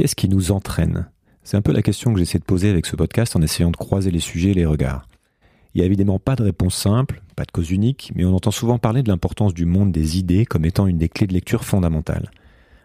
qu'est-ce 0.00 0.16
qui 0.16 0.30
nous 0.30 0.50
entraîne? 0.50 1.10
C'est 1.42 1.58
un 1.58 1.60
peu 1.60 1.72
la 1.72 1.82
question 1.82 2.14
que 2.14 2.18
j'essaie 2.18 2.38
de 2.38 2.44
poser 2.44 2.70
avec 2.70 2.86
ce 2.86 2.96
podcast 2.96 3.36
en 3.36 3.42
essayant 3.42 3.70
de 3.70 3.76
croiser 3.76 4.10
les 4.10 4.18
sujets 4.18 4.52
et 4.52 4.54
les 4.54 4.64
regards. 4.64 5.06
Il 5.74 5.78
n'y 5.78 5.82
a 5.82 5.86
évidemment 5.86 6.18
pas 6.18 6.36
de 6.36 6.42
réponse 6.42 6.74
simple, 6.74 7.20
pas 7.36 7.44
de 7.44 7.50
cause 7.50 7.70
unique, 7.70 8.10
mais 8.14 8.24
on 8.24 8.34
entend 8.34 8.50
souvent 8.50 8.78
parler 8.78 9.02
de 9.02 9.10
l'importance 9.10 9.52
du 9.52 9.66
monde 9.66 9.92
des 9.92 10.18
idées 10.18 10.46
comme 10.46 10.64
étant 10.64 10.86
une 10.86 10.96
des 10.96 11.10
clés 11.10 11.26
de 11.26 11.34
lecture 11.34 11.66
fondamentales. 11.66 12.30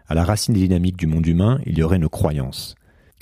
À 0.08 0.14
la 0.14 0.26
racine 0.26 0.52
des 0.52 0.60
dynamiques 0.60 0.98
du 0.98 1.06
monde 1.06 1.26
humain, 1.26 1.58
il 1.64 1.78
y 1.78 1.82
aurait 1.82 1.98
nos 1.98 2.10
croyances. 2.10 2.74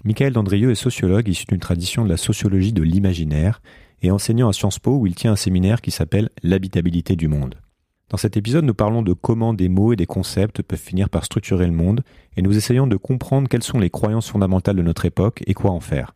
Michael 0.02 0.32
Dandrieux 0.32 0.72
est 0.72 0.74
sociologue 0.74 1.28
issu 1.28 1.44
d'une 1.46 1.60
tradition 1.60 2.04
de 2.04 2.10
la 2.10 2.16
sociologie 2.16 2.72
de 2.72 2.82
l'imaginaire 2.82 3.62
et 4.02 4.10
enseignant 4.10 4.48
à 4.48 4.52
Sciences 4.52 4.80
Po 4.80 4.96
où 4.96 5.06
il 5.06 5.14
tient 5.14 5.30
un 5.30 5.36
séminaire 5.36 5.80
qui 5.80 5.92
s'appelle 5.92 6.30
L'habitabilité 6.42 7.14
du 7.14 7.28
monde. 7.28 7.54
Dans 8.14 8.18
cet 8.18 8.36
épisode, 8.36 8.64
nous 8.64 8.74
parlons 8.74 9.02
de 9.02 9.12
comment 9.12 9.54
des 9.54 9.68
mots 9.68 9.92
et 9.92 9.96
des 9.96 10.06
concepts 10.06 10.62
peuvent 10.62 10.78
finir 10.78 11.08
par 11.08 11.24
structurer 11.24 11.66
le 11.66 11.72
monde 11.72 12.04
et 12.36 12.42
nous 12.42 12.56
essayons 12.56 12.86
de 12.86 12.94
comprendre 12.94 13.48
quelles 13.48 13.64
sont 13.64 13.80
les 13.80 13.90
croyances 13.90 14.30
fondamentales 14.30 14.76
de 14.76 14.82
notre 14.82 15.04
époque 15.04 15.42
et 15.48 15.52
quoi 15.52 15.72
en 15.72 15.80
faire. 15.80 16.14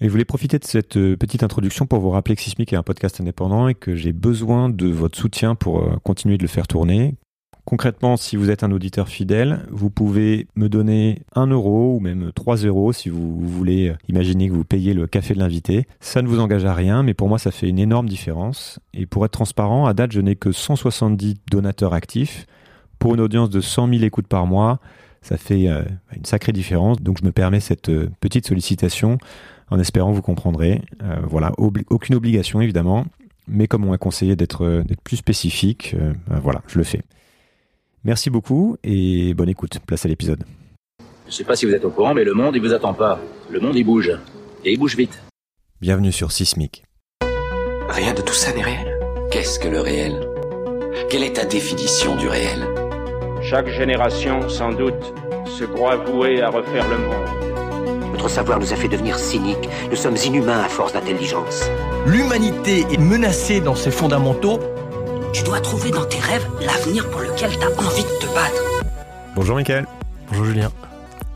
Et 0.00 0.06
je 0.06 0.10
voulais 0.10 0.24
profiter 0.24 0.58
de 0.58 0.64
cette 0.64 0.96
euh, 0.96 1.14
petite 1.14 1.42
introduction 1.42 1.84
pour 1.84 2.00
vous 2.00 2.08
rappeler 2.08 2.36
que 2.36 2.40
Sismic 2.40 2.72
est 2.72 2.76
un 2.76 2.82
podcast 2.82 3.20
indépendant 3.20 3.68
et 3.68 3.74
que 3.74 3.94
j'ai 3.94 4.14
besoin 4.14 4.70
de 4.70 4.88
votre 4.88 5.18
soutien 5.18 5.54
pour 5.54 5.80
euh, 5.80 5.98
continuer 6.02 6.38
de 6.38 6.42
le 6.42 6.48
faire 6.48 6.66
tourner. 6.66 7.16
Concrètement, 7.66 8.16
si 8.16 8.36
vous 8.36 8.50
êtes 8.50 8.62
un 8.62 8.72
auditeur 8.72 9.08
fidèle, 9.08 9.66
vous 9.70 9.90
pouvez 9.90 10.46
me 10.54 10.68
donner 10.68 11.22
un 11.34 11.48
euro 11.48 11.96
ou 11.96 12.00
même 12.00 12.30
3 12.34 12.56
euros 12.58 12.92
si 12.92 13.10
vous 13.10 13.38
voulez 13.40 13.92
imaginer 14.08 14.48
que 14.48 14.54
vous 14.54 14.64
payez 14.64 14.94
le 14.94 15.06
café 15.06 15.34
de 15.34 15.40
l'invité. 15.40 15.86
Ça 16.00 16.22
ne 16.22 16.28
vous 16.28 16.40
engage 16.40 16.64
à 16.64 16.72
rien, 16.72 17.02
mais 17.02 17.12
pour 17.12 17.28
moi, 17.28 17.38
ça 17.38 17.50
fait 17.50 17.68
une 17.68 17.78
énorme 17.78 18.08
différence. 18.08 18.78
Et 18.94 19.04
pour 19.04 19.24
être 19.24 19.32
transparent, 19.32 19.86
à 19.86 19.92
date, 19.92 20.12
je 20.12 20.20
n'ai 20.20 20.36
que 20.36 20.52
170 20.52 21.34
donateurs 21.50 21.92
actifs. 21.92 22.46
Pour 22.98 23.14
une 23.14 23.20
audience 23.20 23.50
de 23.50 23.60
100 23.60 23.88
000 23.88 24.04
écoutes 24.04 24.28
par 24.28 24.46
mois, 24.46 24.78
ça 25.20 25.36
fait 25.36 25.68
euh, 25.68 25.82
une 26.16 26.24
sacrée 26.24 26.52
différence. 26.52 27.02
Donc, 27.02 27.18
je 27.20 27.24
me 27.24 27.32
permets 27.32 27.60
cette 27.60 27.90
petite 28.20 28.46
sollicitation 28.46 29.18
en 29.70 29.78
espérant 29.78 30.10
que 30.10 30.16
vous 30.16 30.22
comprendrez. 30.22 30.82
Euh, 31.02 31.16
voilà, 31.28 31.52
aucune 31.58 32.14
obligation 32.14 32.60
évidemment, 32.60 33.04
mais 33.48 33.66
comme 33.66 33.84
on 33.84 33.90
m'a 33.90 33.98
conseillé 33.98 34.36
d'être 34.36 34.64
euh, 34.64 34.82
plus 35.04 35.16
spécifique, 35.16 35.94
euh, 35.98 36.12
voilà, 36.42 36.62
je 36.66 36.78
le 36.78 36.84
fais. 36.84 37.02
Merci 38.06 38.30
beaucoup 38.30 38.76
et 38.84 39.34
bonne 39.34 39.48
écoute. 39.48 39.80
Place 39.84 40.04
à 40.04 40.08
l'épisode. 40.08 40.44
Je 41.24 41.30
ne 41.30 41.32
sais 41.32 41.42
pas 41.42 41.56
si 41.56 41.66
vous 41.66 41.72
êtes 41.72 41.84
au 41.84 41.90
courant, 41.90 42.14
mais 42.14 42.22
le 42.22 42.34
monde, 42.34 42.54
il 42.54 42.62
vous 42.62 42.72
attend 42.72 42.94
pas. 42.94 43.18
Le 43.50 43.58
monde, 43.58 43.74
il 43.74 43.82
bouge. 43.82 44.12
Et 44.64 44.74
il 44.74 44.78
bouge 44.78 44.96
vite. 44.96 45.20
Bienvenue 45.80 46.12
sur 46.12 46.30
Sismic. 46.30 46.84
Rien 47.88 48.14
de 48.14 48.22
tout 48.22 48.32
ça 48.32 48.52
n'est 48.52 48.62
réel. 48.62 48.96
Qu'est-ce 49.32 49.58
que 49.58 49.66
le 49.66 49.80
réel? 49.80 50.24
Quelle 51.10 51.24
est 51.24 51.32
ta 51.32 51.46
définition 51.46 52.14
du 52.14 52.28
réel? 52.28 52.68
Chaque 53.42 53.70
génération, 53.70 54.48
sans 54.48 54.70
doute, 54.70 55.12
se 55.44 55.64
croit 55.64 55.96
vouée 55.96 56.40
à 56.42 56.50
refaire 56.50 56.88
le 56.88 56.98
monde. 56.98 58.12
Notre 58.12 58.30
savoir 58.30 58.60
nous 58.60 58.72
a 58.72 58.76
fait 58.76 58.86
devenir 58.86 59.18
cyniques. 59.18 59.68
Nous 59.90 59.96
sommes 59.96 60.16
inhumains 60.24 60.60
à 60.60 60.68
force 60.68 60.92
d'intelligence. 60.92 61.64
L'humanité 62.06 62.86
est 62.88 63.00
menacée 63.00 63.60
dans 63.60 63.74
ses 63.74 63.90
fondamentaux. 63.90 64.60
Tu 65.36 65.44
dois 65.44 65.60
trouver 65.60 65.90
dans 65.90 66.06
tes 66.06 66.18
rêves 66.18 66.48
l'avenir 66.62 67.10
pour 67.10 67.20
lequel 67.20 67.50
tu 67.50 67.62
as 67.62 67.68
envie 67.68 68.04
de 68.04 68.26
te 68.26 68.34
battre. 68.34 68.62
Bonjour 69.34 69.54
Michael. 69.54 69.86
Bonjour 70.28 70.46
Julien. 70.46 70.72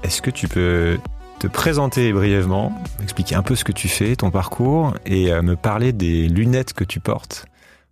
Est-ce 0.02 0.22
que 0.22 0.30
tu 0.30 0.48
peux 0.48 0.98
te 1.38 1.46
présenter 1.46 2.10
brièvement, 2.14 2.72
expliquer 3.02 3.34
un 3.34 3.42
peu 3.42 3.54
ce 3.56 3.62
que 3.62 3.72
tu 3.72 3.88
fais, 3.88 4.16
ton 4.16 4.30
parcours, 4.30 4.94
et 5.04 5.30
euh, 5.30 5.42
me 5.42 5.54
parler 5.54 5.92
des 5.92 6.28
lunettes 6.28 6.72
que 6.72 6.82
tu 6.82 6.98
portes 6.98 7.44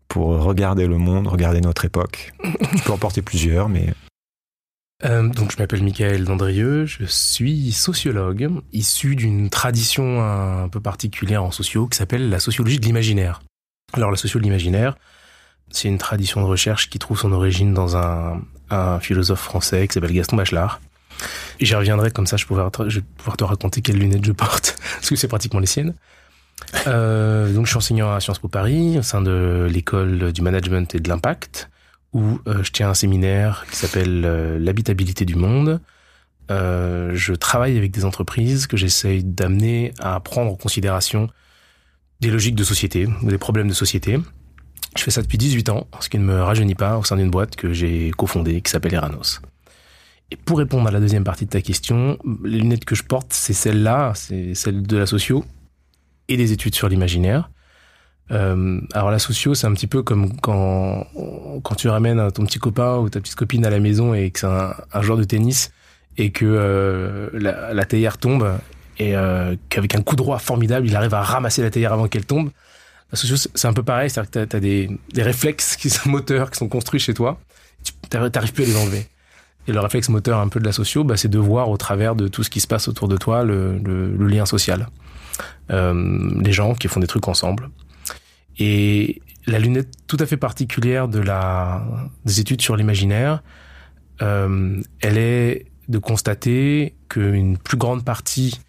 pour 0.09 0.29
regarder 0.43 0.87
le 0.87 0.97
monde, 0.97 1.27
regarder 1.27 1.61
notre 1.61 1.85
époque? 1.85 2.33
Tu 2.43 2.83
peux 2.85 2.93
en 2.93 2.99
porter 2.99 3.21
plusieurs, 3.21 3.69
mais 3.69 3.93
euh, 5.05 5.29
donc, 5.29 5.53
je 5.53 5.59
m'appelle 5.59 5.83
Michael 5.85 6.25
Dandrieux, 6.25 6.87
je 6.87 7.05
suis 7.05 7.71
sociologue, 7.71 8.49
issu 8.73 9.15
d'une 9.15 9.51
tradition 9.51 10.25
un 10.25 10.71
peu 10.71 10.81
particulière 10.81 11.45
en 11.45 11.51
sociaux 11.51 11.87
qui 11.87 11.99
s'appelle 11.99 12.31
la 12.31 12.41
sociologie 12.41 12.81
de 12.81 12.87
l'imaginaire. 12.87 13.43
Alors, 13.93 14.11
la 14.11 14.17
sociologie 14.17 14.49
de 14.49 14.53
l'imaginaire, 14.53 14.97
c'est 15.71 15.89
une 15.89 15.99
tradition 15.99 16.41
de 16.41 16.47
recherche 16.47 16.91
qui 16.91 16.99
trouve 16.99 17.19
son 17.19 17.33
origine 17.33 17.75
dans 17.75 17.97
un, 17.97 18.41
philosophe 19.01 19.41
français 19.41 19.89
qui 19.89 19.95
s'appelle 19.95 20.13
Gaston 20.13 20.37
Bachelard. 20.37 20.81
J'y 21.59 21.75
reviendrai 21.75 22.11
comme 22.11 22.27
ça, 22.27 22.37
je, 22.37 22.45
pourrais, 22.45 22.63
vais 22.63 23.01
pouvoir 23.17 23.37
te 23.39 23.45
raconter 23.45 23.81
quelles 23.81 23.97
lunettes 23.97 24.27
je 24.27 24.33
porte, 24.33 24.77
parce 24.95 25.09
que 25.09 25.17
c'est 25.17 25.27
pratiquement 25.27 25.59
les 25.59 25.67
siennes. 25.67 25.95
Euh, 26.87 27.51
donc, 27.53 27.65
je 27.65 27.71
suis 27.71 27.79
enseignant 27.79 28.13
à 28.13 28.21
Sciences 28.21 28.39
Po 28.39 28.49
Paris, 28.49 28.99
au 28.99 29.03
sein 29.03 29.23
de 29.23 29.67
l'école 29.73 30.33
du 30.33 30.43
management 30.43 30.95
et 30.95 31.01
de 31.01 31.09
l'impact 31.09 31.71
où 32.13 32.41
euh, 32.47 32.63
je 32.63 32.71
tiens 32.73 32.91
un 32.91 32.95
séminaire 32.95 33.67
qui 33.71 33.77
s'appelle 33.77 34.23
euh, 34.25 34.59
l'habitabilité 34.59 35.25
du 35.25 35.35
monde. 35.35 35.81
Je 36.51 37.35
travaille 37.35 37.77
avec 37.77 37.91
des 37.91 38.05
entreprises 38.05 38.67
que 38.67 38.77
j'essaye 38.77 39.25
d'amener 39.25 39.93
à 39.99 40.21
prendre 40.21 40.53
en 40.53 40.57
considération 40.57 41.29
des 42.21 42.31
logiques 42.31 42.55
de 42.55 42.65
société 42.65 43.07
des 43.23 43.39
problèmes 43.39 43.69
de 43.69 43.75
société. 43.75 44.19
Je 44.97 45.03
fais 45.03 45.11
ça 45.11 45.23
depuis 45.23 45.39
18 45.39 45.69
ans, 45.69 45.87
ce 46.01 46.09
qui 46.09 46.19
ne 46.19 46.25
me 46.25 46.43
rajeunit 46.43 46.75
pas 46.75 46.99
au 46.99 47.05
sein 47.05 47.17
d'une 47.17 47.31
boîte 47.31 47.57
que 47.57 47.73
j'ai 47.73 48.11
cofondée 48.17 48.61
qui 48.61 48.71
s'appelle 48.71 48.95
Eranos. 48.95 49.41
Et 50.31 50.37
pour 50.37 50.59
répondre 50.59 50.87
à 50.89 50.91
la 50.91 51.01
deuxième 51.01 51.25
partie 51.25 51.47
de 51.47 51.51
ta 51.51 51.61
question, 51.61 52.19
les 52.45 52.59
lunettes 52.59 52.85
que 52.85 52.95
je 52.95 53.03
porte, 53.03 53.33
c'est 53.33 53.53
celles-là, 53.53 54.13
c'est 54.15 54.55
celles 54.55 54.83
de 54.83 54.97
la 54.97 55.07
socio 55.07 55.45
et 56.29 56.37
des 56.37 56.53
études 56.53 56.75
sur 56.75 56.89
l'imaginaire. 56.89 57.51
Euh, 58.31 58.81
alors 58.93 59.11
la 59.11 59.19
socio, 59.19 59.55
c'est 59.55 59.67
un 59.67 59.73
petit 59.73 59.87
peu 59.87 60.03
comme 60.03 60.39
quand 60.41 61.07
quand 61.63 61.75
tu 61.75 61.89
ramènes 61.89 62.31
ton 62.31 62.45
petit 62.45 62.59
copain 62.59 62.99
ou 62.99 63.09
ta 63.09 63.21
petite 63.21 63.37
copine 63.37 63.65
à 63.65 63.71
la 63.71 63.81
maison 63.81 64.13
et 64.13 64.31
que 64.31 64.41
c'est 64.41 64.47
un, 64.47 64.75
un 64.93 65.03
joueur 65.03 65.17
de 65.17 65.25
tennis 65.25 65.73
et 66.19 66.31
que 66.31 66.45
euh, 66.45 67.31
la, 67.33 67.73
la, 67.73 67.85
théière 67.87 68.19
tombe 68.19 68.59
et 68.99 69.17
euh, 69.17 69.55
qu'avec 69.71 69.95
un 69.95 70.03
coup 70.03 70.17
droit 70.17 70.39
formidable, 70.39 70.87
il 70.87 70.97
arrive 70.97 71.15
à 71.15 71.23
ramasser 71.23 71.63
la 71.63 71.71
théière 71.71 71.93
avant 71.93 72.09
qu'elle 72.09 72.27
tombe. 72.27 72.51
La 73.11 73.17
socio, 73.17 73.37
c'est 73.37 73.69
un 73.69 73.73
peu 73.73 73.83
pareil, 73.83 74.11
c'est-à-dire 74.11 74.31
que 74.31 74.45
tu 74.45 74.57
as, 74.57 74.61
des, 74.61 74.91
des 75.13 75.23
réflexes 75.23 75.77
qui 75.77 75.91
sont 75.91 76.09
moteurs, 76.11 76.51
qui 76.51 76.59
sont 76.59 76.69
construits 76.69 77.01
chez 77.01 77.15
toi, 77.15 77.41
tu 77.83 77.93
n'arrives 78.13 78.53
plus 78.53 78.65
à 78.65 78.67
les 78.67 78.77
enlever. 78.77 79.07
Et 79.67 79.73
le 79.73 79.81
réflexe 79.81 80.09
moteur 80.09 80.41
un 80.41 80.49
peu 80.49 80.61
de 80.61 80.65
la 80.65 80.73
socio, 80.73 81.05
bah, 81.05 81.17
c'est 81.17 81.29
de 81.29 81.39
voir 81.39 81.69
au 81.69 81.77
travers 81.77 82.15
de 82.17 82.27
tout 82.27 82.43
ce 82.43 82.51
qui 82.51 82.61
se 82.61 82.67
passe 82.67 82.89
autour 82.89 83.07
de 83.07 83.17
toi 83.19 83.45
le, 83.45 83.79
le, 83.79 84.17
le 84.17 84.27
lien 84.27 84.47
social. 84.47 84.89
Euh, 85.71 86.31
les 86.41 86.53
gens 86.53 86.75
qui 86.75 86.89
font 86.89 87.01
des 87.01 87.07
trucs 87.07 87.29
ensemble. 87.29 87.69
Et 88.59 89.21
la 89.47 89.59
lunette 89.59 89.91
tout 90.07 90.17
à 90.21 90.27
fait 90.27 90.39
particulière 90.39 91.09
de 91.09 91.19
la 91.19 91.87
des 92.25 92.41
études 92.41 92.63
sur 92.63 92.77
l'imaginaire, 92.77 93.43
euh, 94.23 94.81
elle 95.01 95.19
est 95.19 95.67
de 95.89 95.99
constater 95.99 96.97
qu'une 97.09 97.59
plus 97.59 97.77
grande 97.77 98.05
partie 98.05 98.61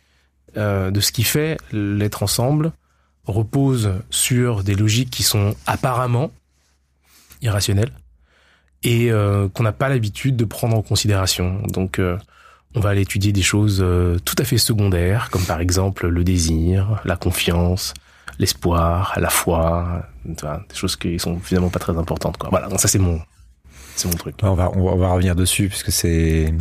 euh, 0.57 0.91
de 0.91 0.99
ce 0.99 1.11
qui 1.11 1.23
fait 1.23 1.57
l'être 1.71 2.23
ensemble 2.23 2.71
repose 3.31 3.91
sur 4.09 4.63
des 4.63 4.75
logiques 4.75 5.09
qui 5.09 5.23
sont 5.23 5.55
apparemment 5.65 6.31
irrationnelles 7.41 7.91
et 8.83 9.11
euh, 9.11 9.49
qu'on 9.49 9.63
n'a 9.63 9.71
pas 9.71 9.89
l'habitude 9.89 10.35
de 10.35 10.45
prendre 10.45 10.77
en 10.77 10.81
considération. 10.81 11.61
Donc 11.67 11.99
euh, 11.99 12.17
on 12.75 12.79
va 12.79 12.89
aller 12.89 13.01
étudier 13.01 13.31
des 13.31 13.41
choses 13.41 13.79
euh, 13.81 14.17
tout 14.19 14.35
à 14.37 14.43
fait 14.43 14.57
secondaires, 14.57 15.29
comme 15.31 15.43
par 15.43 15.59
exemple 15.59 16.07
le 16.07 16.23
désir, 16.23 17.01
la 17.05 17.15
confiance, 17.15 17.93
l'espoir, 18.37 19.13
la 19.17 19.29
foi, 19.29 20.03
des 20.25 20.35
choses 20.73 20.95
qui 20.95 21.19
sont 21.19 21.39
finalement 21.39 21.69
pas 21.69 21.79
très 21.79 21.97
importantes. 21.97 22.37
Voilà, 22.49 22.67
donc 22.67 22.79
ça 22.79 22.87
c'est 22.87 22.99
mon, 22.99 23.19
c'est 23.95 24.07
mon 24.07 24.15
truc. 24.15 24.35
On 24.43 24.53
va, 24.53 24.71
on 24.75 24.97
va, 24.97 25.09
revenir 25.09 25.35
dessus 25.35 25.67
puisque 25.67 25.91
c'est 25.91 26.53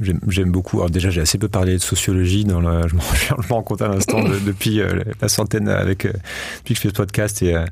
J'aime 0.00 0.50
beaucoup. 0.50 0.78
Alors 0.78 0.90
déjà, 0.90 1.10
j'ai 1.10 1.20
assez 1.20 1.38
peu 1.38 1.48
parlé 1.48 1.74
de 1.74 1.78
sociologie. 1.78 2.44
Dans 2.44 2.60
le, 2.60 2.88
je 2.88 2.94
me 3.34 3.52
rends 3.52 3.62
compte 3.62 3.82
à 3.82 3.88
l'instant 3.88 4.22
de, 4.22 4.38
depuis 4.38 4.80
euh, 4.80 5.02
la 5.20 5.28
centaine 5.28 5.68
avec 5.68 6.06
euh, 6.06 6.12
depuis 6.58 6.74
que 6.74 6.78
je 6.78 6.80
fais 6.82 6.88
ce 6.88 6.94
podcast 6.94 7.42
et 7.42 7.54
euh, 7.54 7.64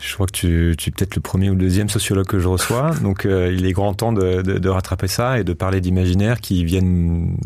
je 0.00 0.14
crois 0.14 0.26
que 0.26 0.32
tu, 0.32 0.74
tu 0.78 0.88
es 0.88 0.92
peut-être 0.92 1.14
le 1.14 1.20
premier 1.20 1.50
ou 1.50 1.52
le 1.52 1.60
deuxième 1.60 1.90
sociologue 1.90 2.26
que 2.26 2.38
je 2.38 2.48
reçois. 2.48 2.92
Donc, 3.02 3.26
euh, 3.26 3.52
il 3.52 3.66
est 3.66 3.72
grand 3.72 3.92
temps 3.92 4.12
de, 4.12 4.40
de, 4.40 4.58
de, 4.58 4.68
rattraper 4.68 5.08
ça 5.08 5.38
et 5.38 5.44
de 5.44 5.52
parler 5.52 5.82
d'imaginaire 5.82 6.40
qui 6.40 6.64
viennent, 6.64 7.36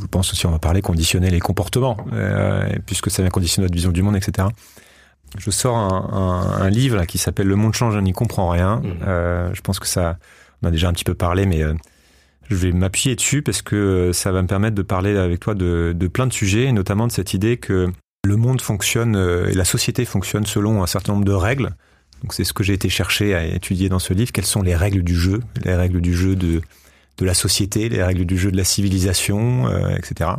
je 0.00 0.06
pense 0.06 0.30
aussi, 0.32 0.46
on 0.46 0.50
va 0.50 0.58
parler 0.58 0.82
conditionner 0.82 1.30
les 1.30 1.40
comportements, 1.40 1.96
euh, 2.12 2.68
puisque 2.84 3.10
ça 3.10 3.22
vient 3.22 3.30
conditionner 3.30 3.64
notre 3.64 3.74
vision 3.74 3.90
du 3.90 4.02
monde, 4.02 4.16
etc. 4.16 4.48
Je 5.38 5.50
sors 5.50 5.76
un, 5.76 6.10
un, 6.12 6.62
un 6.62 6.70
livre 6.70 6.96
là, 6.96 7.06
qui 7.06 7.16
s'appelle 7.16 7.46
Le 7.46 7.56
monde 7.56 7.72
change, 7.72 7.96
on 7.96 8.02
n'y 8.02 8.12
comprend 8.12 8.50
rien. 8.50 8.76
Mmh. 8.76 8.92
Euh, 9.06 9.50
je 9.54 9.60
pense 9.62 9.78
que 9.78 9.88
ça, 9.88 10.18
on 10.62 10.68
a 10.68 10.70
déjà 10.70 10.88
un 10.88 10.92
petit 10.92 11.04
peu 11.04 11.14
parlé, 11.14 11.46
mais 11.46 11.62
euh, 11.62 11.72
je 12.50 12.56
vais 12.56 12.72
m'appuyer 12.72 13.16
dessus 13.16 13.42
parce 13.42 13.62
que 13.62 14.10
ça 14.12 14.32
va 14.32 14.42
me 14.42 14.46
permettre 14.46 14.74
de 14.74 14.82
parler 14.82 15.16
avec 15.16 15.40
toi 15.40 15.54
de, 15.54 15.94
plein 16.12 16.26
de 16.26 16.32
sujets, 16.32 16.64
et 16.64 16.72
notamment 16.72 17.06
de 17.06 17.12
cette 17.12 17.34
idée 17.34 17.56
que 17.56 17.90
le 18.24 18.36
monde 18.36 18.60
fonctionne 18.60 19.16
euh, 19.16 19.48
et 19.48 19.54
la 19.54 19.64
société 19.64 20.04
fonctionne 20.04 20.46
selon 20.46 20.82
un 20.82 20.86
certain 20.86 21.12
nombre 21.12 21.26
de 21.26 21.32
règles 21.32 21.74
donc 22.24 22.32
c'est 22.32 22.44
ce 22.44 22.54
que 22.54 22.64
j'ai 22.64 22.72
été 22.72 22.88
chercher 22.88 23.34
à 23.34 23.44
étudier 23.44 23.90
dans 23.90 23.98
ce 23.98 24.14
livre. 24.14 24.32
Quelles 24.32 24.46
sont 24.46 24.62
les 24.62 24.74
règles 24.74 25.02
du 25.02 25.14
jeu, 25.14 25.40
les 25.62 25.74
règles 25.74 26.00
du 26.00 26.14
jeu 26.14 26.36
de 26.36 26.62
de 27.18 27.24
la 27.24 27.34
société, 27.34 27.88
les 27.90 28.02
règles 28.02 28.24
du 28.24 28.36
jeu 28.36 28.50
de 28.50 28.56
la 28.56 28.64
civilisation, 28.64 29.68
euh, 29.68 29.94
etc. 29.94 30.30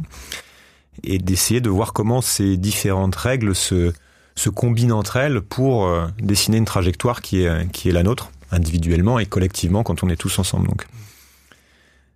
Et 1.03 1.19
d'essayer 1.19 1.61
de 1.61 1.69
voir 1.69 1.93
comment 1.93 2.21
ces 2.21 2.57
différentes 2.57 3.15
règles 3.15 3.55
se 3.55 3.93
se 4.33 4.49
combinent 4.49 4.91
entre 4.91 5.17
elles 5.17 5.41
pour 5.41 5.85
euh, 5.85 6.07
dessiner 6.17 6.57
une 6.57 6.65
trajectoire 6.65 7.21
qui 7.21 7.43
est 7.43 7.71
qui 7.71 7.87
est 7.87 7.91
la 7.93 8.01
nôtre 8.01 8.31
individuellement 8.51 9.19
et 9.19 9.27
collectivement 9.27 9.83
quand 9.83 10.03
on 10.03 10.09
est 10.09 10.15
tous 10.15 10.39
ensemble. 10.39 10.67
Donc 10.67 10.87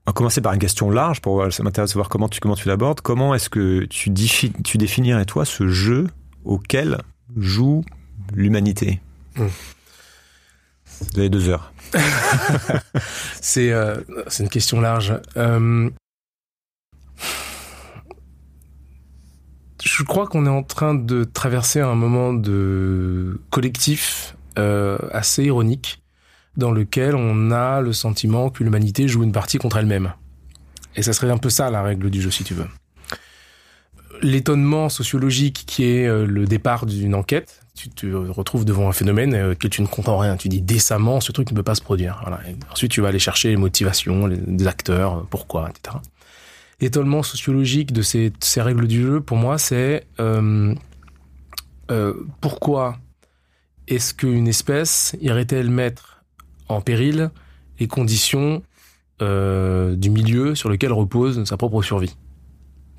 On 0.09 0.11
va 0.11 0.13
commencer 0.15 0.41
par 0.41 0.53
une 0.53 0.59
question 0.59 0.89
large 0.89 1.21
pour 1.21 1.53
ça 1.53 1.61
m'intéresse 1.61 1.91
de 1.91 1.93
voir 1.93 2.09
comment 2.09 2.27
tu 2.27 2.39
comment 2.39 2.55
tu 2.55 2.67
l'abordes. 2.67 2.99
Comment 2.99 3.35
est-ce 3.35 3.47
que 3.47 3.85
tu, 3.85 4.09
défi- 4.09 4.51
tu 4.63 4.79
définirais 4.79 5.23
toi 5.25 5.45
ce 5.45 5.67
jeu 5.67 6.07
auquel 6.43 6.97
joue 7.37 7.85
l'humanité? 8.33 9.01
Hmm. 9.35 9.45
Vous 11.13 11.19
avez 11.19 11.29
deux 11.29 11.47
heures. 11.47 11.71
C'est 13.39 13.71
euh, 13.71 13.97
une 14.39 14.49
question 14.49 14.81
large. 14.81 15.13
Euh, 15.37 15.91
je 19.83 20.01
crois 20.01 20.25
qu'on 20.25 20.47
est 20.47 20.49
en 20.49 20.63
train 20.63 20.95
de 20.95 21.23
traverser 21.23 21.81
un 21.81 21.93
moment 21.93 22.33
de 22.33 23.39
collectif 23.51 24.35
euh, 24.57 24.97
assez 25.11 25.43
ironique 25.43 26.01
dans 26.59 26.71
lequel 26.71 27.15
on 27.15 27.49
a 27.49 27.81
le 27.81 27.93
sentiment 27.93 28.51
que 28.51 28.63
l'humanité 28.63 29.07
joue 29.07 29.23
une 29.23 29.31
partie 29.31 29.57
contre 29.57 29.77
elle-même. 29.77 30.13
Et 30.95 31.01
ça 31.01 31.13
serait 31.13 31.31
un 31.31 31.37
peu 31.37 31.49
ça 31.49 31.71
la 31.71 31.81
règle 31.81 32.09
du 32.09 32.21
jeu 32.21 32.29
si 32.29 32.43
tu 32.43 32.53
veux. 32.53 32.67
L'étonnement 34.21 34.89
sociologique 34.89 35.63
qui 35.65 35.85
est 35.85 36.05
euh, 36.05 36.25
le 36.25 36.45
départ 36.45 36.85
d'une 36.85 37.15
enquête, 37.15 37.61
tu 37.73 37.89
te 37.89 38.05
retrouves 38.05 38.65
devant 38.65 38.89
un 38.89 38.91
phénomène 38.91 39.33
euh, 39.33 39.55
que 39.55 39.67
tu 39.67 39.81
ne 39.81 39.87
comprends 39.87 40.17
rien. 40.17 40.35
Tu 40.35 40.49
dis 40.49 40.61
décemment, 40.61 41.21
ce 41.21 41.31
truc 41.31 41.51
ne 41.51 41.55
peut 41.55 41.63
pas 41.63 41.75
se 41.75 41.81
produire. 41.81 42.21
Ensuite, 42.71 42.91
tu 42.91 42.99
vas 42.99 43.07
aller 43.07 43.19
chercher 43.19 43.49
les 43.49 43.55
motivations 43.55 44.27
les, 44.27 44.67
acteurs, 44.67 45.19
euh, 45.19 45.27
pourquoi, 45.29 45.69
etc. 45.69 45.97
L'étonnement 46.81 47.23
sociologique 47.23 47.93
de 47.93 48.01
ces, 48.01 48.31
règles 48.57 48.87
du 48.87 49.01
jeu, 49.01 49.21
pour 49.21 49.37
moi, 49.37 49.57
c'est 49.57 50.05
pourquoi 52.39 52.97
est-ce 53.89 54.13
qu'une 54.13 54.47
espèce 54.47 55.15
irait-elle 55.19 55.69
mettre 55.69 56.18
en 56.69 56.81
péril 56.81 57.31
les 57.79 57.87
conditions 57.87 58.63
euh, 59.21 59.95
du 59.95 60.09
milieu 60.09 60.55
sur 60.55 60.69
lequel 60.69 60.93
repose 60.93 61.43
sa 61.43 61.57
propre 61.57 61.81
survie 61.81 62.15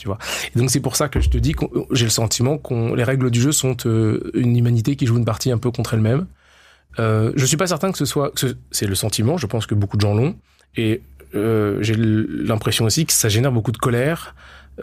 tu 0.00 0.08
vois? 0.08 0.19
Et 0.55 0.58
donc 0.58 0.70
c'est 0.70 0.81
pour 0.81 0.96
ça 0.96 1.08
que 1.08 1.20
je 1.20 1.28
te 1.28 1.38
dis 1.38 1.52
que 1.52 1.67
j'ai 1.93 2.06
le 2.06 2.11
sentiment 2.11 2.58
que 2.58 2.94
les 2.94 3.05
règles 3.05 3.31
du 3.31 3.40
jeu 3.40 3.52
sont 3.52 3.76
euh, 3.87 4.31
une 4.34 4.56
humanité 4.56 4.96
qui 4.96 5.06
joue 5.06 5.19
une 5.19 5.25
partie 5.25 5.52
un 5.52 5.58
peu 5.58 5.70
contre 5.70 5.94
elle-même. 5.94 6.26
Euh, 6.99 7.32
je 7.37 7.44
suis 7.44 7.58
pas 7.58 7.67
certain 7.67 7.93
que 7.93 7.99
ce 7.99 8.06
soit, 8.06 8.32
c'est 8.70 8.87
le 8.87 8.94
sentiment. 8.94 9.37
Je 9.37 9.46
pense 9.46 9.67
que 9.67 9.75
beaucoup 9.75 9.96
de 9.96 10.00
gens 10.00 10.14
l'ont, 10.14 10.34
et 10.75 11.02
euh, 11.34 11.78
j'ai 11.82 11.94
l'impression 11.96 12.87
aussi 12.87 13.06
que 13.06 13.12
ça 13.12 13.28
génère 13.28 13.52
beaucoup 13.52 13.72
de 13.72 13.78
colère, 13.78 14.34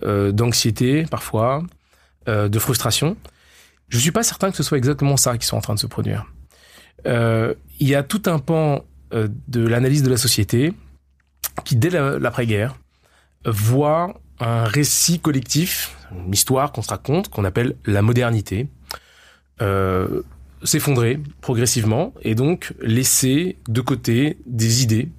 d'anxiété 0.03 1.05
parfois, 1.09 1.63
de 2.27 2.59
frustration. 2.59 3.17
Je 3.89 3.97
suis 3.97 4.11
pas 4.11 4.21
certain 4.21 4.51
que 4.51 4.57
ce 4.57 4.61
soit 4.61 4.77
exactement 4.77 5.17
ça 5.17 5.39
qui 5.39 5.47
soit 5.47 5.57
en 5.57 5.61
train 5.61 5.73
de 5.73 5.79
se 5.79 5.87
produire. 5.87 6.27
Euh, 7.05 7.53
il 7.79 7.87
y 7.87 7.95
a 7.95 8.03
tout 8.03 8.23
un 8.25 8.39
pan 8.39 8.83
euh, 9.13 9.27
de 9.47 9.65
l'analyse 9.65 10.03
de 10.03 10.09
la 10.09 10.17
société 10.17 10.73
qui, 11.63 11.75
dès 11.75 11.89
l'après-guerre, 11.89 12.75
voit 13.45 14.19
un 14.39 14.63
récit 14.63 15.19
collectif, 15.19 15.95
une 16.11 16.33
histoire 16.33 16.71
qu'on 16.71 16.81
se 16.81 16.89
raconte, 16.89 17.29
qu'on 17.29 17.45
appelle 17.45 17.75
la 17.85 18.01
modernité, 18.01 18.67
euh, 19.61 20.21
s'effondrer 20.63 21.19
progressivement 21.41 22.13
et 22.21 22.35
donc 22.35 22.73
laisser 22.81 23.57
de 23.67 23.81
côté 23.81 24.37
des 24.45 24.83
idées 24.83 25.09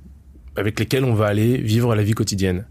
avec 0.56 0.78
lesquelles 0.78 1.04
on 1.04 1.14
va 1.14 1.26
aller 1.26 1.58
vivre 1.58 1.94
la 1.94 2.02
vie 2.02 2.14
quotidienne. 2.14 2.66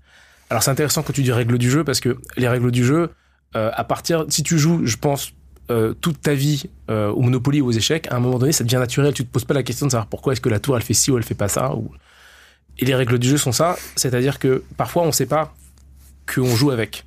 Alors 0.49 0.63
c'est 0.63 0.71
intéressant 0.71 1.03
quand 1.03 1.13
tu 1.13 1.23
dis 1.23 1.31
règles 1.31 1.57
du 1.57 1.69
jeu 1.69 1.83
parce 1.83 1.99
que 1.99 2.17
les 2.37 2.47
règles 2.47 2.71
du 2.71 2.85
jeu, 2.85 3.11
à 3.53 3.83
partir, 3.83 4.25
si 4.29 4.43
tu 4.43 4.59
joues, 4.59 4.85
je 4.85 4.97
pense, 4.97 5.33
euh, 5.69 5.93
toute 5.93 6.21
ta 6.21 6.33
vie 6.33 6.69
euh, 6.89 7.09
au 7.09 7.21
Monopoly 7.21 7.61
ou 7.61 7.67
aux 7.67 7.71
échecs, 7.71 8.07
à 8.09 8.15
un 8.15 8.19
moment 8.19 8.39
donné, 8.39 8.51
ça 8.51 8.63
devient 8.63 8.77
naturel. 8.77 9.13
Tu 9.13 9.25
te 9.25 9.31
poses 9.31 9.45
pas 9.45 9.53
la 9.53 9.63
question 9.63 9.85
de 9.85 9.91
savoir 9.91 10.07
pourquoi 10.07 10.33
est-ce 10.33 10.41
que 10.41 10.49
la 10.49 10.59
tour 10.59 10.77
elle 10.77 10.83
fait 10.83 10.93
ci 10.93 11.11
ou 11.11 11.17
elle 11.17 11.23
fait 11.23 11.35
pas 11.35 11.47
ça. 11.47 11.75
Ou... 11.75 11.91
Et 12.79 12.85
les 12.85 12.95
règles 12.95 13.19
du 13.19 13.27
jeu 13.27 13.37
sont 13.37 13.51
ça, 13.51 13.75
c'est-à-dire 13.95 14.39
que 14.39 14.63
parfois 14.77 15.03
on 15.03 15.11
sait 15.11 15.25
pas 15.25 15.53
qu'on 16.33 16.55
joue 16.55 16.71
avec. 16.71 17.05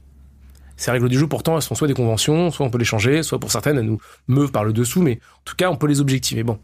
Ces 0.77 0.91
règles 0.91 1.11
du 1.11 1.19
jeu, 1.19 1.27
pourtant, 1.27 1.57
elles 1.57 1.63
sont 1.63 1.75
soit 1.75 1.89
des 1.89 1.95
conventions, 1.95 2.51
soit 2.51 2.65
on 2.65 2.71
peut 2.71 2.79
les 2.79 2.87
changer, 2.87 3.23
soit 3.23 3.39
pour 3.39 3.53
certaines, 3.53 3.77
elles 3.77 3.85
nous 3.85 4.01
meuvent 4.29 4.51
par 4.51 4.65
le 4.65 4.73
dessous, 4.73 5.03
mais 5.03 5.21
en 5.35 5.43
tout 5.45 5.55
cas, 5.55 5.71
on 5.71 5.77
peut 5.77 5.87
les 5.87 6.01
objectiver. 6.01 6.43
Bon. 6.43 6.59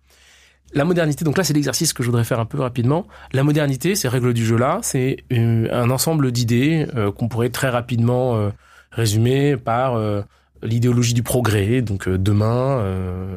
La 0.72 0.84
modernité, 0.84 1.24
donc 1.24 1.36
là, 1.36 1.44
c'est 1.44 1.52
l'exercice 1.52 1.92
que 1.92 2.02
je 2.02 2.08
voudrais 2.08 2.24
faire 2.24 2.40
un 2.40 2.44
peu 2.44 2.58
rapidement. 2.60 3.06
La 3.32 3.44
modernité, 3.44 3.94
ces 3.94 4.08
règles 4.08 4.32
du 4.32 4.44
jeu-là, 4.44 4.80
c'est 4.82 5.18
un 5.30 5.90
ensemble 5.90 6.32
d'idées 6.32 6.86
euh, 6.96 7.12
qu'on 7.12 7.28
pourrait 7.28 7.50
très 7.50 7.68
rapidement 7.68 8.36
euh, 8.36 8.50
résumer 8.90 9.56
par 9.56 9.96
euh, 9.96 10.22
l'idéologie 10.62 11.14
du 11.14 11.22
progrès. 11.22 11.82
Donc 11.82 12.08
demain, 12.08 12.84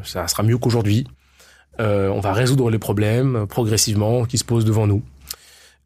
ça 0.03 0.27
sera 0.27 0.43
mieux 0.43 0.57
qu'aujourd'hui. 0.57 1.07
on 1.79 2.19
va 2.19 2.33
résoudre 2.33 2.69
les 2.69 2.79
problèmes 2.79 3.45
progressivement 3.47 4.25
qui 4.25 4.37
se 4.37 4.43
posent 4.43 4.65
devant 4.65 4.87
nous 4.87 5.03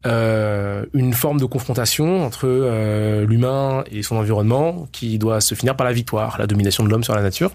euh, 0.06 0.84
une 0.92 1.14
forme 1.14 1.40
de 1.40 1.46
confrontation 1.46 2.24
entre 2.24 2.44
euh, 2.44 3.24
l'humain 3.26 3.84
et 3.90 4.02
son 4.02 4.16
environnement 4.16 4.86
qui 4.92 5.18
doit 5.18 5.40
se 5.40 5.54
finir 5.54 5.76
par 5.76 5.86
la 5.86 5.92
victoire, 5.92 6.38
la 6.38 6.46
domination 6.46 6.84
de 6.84 6.90
l'homme 6.90 7.04
sur 7.04 7.14
la 7.14 7.22
nature, 7.22 7.52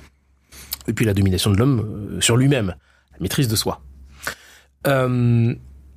et 0.88 0.94
puis 0.94 1.06
la 1.06 1.14
domination 1.14 1.52
de 1.52 1.58
l'homme 1.58 2.16
euh, 2.16 2.22
sur 2.22 2.38
lui-même, 2.38 2.76
la 3.12 3.18
maîtrise 3.20 3.48
de 3.48 3.56
soi. 3.56 3.82
Euh, 4.88 5.54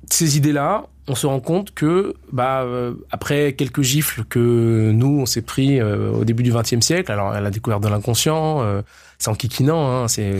ces 0.09 0.37
idées-là, 0.37 0.85
on 1.07 1.15
se 1.15 1.27
rend 1.27 1.39
compte 1.39 1.73
que, 1.73 2.13
bah, 2.31 2.61
euh, 2.61 2.93
après 3.11 3.53
quelques 3.53 3.81
gifles 3.81 4.23
que 4.25 4.91
nous 4.93 5.19
on 5.21 5.25
s'est 5.25 5.41
pris 5.41 5.79
euh, 5.79 6.11
au 6.11 6.23
début 6.23 6.43
du 6.43 6.53
XXe 6.53 6.79
siècle, 6.79 7.11
alors 7.11 7.31
la 7.31 7.51
découverte 7.51 7.83
de 7.83 7.89
l'inconscient, 7.89 8.63
c'est 9.19 9.29
en 9.29 9.35
kikinant, 9.35 10.03
hein, 10.03 10.07
c'est 10.07 10.35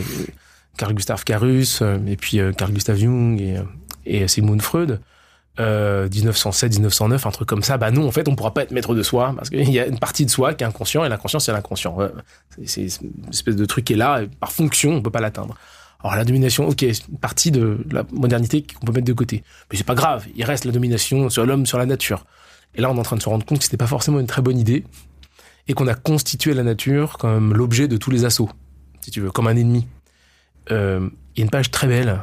Carl 0.76 0.94
Gustav 0.94 1.24
Carus 1.24 1.82
et 2.06 2.16
puis 2.16 2.40
Carl 2.56 2.72
Gustav 2.72 2.96
Jung 2.96 3.40
et, 3.40 3.58
et 4.06 4.28
Sigmund 4.28 4.62
Freud. 4.62 5.00
Euh, 5.60 6.08
1907, 6.08 6.72
1909, 6.72 7.26
un 7.26 7.30
truc 7.30 7.48
comme 7.48 7.62
ça, 7.62 7.78
bah 7.78 7.92
nous 7.92 8.04
en 8.04 8.10
fait 8.10 8.26
on 8.26 8.34
pourra 8.34 8.52
pas 8.52 8.64
être 8.64 8.72
maître 8.72 8.92
de 8.92 9.04
soi 9.04 9.34
parce 9.36 9.50
qu'il 9.50 9.70
y 9.70 9.78
a 9.78 9.86
une 9.86 10.00
partie 10.00 10.24
de 10.24 10.30
soi 10.30 10.52
qui 10.52 10.64
est 10.64 10.66
inconscient 10.66 11.04
et 11.04 11.08
l'inconscient 11.08 11.38
c'est 11.38 11.52
l'inconscient. 11.52 11.96
C'est 12.66 12.82
une 12.82 13.28
espèce 13.30 13.54
de 13.54 13.64
truc 13.64 13.84
qui 13.84 13.92
est 13.92 13.96
là 13.96 14.22
et 14.22 14.26
par 14.26 14.50
fonction 14.50 14.94
on 14.94 15.02
peut 15.02 15.10
pas 15.10 15.20
l'atteindre. 15.20 15.54
Alors 16.04 16.16
la 16.16 16.24
domination, 16.24 16.68
ok, 16.68 16.80
c'est 16.80 17.08
une 17.08 17.18
partie 17.18 17.50
de 17.50 17.84
la 17.90 18.04
modernité 18.12 18.62
qu'on 18.62 18.86
peut 18.86 18.92
mettre 18.92 19.06
de 19.06 19.12
côté, 19.12 19.42
mais 19.70 19.76
c'est 19.76 19.84
pas 19.84 19.94
grave, 19.94 20.26
il 20.36 20.44
reste 20.44 20.64
la 20.64 20.72
domination 20.72 21.28
sur 21.30 21.44
l'homme, 21.46 21.66
sur 21.66 21.78
la 21.78 21.86
nature. 21.86 22.24
Et 22.74 22.80
là 22.80 22.90
on 22.90 22.96
est 22.96 23.00
en 23.00 23.02
train 23.02 23.16
de 23.16 23.22
se 23.22 23.28
rendre 23.28 23.44
compte 23.44 23.58
que 23.58 23.64
c'était 23.64 23.76
pas 23.76 23.86
forcément 23.86 24.20
une 24.20 24.26
très 24.26 24.42
bonne 24.42 24.58
idée 24.58 24.84
et 25.66 25.72
qu'on 25.72 25.86
a 25.86 25.94
constitué 25.94 26.54
la 26.54 26.62
nature 26.62 27.16
comme 27.18 27.54
l'objet 27.54 27.88
de 27.88 27.96
tous 27.96 28.10
les 28.10 28.24
assauts, 28.24 28.50
si 29.00 29.10
tu 29.10 29.20
veux, 29.20 29.30
comme 29.30 29.46
un 29.46 29.56
ennemi. 29.56 29.86
Euh, 30.70 31.08
il 31.34 31.40
y 31.40 31.42
a 31.42 31.44
une 31.44 31.50
page 31.50 31.70
très 31.70 31.86
belle 31.86 32.20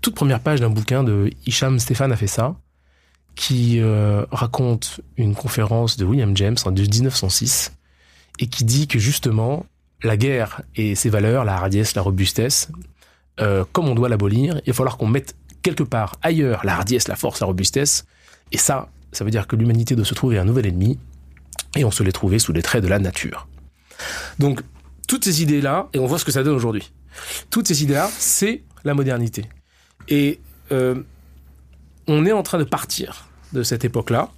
toute 0.00 0.14
première 0.14 0.40
page 0.40 0.60
d'un 0.60 0.70
bouquin 0.70 1.04
de 1.04 1.30
Hicham 1.46 1.78
Stéphane 1.78 2.12
a 2.12 2.16
fait 2.16 2.26
ça, 2.26 2.56
qui 3.34 3.80
euh, 3.80 4.24
raconte 4.30 5.00
une 5.16 5.34
conférence 5.34 5.96
de 5.96 6.04
William 6.04 6.36
James 6.36 6.56
en 6.64 6.72
1906 6.72 7.72
et 8.40 8.46
qui 8.46 8.64
dit 8.64 8.88
que 8.88 8.98
justement 8.98 9.66
la 10.02 10.16
guerre 10.16 10.62
et 10.76 10.94
ses 10.94 11.10
valeurs, 11.10 11.44
la 11.44 11.54
hardiesse, 11.54 11.94
la 11.94 12.02
robustesse, 12.02 12.68
euh, 13.40 13.64
comme 13.72 13.88
on 13.88 13.94
doit 13.94 14.08
l'abolir, 14.08 14.60
il 14.64 14.72
va 14.72 14.76
falloir 14.76 14.96
qu'on 14.96 15.06
mette 15.06 15.34
quelque 15.62 15.82
part 15.82 16.16
ailleurs 16.22 16.64
la 16.64 16.76
hardiesse, 16.76 17.08
la 17.08 17.16
force, 17.16 17.40
la 17.40 17.46
robustesse. 17.46 18.04
Et 18.52 18.58
ça, 18.58 18.88
ça 19.12 19.24
veut 19.24 19.30
dire 19.30 19.46
que 19.46 19.56
l'humanité 19.56 19.96
doit 19.96 20.04
se 20.04 20.14
trouver 20.14 20.38
un 20.38 20.44
nouvel 20.44 20.66
ennemi 20.66 20.98
et 21.76 21.84
on 21.84 21.90
se 21.90 22.02
l'est 22.02 22.12
trouvé 22.12 22.38
sous 22.38 22.52
les 22.52 22.62
traits 22.62 22.82
de 22.82 22.88
la 22.88 22.98
nature. 22.98 23.48
Donc 24.38 24.62
toutes 25.06 25.24
ces 25.24 25.42
idées-là, 25.42 25.88
et 25.92 25.98
on 25.98 26.06
voit 26.06 26.18
ce 26.18 26.24
que 26.24 26.32
ça 26.32 26.42
donne 26.42 26.54
aujourd'hui. 26.54 26.92
Toutes 27.50 27.66
ces 27.66 27.82
idées-là, 27.82 28.10
c'est 28.18 28.62
la 28.84 28.94
modernité. 28.94 29.46
Et 30.08 30.40
euh, 30.70 31.02
on 32.06 32.26
est 32.26 32.32
en 32.32 32.42
train 32.42 32.58
de 32.58 32.64
partir 32.64 33.28
de 33.52 33.62
cette 33.62 33.84
époque-là. 33.84 34.30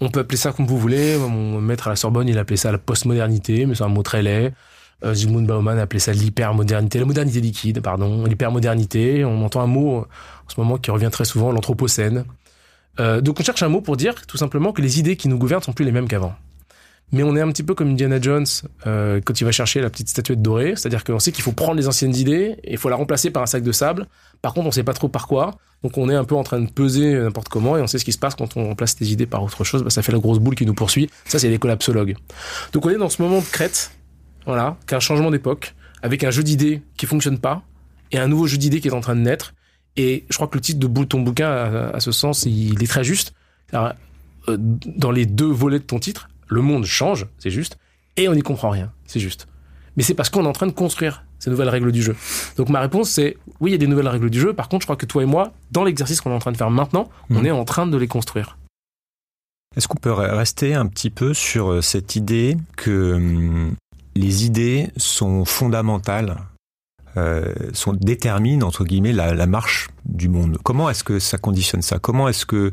On 0.00 0.10
peut 0.10 0.20
appeler 0.20 0.38
ça 0.38 0.52
comme 0.52 0.66
vous 0.66 0.78
voulez. 0.78 1.16
Mon 1.18 1.60
maître 1.60 1.88
à 1.88 1.90
la 1.90 1.96
Sorbonne, 1.96 2.28
il 2.28 2.38
appelait 2.38 2.56
ça 2.56 2.72
la 2.72 2.78
postmodernité, 2.78 3.66
mais 3.66 3.74
c'est 3.74 3.84
un 3.84 3.88
mot 3.88 4.02
très 4.02 4.22
laid. 4.22 4.52
Euh, 5.04 5.14
Zygmunt 5.14 5.42
Bauman 5.42 5.78
appelait 5.78 6.00
ça 6.00 6.12
l'hypermodernité, 6.12 6.98
la 6.98 7.04
modernité 7.04 7.40
liquide, 7.40 7.80
pardon, 7.80 8.24
l'hypermodernité. 8.24 9.24
On 9.24 9.44
entend 9.44 9.60
un 9.60 9.66
mot 9.66 9.98
en 9.98 10.48
ce 10.48 10.58
moment 10.58 10.76
qui 10.78 10.90
revient 10.90 11.10
très 11.12 11.24
souvent, 11.24 11.52
l'anthropocène. 11.52 12.24
Euh, 13.00 13.20
donc 13.20 13.38
on 13.40 13.44
cherche 13.44 13.62
un 13.62 13.68
mot 13.68 13.80
pour 13.80 13.96
dire 13.96 14.26
tout 14.26 14.36
simplement 14.36 14.72
que 14.72 14.82
les 14.82 14.98
idées 14.98 15.16
qui 15.16 15.28
nous 15.28 15.38
gouvernent 15.38 15.62
sont 15.62 15.72
plus 15.72 15.84
les 15.84 15.92
mêmes 15.92 16.08
qu'avant 16.08 16.34
mais 17.12 17.22
on 17.22 17.34
est 17.36 17.40
un 17.40 17.48
petit 17.48 17.62
peu 17.62 17.74
comme 17.74 17.90
Indiana 17.90 18.20
Jones 18.20 18.46
euh, 18.86 19.20
quand 19.24 19.40
il 19.40 19.44
va 19.44 19.52
chercher 19.52 19.80
la 19.80 19.90
petite 19.90 20.08
statuette 20.08 20.42
dorée, 20.42 20.74
c'est-à-dire 20.76 21.04
qu'on 21.04 21.18
sait 21.18 21.32
qu'il 21.32 21.42
faut 21.42 21.52
prendre 21.52 21.74
les 21.74 21.88
anciennes 21.88 22.14
idées 22.14 22.56
et 22.62 22.72
il 22.72 22.78
faut 22.78 22.88
la 22.88 22.96
remplacer 22.96 23.30
par 23.30 23.42
un 23.42 23.46
sac 23.46 23.62
de 23.62 23.72
sable. 23.72 24.06
Par 24.42 24.52
contre, 24.52 24.66
on 24.66 24.70
sait 24.70 24.84
pas 24.84 24.92
trop 24.92 25.08
par 25.08 25.26
quoi, 25.26 25.52
donc 25.82 25.96
on 25.96 26.10
est 26.10 26.14
un 26.14 26.24
peu 26.24 26.34
en 26.34 26.42
train 26.42 26.60
de 26.60 26.70
peser 26.70 27.14
n'importe 27.14 27.48
comment 27.48 27.76
et 27.76 27.80
on 27.80 27.86
sait 27.86 27.98
ce 27.98 28.04
qui 28.04 28.12
se 28.12 28.18
passe 28.18 28.34
quand 28.34 28.56
on 28.56 28.66
remplace 28.66 28.96
des 28.96 29.12
idées 29.12 29.26
par 29.26 29.42
autre 29.42 29.64
chose. 29.64 29.82
Bah, 29.82 29.90
ça 29.90 30.02
fait 30.02 30.12
la 30.12 30.18
grosse 30.18 30.38
boule 30.38 30.54
qui 30.54 30.66
nous 30.66 30.74
poursuit. 30.74 31.08
Ça, 31.24 31.38
c'est 31.38 31.48
les 31.48 31.58
collapsologues. 31.58 32.16
Donc 32.72 32.84
on 32.84 32.90
est 32.90 32.98
dans 32.98 33.08
ce 33.08 33.22
moment 33.22 33.40
de 33.40 33.46
crête, 33.46 33.90
voilà, 34.48 34.78
qu'un 34.86 34.98
changement 34.98 35.30
d'époque 35.30 35.74
avec 36.02 36.24
un 36.24 36.30
jeu 36.30 36.42
d'idées 36.42 36.82
qui 36.96 37.04
fonctionne 37.04 37.38
pas 37.38 37.62
et 38.12 38.18
un 38.18 38.28
nouveau 38.28 38.46
jeu 38.46 38.56
d'idées 38.56 38.80
qui 38.80 38.88
est 38.88 38.94
en 38.94 39.00
train 39.00 39.14
de 39.14 39.20
naître. 39.20 39.54
Et 39.96 40.24
je 40.30 40.36
crois 40.36 40.48
que 40.48 40.56
le 40.56 40.62
titre 40.62 40.80
de 40.80 41.04
ton 41.04 41.20
bouquin, 41.20 41.50
à, 41.50 41.90
à 41.90 42.00
ce 42.00 42.12
sens, 42.12 42.44
il 42.46 42.82
est 42.82 42.86
très 42.86 43.04
juste. 43.04 43.34
Alors, 43.72 43.92
euh, 44.48 44.56
dans 44.58 45.10
les 45.10 45.26
deux 45.26 45.50
volets 45.50 45.80
de 45.80 45.84
ton 45.84 45.98
titre, 45.98 46.28
le 46.46 46.62
monde 46.62 46.86
change, 46.86 47.26
c'est 47.38 47.50
juste, 47.50 47.78
et 48.16 48.26
on 48.28 48.34
n'y 48.34 48.40
comprend 48.40 48.70
rien, 48.70 48.90
c'est 49.06 49.20
juste. 49.20 49.48
Mais 49.96 50.02
c'est 50.02 50.14
parce 50.14 50.30
qu'on 50.30 50.44
est 50.44 50.48
en 50.48 50.52
train 50.52 50.66
de 50.66 50.72
construire 50.72 51.24
ces 51.38 51.50
nouvelles 51.50 51.68
règles 51.68 51.92
du 51.92 52.02
jeu. 52.02 52.16
Donc 52.56 52.70
ma 52.70 52.80
réponse 52.80 53.10
c'est 53.10 53.36
oui, 53.60 53.70
il 53.70 53.72
y 53.72 53.74
a 53.74 53.78
des 53.78 53.86
nouvelles 53.86 54.08
règles 54.08 54.30
du 54.30 54.40
jeu. 54.40 54.54
Par 54.54 54.70
contre, 54.70 54.82
je 54.82 54.86
crois 54.86 54.96
que 54.96 55.06
toi 55.06 55.22
et 55.22 55.26
moi, 55.26 55.52
dans 55.72 55.84
l'exercice 55.84 56.22
qu'on 56.22 56.30
est 56.30 56.34
en 56.34 56.38
train 56.38 56.52
de 56.52 56.56
faire 56.56 56.70
maintenant, 56.70 57.10
mmh. 57.28 57.36
on 57.36 57.44
est 57.44 57.50
en 57.50 57.64
train 57.64 57.86
de 57.86 57.98
les 57.98 58.08
construire. 58.08 58.56
Est-ce 59.76 59.88
qu'on 59.88 59.98
peut 59.98 60.12
rester 60.12 60.74
un 60.74 60.86
petit 60.86 61.10
peu 61.10 61.34
sur 61.34 61.70
euh, 61.70 61.82
cette 61.82 62.16
idée 62.16 62.56
que 62.76 63.12
hum, 63.14 63.76
les 64.18 64.44
idées 64.44 64.88
sont 64.96 65.44
fondamentales, 65.44 66.38
euh, 67.16 67.54
sont 67.72 67.92
déterminent 67.92 68.66
entre 68.66 68.84
guillemets 68.84 69.12
la, 69.12 69.46
marche 69.46 69.88
du 70.04 70.28
monde 70.28 70.58
Comment 70.64 70.90
est-ce 70.90 71.04
que 71.04 71.20
ça 71.20 71.38
conditionne 71.38 71.82
ça? 71.82 71.98
Comment 72.00 72.28
est-ce 72.28 72.44
que 72.44 72.72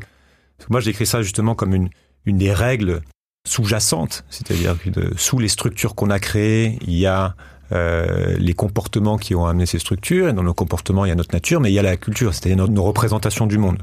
moi 0.68 0.80
j'écris 0.80 1.06
ça 1.06 1.22
justement 1.22 1.54
comme 1.54 1.72
une, 1.72 1.88
des 2.26 2.52
règles 2.52 3.02
sous-jacentes, 3.46 4.24
c'est-à-dire 4.28 4.76
que 4.76 5.16
sous 5.16 5.38
les 5.38 5.46
structures 5.46 5.94
qu'on 5.94 6.10
a 6.10 6.18
créées, 6.18 6.80
il 6.82 6.94
y 6.94 7.06
a 7.06 7.36
euh, 7.70 8.34
les 8.38 8.54
comportements 8.54 9.16
qui 9.16 9.36
ont 9.36 9.46
amené 9.46 9.66
ces 9.66 9.78
structures, 9.78 10.28
et 10.28 10.32
dans 10.32 10.42
nos 10.42 10.54
comportements, 10.54 11.04
il 11.04 11.10
y 11.10 11.12
a 11.12 11.14
notre 11.14 11.32
nature, 11.32 11.60
mais 11.60 11.70
il 11.70 11.74
y 11.74 11.78
a 11.78 11.82
la 11.82 11.96
culture, 11.96 12.34
c'est-à-dire 12.34 12.68
nos, 12.68 12.82
représentations 12.82 13.46
du 13.46 13.58
monde, 13.58 13.78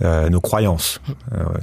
euh, 0.00 0.30
nos 0.30 0.40
croyances, 0.40 1.02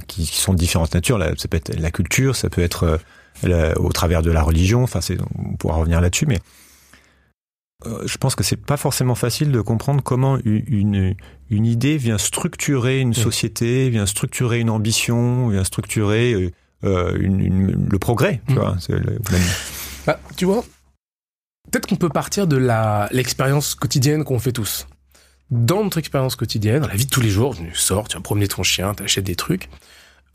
qui, 0.06 0.24
sont 0.26 0.52
de 0.52 0.58
différentes 0.58 0.94
natures. 0.94 1.18
Ça 1.36 1.48
peut 1.48 1.56
être 1.56 1.76
la 1.76 1.90
culture, 1.90 2.36
ça 2.36 2.48
peut 2.48 2.62
être 2.62 3.00
au 3.44 3.92
travers 3.92 4.22
de 4.22 4.30
la 4.30 4.42
religion, 4.42 4.82
enfin, 4.82 5.00
on 5.38 5.56
pourra 5.56 5.76
revenir 5.76 6.00
là-dessus, 6.00 6.26
mais 6.26 6.38
euh, 7.86 8.06
je 8.06 8.18
pense 8.18 8.34
que 8.34 8.44
c'est 8.44 8.56
pas 8.56 8.76
forcément 8.76 9.14
facile 9.14 9.52
de 9.52 9.60
comprendre 9.62 10.02
comment 10.02 10.38
une, 10.44 11.14
une 11.48 11.66
idée 11.66 11.96
vient 11.96 12.18
structurer 12.18 13.00
une 13.00 13.14
société, 13.14 13.88
vient 13.88 14.04
structurer 14.06 14.60
une 14.60 14.68
ambition, 14.70 15.48
vient 15.48 15.64
structurer 15.64 16.34
euh, 16.34 16.50
euh, 16.84 17.16
une- 17.18 17.40
une- 17.40 17.88
le 17.90 17.98
progrès. 17.98 18.40
Tu 18.48 18.52
Mm. 18.52 18.56
vois, 18.56 18.76
le- 18.88 19.18
Bah, 20.06 20.20
tu 20.36 20.44
vois, 20.44 20.62
peut-être 21.70 21.86
qu'on 21.86 21.96
peut 21.96 22.08
partir 22.10 22.46
de 22.46 22.56
la 22.56 23.08
l'expérience 23.12 23.74
quotidienne 23.74 24.24
qu'on 24.24 24.38
fait 24.38 24.52
tous. 24.52 24.86
Dans 25.50 25.82
notre 25.82 25.98
expérience 25.98 26.36
quotidienne, 26.36 26.82
dans 26.82 26.88
la 26.88 26.94
vie 26.94 27.06
de 27.06 27.10
tous 27.10 27.20
les 27.22 27.30
jours, 27.30 27.56
tu 27.56 27.74
sors, 27.74 28.08
tu 28.08 28.16
vas 28.16 28.22
promener 28.22 28.46
ton 28.46 28.62
chien, 28.62 28.94
tu 28.94 29.02
achètes 29.02 29.24
des 29.24 29.34
trucs. 29.36 29.68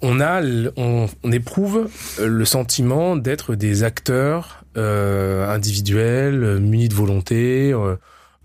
On 0.01 0.19
a, 0.19 0.41
on, 0.75 1.07
on 1.23 1.31
éprouve 1.31 1.89
euh, 2.19 2.27
le 2.27 2.45
sentiment 2.45 3.15
d'être 3.15 3.55
des 3.55 3.83
acteurs 3.83 4.63
euh, 4.77 5.49
individuels, 5.49 6.59
munis 6.59 6.89
de 6.89 6.93
volonté, 6.93 7.71
euh, 7.71 7.95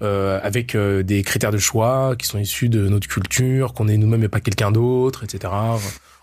euh, 0.03 0.41
avec 0.43 0.75
euh, 0.75 1.03
des 1.03 1.23
critères 1.23 1.51
de 1.51 1.59
choix 1.59 2.15
qui 2.17 2.27
sont 2.27 2.39
issus 2.39 2.69
de 2.69 2.89
notre 2.89 3.09
culture, 3.09 3.75
qu'on 3.75 3.89
est 3.89 3.97
nous-mêmes 3.97 4.23
et 4.25 4.29
pas 4.29 4.41
quelqu'un 4.41 4.71
d'autre, 4.71 5.25
etc. 5.25 5.53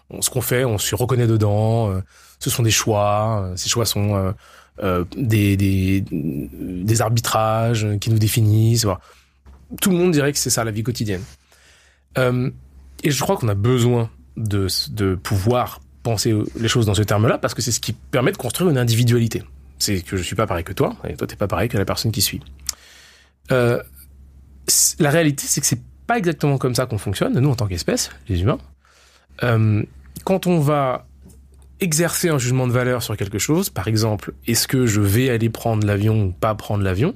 On, 0.09 0.21
ce 0.21 0.29
qu'on 0.29 0.41
fait, 0.41 0.63
on 0.63 0.77
se 0.77 0.95
reconnaît 0.95 1.27
dedans. 1.27 2.01
ce 2.39 2.49
sont 2.49 2.63
des 2.63 2.71
choix. 2.71 3.51
Ces 3.57 3.67
choix 3.69 3.85
sont 3.85 4.33
euh, 4.81 5.03
des, 5.15 5.57
des, 5.57 6.03
des 6.09 7.01
arbitrages 7.01 7.85
qui 7.99 8.09
nous 8.09 8.19
définissent. 8.19 8.85
voilà. 8.85 9.01
Tout 9.81 9.89
le 9.91 9.97
monde 9.97 10.11
dirait 10.11 10.31
que 10.31 10.39
c'est 10.39 10.49
ça 10.49 10.63
la 10.63 10.71
vie 10.71 10.83
quotidienne. 10.83 11.23
Et 13.03 13.11
je 13.11 13.21
crois 13.21 13.35
qu'on 13.37 13.49
a 13.49 13.53
besoin 13.53 14.09
de, 14.37 15.15
pouvoir 15.15 15.81
penser 16.03 16.33
les 16.57 16.67
choses 16.67 16.85
dans 16.85 16.93
ce 16.93 17.01
terme-là 17.01 17.37
parce 17.37 17.53
que 17.53 17.61
c'est 17.61 17.71
ce 17.71 17.79
qui 17.79 17.93
permet 17.93 18.31
de 18.31 18.37
construire 18.37 18.69
une 18.69 18.77
individualité. 18.77 19.43
C'est 19.79 20.01
que 20.01 20.15
je 20.15 20.23
suis 20.23 20.35
pas 20.35 20.47
pareil 20.47 20.63
que 20.63 20.73
toi 20.73 20.95
et 21.07 21.15
toi 21.15 21.27
t'es 21.27 21.35
pas 21.35 21.47
pareil 21.47 21.69
que 21.69 21.77
la 21.77 21.85
personne 21.85 22.11
qui 22.11 22.21
suit. 22.21 22.41
Euh, 23.51 23.81
la 24.99 25.09
réalité 25.09 25.45
c'est 25.47 25.61
que 25.61 25.67
c'est 25.67 25.81
pas 26.05 26.17
exactement 26.17 26.57
comme 26.57 26.75
ça 26.75 26.85
qu'on 26.85 26.97
fonctionne 26.97 27.37
nous 27.37 27.49
en 27.49 27.55
tant 27.55 27.67
qu'espèce, 27.67 28.11
les 28.29 28.41
humains. 28.41 28.59
Euh, 29.43 29.83
quand 30.23 30.47
on 30.47 30.59
va 30.59 31.05
exercer 31.79 32.29
un 32.29 32.39
jugement 32.39 32.67
de 32.67 32.71
valeur 32.71 33.03
sur 33.03 33.15
quelque 33.17 33.37
chose, 33.37 33.69
par 33.69 33.87
exemple, 33.87 34.33
est-ce 34.47 34.67
que 34.67 34.85
je 34.85 35.01
vais 35.01 35.29
aller 35.29 35.49
prendre 35.49 35.85
l'avion 35.85 36.25
ou 36.25 36.31
pas 36.31 36.55
prendre 36.55 36.83
l'avion, 36.83 37.15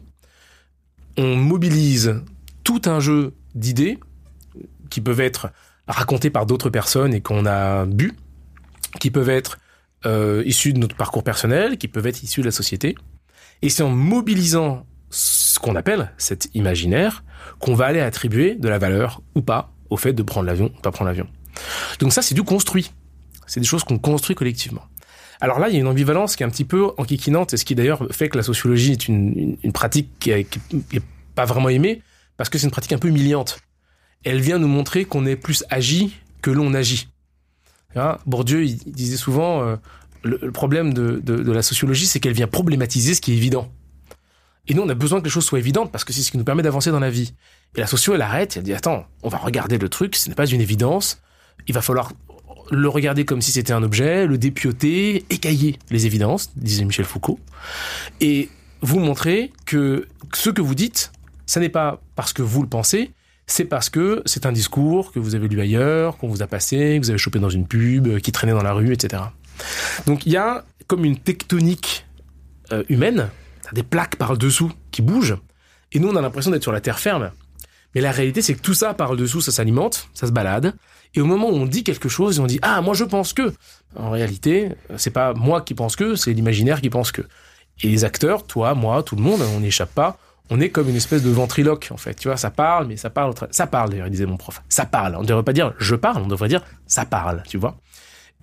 on 1.18 1.36
mobilise 1.36 2.22
tout 2.64 2.82
un 2.86 3.00
jeu 3.00 3.34
d'idées 3.56 4.00
qui 4.90 5.02
peuvent 5.02 5.20
être 5.20 5.52
racontées 5.92 6.30
par 6.30 6.46
d'autres 6.46 6.70
personnes 6.70 7.14
et 7.14 7.22
qu'on 7.22 7.46
a 7.46 7.86
bu, 7.86 8.14
qui 9.00 9.12
peuvent 9.12 9.30
être 9.30 9.58
euh, 10.06 10.44
issues 10.46 10.74
de 10.74 10.80
notre 10.80 10.96
parcours 10.96 11.24
personnel, 11.24 11.78
qui 11.78 11.88
peuvent 11.88 12.08
être 12.08 12.24
issues 12.24 12.42
de 12.42 12.46
la 12.48 12.52
société. 12.52 12.96
Et 13.62 13.70
c'est 13.70 13.84
en 13.84 13.90
mobilisant 13.92 14.86
ce 15.10 15.60
qu'on 15.60 15.76
appelle 15.76 16.12
cet 16.18 16.50
imaginaire 16.56 17.24
qu'on 17.60 17.76
va 17.76 17.86
aller 17.86 18.00
attribuer 18.00 18.56
de 18.56 18.68
la 18.70 18.80
valeur 18.80 19.22
ou 19.36 19.42
pas 19.42 19.74
au 19.90 19.98
fait 19.98 20.14
de 20.14 20.24
prendre 20.24 20.48
l'avion 20.48 20.72
ou 20.78 20.82
pas 20.82 20.92
prendre 20.92 21.10
l'avion. 21.10 21.28
Donc 22.00 22.14
ça, 22.14 22.22
c'est 22.22 22.34
du 22.36 22.44
construit. 22.44 22.92
C'est 23.46 23.60
des 23.60 23.66
choses 23.66 23.84
qu'on 23.84 24.00
construit 24.00 24.36
collectivement. 24.36 24.84
Alors 25.42 25.60
là, 25.60 25.70
il 25.70 25.74
y 25.74 25.78
a 25.78 25.80
une 25.80 25.88
ambivalence 25.88 26.36
qui 26.36 26.44
est 26.44 26.46
un 26.46 26.50
petit 26.50 26.66
peu 26.66 26.92
enquiquinante, 26.98 27.54
et 27.54 27.58
ce 27.58 27.66
qui 27.66 27.76
d'ailleurs 27.76 28.08
fait 28.12 28.30
que 28.30 28.38
la 28.38 28.44
sociologie 28.44 28.92
est 28.94 29.08
une, 29.08 29.58
une- 29.64 29.74
pratique 29.74 30.10
qui 30.20 30.30
est, 30.32 30.44
qui 30.46 30.98
est 30.98 31.02
pas 31.36 31.46
vraiment 31.46 31.70
aimée, 31.70 32.02
parce 32.38 32.50
que 32.50 32.58
c'est 32.58 32.66
une 32.66 32.72
pratique 32.72 32.94
un 32.94 33.00
peu 33.00 33.08
humiliante. 33.08 33.60
Elle 34.24 34.42
vient 34.42 34.60
nous 34.60 34.68
montrer 34.68 35.06
qu'on 35.06 35.26
est 35.26 35.36
plus 35.36 35.64
agi 35.70 36.16
que 36.42 36.52
l'on 36.52 36.74
agit. 36.74 37.08
Bourdieu, 38.26 38.64
il 38.64 38.78
disait 38.78 39.18
souvent, 39.18 39.64
euh, 39.64 39.76
le, 40.24 40.52
problème 40.52 40.94
de, 40.94 41.20
de- 41.24 41.52
la 41.52 41.62
sociologie, 41.62 42.06
c'est 42.06 42.20
qu'elle 42.20 42.34
vient 42.34 42.48
problématiser 42.48 43.14
ce 43.14 43.22
qui 43.22 43.34
est 43.34 43.36
évident. 43.38 43.72
Et 44.68 44.74
nous, 44.74 44.82
on 44.82 44.90
a 44.90 44.94
besoin 44.94 45.20
que 45.20 45.26
les 45.26 45.30
choses 45.32 45.46
soient 45.46 45.60
évidentes, 45.60 45.92
parce 45.92 46.04
que 46.04 46.14
c'est 46.14 46.22
ce 46.22 46.32
qui 46.32 46.38
nous 46.38 46.44
permet 46.44 46.64
d'avancer 46.64 46.92
dans 46.92 47.00
la 47.00 47.10
vie. 47.10 47.34
Et 47.76 47.82
la 47.82 47.88
socio, 47.88 48.14
elle 48.14 48.22
arrête, 48.22 48.58
elle 48.58 48.64
dit, 48.64 48.74
attends, 48.74 49.06
on 49.24 49.30
va 49.30 49.38
regarder 49.38 49.78
le 49.78 49.90
truc, 49.90 50.16
ce 50.16 50.30
n'est 50.30 50.36
pas 50.36 50.46
une 50.46 50.62
évidence, 50.62 51.22
il 51.68 51.74
va 51.74 51.82
falloir 51.82 52.14
le 52.70 52.88
regarder 52.88 53.26
comme 53.26 53.42
si 53.42 53.52
c'était 53.52 53.74
un 53.74 53.84
objet, 53.84 54.26
le 54.28 54.38
dépioter, 54.38 55.26
écailler 55.30 55.78
les 55.90 56.06
évidences, 56.06 56.52
disait 56.56 56.86
Michel 56.86 57.06
Foucault, 57.06 57.40
et 58.22 58.50
vous 58.82 59.00
montrer 59.00 59.52
que 59.66 60.08
ce 60.34 60.50
que 60.50 60.62
vous 60.62 60.76
dites, 60.76 61.12
ça 61.46 61.60
n'est 61.60 61.70
pas 61.70 62.02
parce 62.16 62.32
que 62.32 62.42
vous 62.42 62.62
le 62.62 62.70
pensez, 62.70 63.12
c'est 63.52 63.66
parce 63.66 63.90
que 63.90 64.22
c'est 64.26 64.46
un 64.46 64.52
discours 64.54 65.12
que 65.12 65.20
vous 65.20 65.36
avez 65.36 65.48
lu 65.50 65.60
ailleurs, 65.60 66.18
qu'on 66.18 66.30
vous 66.30 66.42
a 66.42 66.48
passé, 66.48 66.98
que 67.00 67.06
vous 67.06 67.10
avez 67.10 67.20
chopé 67.20 67.38
dans 67.38 67.50
une 67.50 67.68
pub, 67.68 68.08
euh, 68.08 68.20
qui 68.20 68.32
traînait 68.32 68.54
dans 68.54 68.64
la 68.64 68.72
rue, 68.72 68.94
etc. 68.94 69.24
Donc 70.06 70.26
il 70.26 70.32
y 70.32 70.38
a 70.38 70.64
comme 70.88 71.04
une 71.04 71.18
tectonique 71.18 72.06
euh, 72.72 72.84
humaine, 72.88 73.30
des 73.74 73.84
plaques 73.84 74.16
par 74.16 74.38
dessous 74.38 74.72
qui 74.92 75.02
bougent, 75.02 75.38
et 75.92 76.00
nous 76.00 76.08
on 76.08 76.16
a 76.16 76.22
l'impression 76.22 76.50
d'être 76.52 76.64
sur 76.64 76.72
la 76.72 76.80
terre 76.80 77.00
ferme. 77.00 77.32
Mais 77.94 78.00
la 78.00 78.12
réalité, 78.12 78.42
c'est 78.42 78.54
que 78.54 78.62
tout 78.62 78.74
ça 78.74 78.94
par 78.94 79.18
dessous, 79.18 79.42
ça 79.42 79.52
s'alimente, 79.52 80.08
ça 80.14 80.28
se 80.28 80.32
balade. 80.32 80.74
Et 81.14 81.20
au 81.20 81.26
moment 81.26 81.50
où 81.50 81.56
on 81.56 81.66
dit 81.66 81.84
quelque 81.84 82.08
chose, 82.08 82.40
on 82.40 82.48
dit 82.48 82.60
ah 82.62 82.82
moi 82.82 82.94
je 82.94 83.04
pense 83.04 83.34
que. 83.34 83.54
En 83.98 84.12
réalité, 84.12 84.70
c'est 84.96 85.12
pas 85.12 85.34
moi 85.34 85.60
qui 85.60 85.74
pense 85.74 85.98
que, 85.98 86.16
c'est 86.16 86.32
l'imaginaire 86.32 86.80
qui 86.80 86.90
pense 86.90 87.12
que. 87.12 87.24
Et 87.84 87.90
les 87.90 88.06
acteurs, 88.06 88.48
toi, 88.48 88.76
moi, 88.76 89.04
tout 89.04 89.18
le 89.18 89.22
monde, 89.22 89.42
on 89.56 89.60
n'échappe 89.60 89.94
pas. 89.94 90.18
On 90.52 90.60
est 90.60 90.70
comme 90.70 90.90
une 90.90 90.98
espèce 90.98 91.24
de 91.24 91.30
ventriloque 91.30 91.88
en 91.92 91.98
fait. 91.98 92.14
Tu 92.14 92.28
vois, 92.28 92.36
ça 92.36 92.52
parle, 92.52 92.86
mais 92.86 92.98
ça 92.98 93.10
parle, 93.10 93.34
ça 93.52 93.68
parle. 93.68 93.90
D'ailleurs, 93.90 94.08
il 94.08 94.12
disait 94.12 94.26
mon 94.26 94.36
prof, 94.36 94.62
ça 94.68 94.86
parle. 94.86 95.16
On 95.16 95.22
ne 95.22 95.26
devrait 95.26 95.44
pas 95.44 95.54
dire 95.54 95.74
je 95.80 95.96
parle, 95.96 96.22
on 96.22 96.28
devrait 96.28 96.50
dire 96.50 96.62
ça 96.86 97.06
parle. 97.06 97.42
Tu 97.48 97.58
vois. 97.58 97.78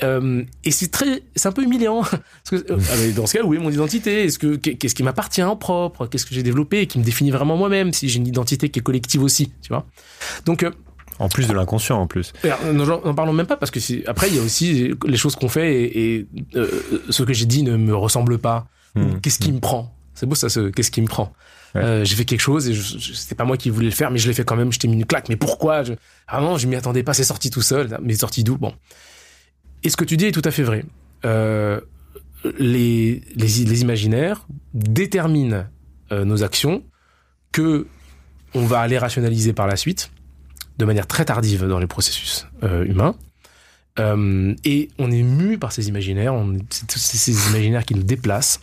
Euh, 0.02 0.42
et 0.64 0.70
c'est 0.70 0.90
très, 0.90 1.22
c'est 1.36 1.48
un 1.48 1.52
peu 1.52 1.62
humiliant. 1.62 2.00
Parce 2.50 2.62
que, 2.62 2.72
euh, 2.72 2.78
ah, 2.78 3.12
dans 3.14 3.26
ce 3.26 3.34
cas, 3.36 3.44
où 3.44 3.52
est 3.52 3.58
mon 3.58 3.70
identité? 3.70 4.24
Est-ce 4.24 4.38
que 4.38 4.56
qu'est-ce 4.56 4.94
qui 4.94 5.02
m'appartient 5.02 5.42
en 5.42 5.56
propre? 5.56 6.06
Qu'est-ce 6.06 6.24
que 6.24 6.34
j'ai 6.34 6.42
développé 6.42 6.80
et 6.80 6.86
qui 6.86 6.98
me 6.98 7.04
définit 7.04 7.30
vraiment 7.30 7.58
moi-même 7.58 7.92
Si 7.92 8.08
j'ai 8.08 8.18
une 8.18 8.26
identité 8.26 8.70
qui 8.70 8.78
est 8.78 8.82
collective 8.82 9.22
aussi, 9.22 9.52
tu 9.60 9.68
vois? 9.68 9.84
Donc 10.46 10.62
euh, 10.62 10.70
En 11.18 11.28
plus 11.28 11.46
de 11.46 11.52
l'inconscient, 11.52 12.00
en 12.00 12.06
plus. 12.06 12.32
N'en 12.72 13.14
parlons 13.14 13.34
même 13.34 13.46
pas 13.46 13.58
parce 13.58 13.70
que 13.70 13.80
après 14.08 14.28
il 14.28 14.36
y 14.36 14.38
a 14.38 14.42
aussi 14.42 14.94
les 15.04 15.16
choses 15.18 15.36
qu'on 15.36 15.48
fait 15.48 15.82
et, 15.82 16.14
et, 16.14 16.28
ce 17.10 17.22
que 17.22 17.34
j'ai 17.34 17.46
dit 17.46 17.64
ne 17.64 17.76
me 17.76 17.94
ressemble 17.94 18.38
pas. 18.38 18.66
Hmm. 18.94 19.18
Qu'est-ce 19.20 19.38
qui 19.38 19.52
me 19.52 19.60
prend? 19.60 19.94
C'est 20.14 20.26
beau 20.26 20.34
ça, 20.34 20.48
ce 20.48 20.70
qu'est-ce 20.70 20.90
qui 20.90 21.02
me 21.02 21.06
prend 21.06 21.32
Euh, 21.76 22.04
J'ai 22.04 22.16
fait 22.16 22.24
quelque 22.24 22.40
chose 22.40 22.68
et 22.68 22.74
c'était 23.14 23.34
pas 23.34 23.44
moi 23.44 23.56
qui 23.56 23.70
voulais 23.70 23.86
le 23.88 23.94
faire, 23.94 24.10
mais 24.10 24.18
je 24.18 24.28
l'ai 24.28 24.34
fait 24.34 24.44
quand 24.44 24.56
même. 24.56 24.72
Je 24.72 24.78
t'ai 24.78 24.88
mis 24.88 24.94
une 24.94 25.06
claque. 25.06 25.28
Mais 25.28 25.36
pourquoi 25.36 25.82
je, 25.82 25.94
Vraiment, 26.30 26.58
je 26.58 26.66
m'y 26.66 26.76
attendais 26.76 27.02
pas. 27.02 27.14
C'est 27.14 27.24
sorti 27.24 27.50
tout 27.50 27.62
seul. 27.62 27.98
Mais 28.02 28.14
sorti 28.14 28.44
d'où 28.44 28.56
Bon. 28.56 28.74
Et 29.82 29.90
ce 29.90 29.96
que 29.96 30.04
tu 30.04 30.16
dis 30.16 30.26
est 30.26 30.32
tout 30.32 30.42
à 30.44 30.50
fait 30.50 30.62
vrai. 30.62 30.84
Euh, 31.24 31.80
les, 32.58 33.22
les, 33.34 33.80
imaginaires 33.82 34.46
déterminent 34.72 35.66
euh, 36.12 36.24
nos 36.24 36.42
actions 36.44 36.84
que 37.52 37.86
on 38.54 38.64
va 38.64 38.80
aller 38.80 38.98
rationaliser 38.98 39.52
par 39.52 39.66
la 39.66 39.76
suite 39.76 40.10
de 40.78 40.84
manière 40.84 41.06
très 41.06 41.24
tardive 41.24 41.66
dans 41.66 41.78
les 41.78 41.88
processus 41.88 42.46
humains. 42.62 43.16
Et 44.64 44.88
on 44.98 45.10
est 45.10 45.22
mu 45.22 45.58
par 45.58 45.72
ces 45.72 45.88
imaginaires, 45.88 46.32
c'est 46.70 47.16
ces 47.16 47.50
imaginaires 47.50 47.84
qui 47.84 47.96
nous 47.96 48.04
déplacent, 48.04 48.60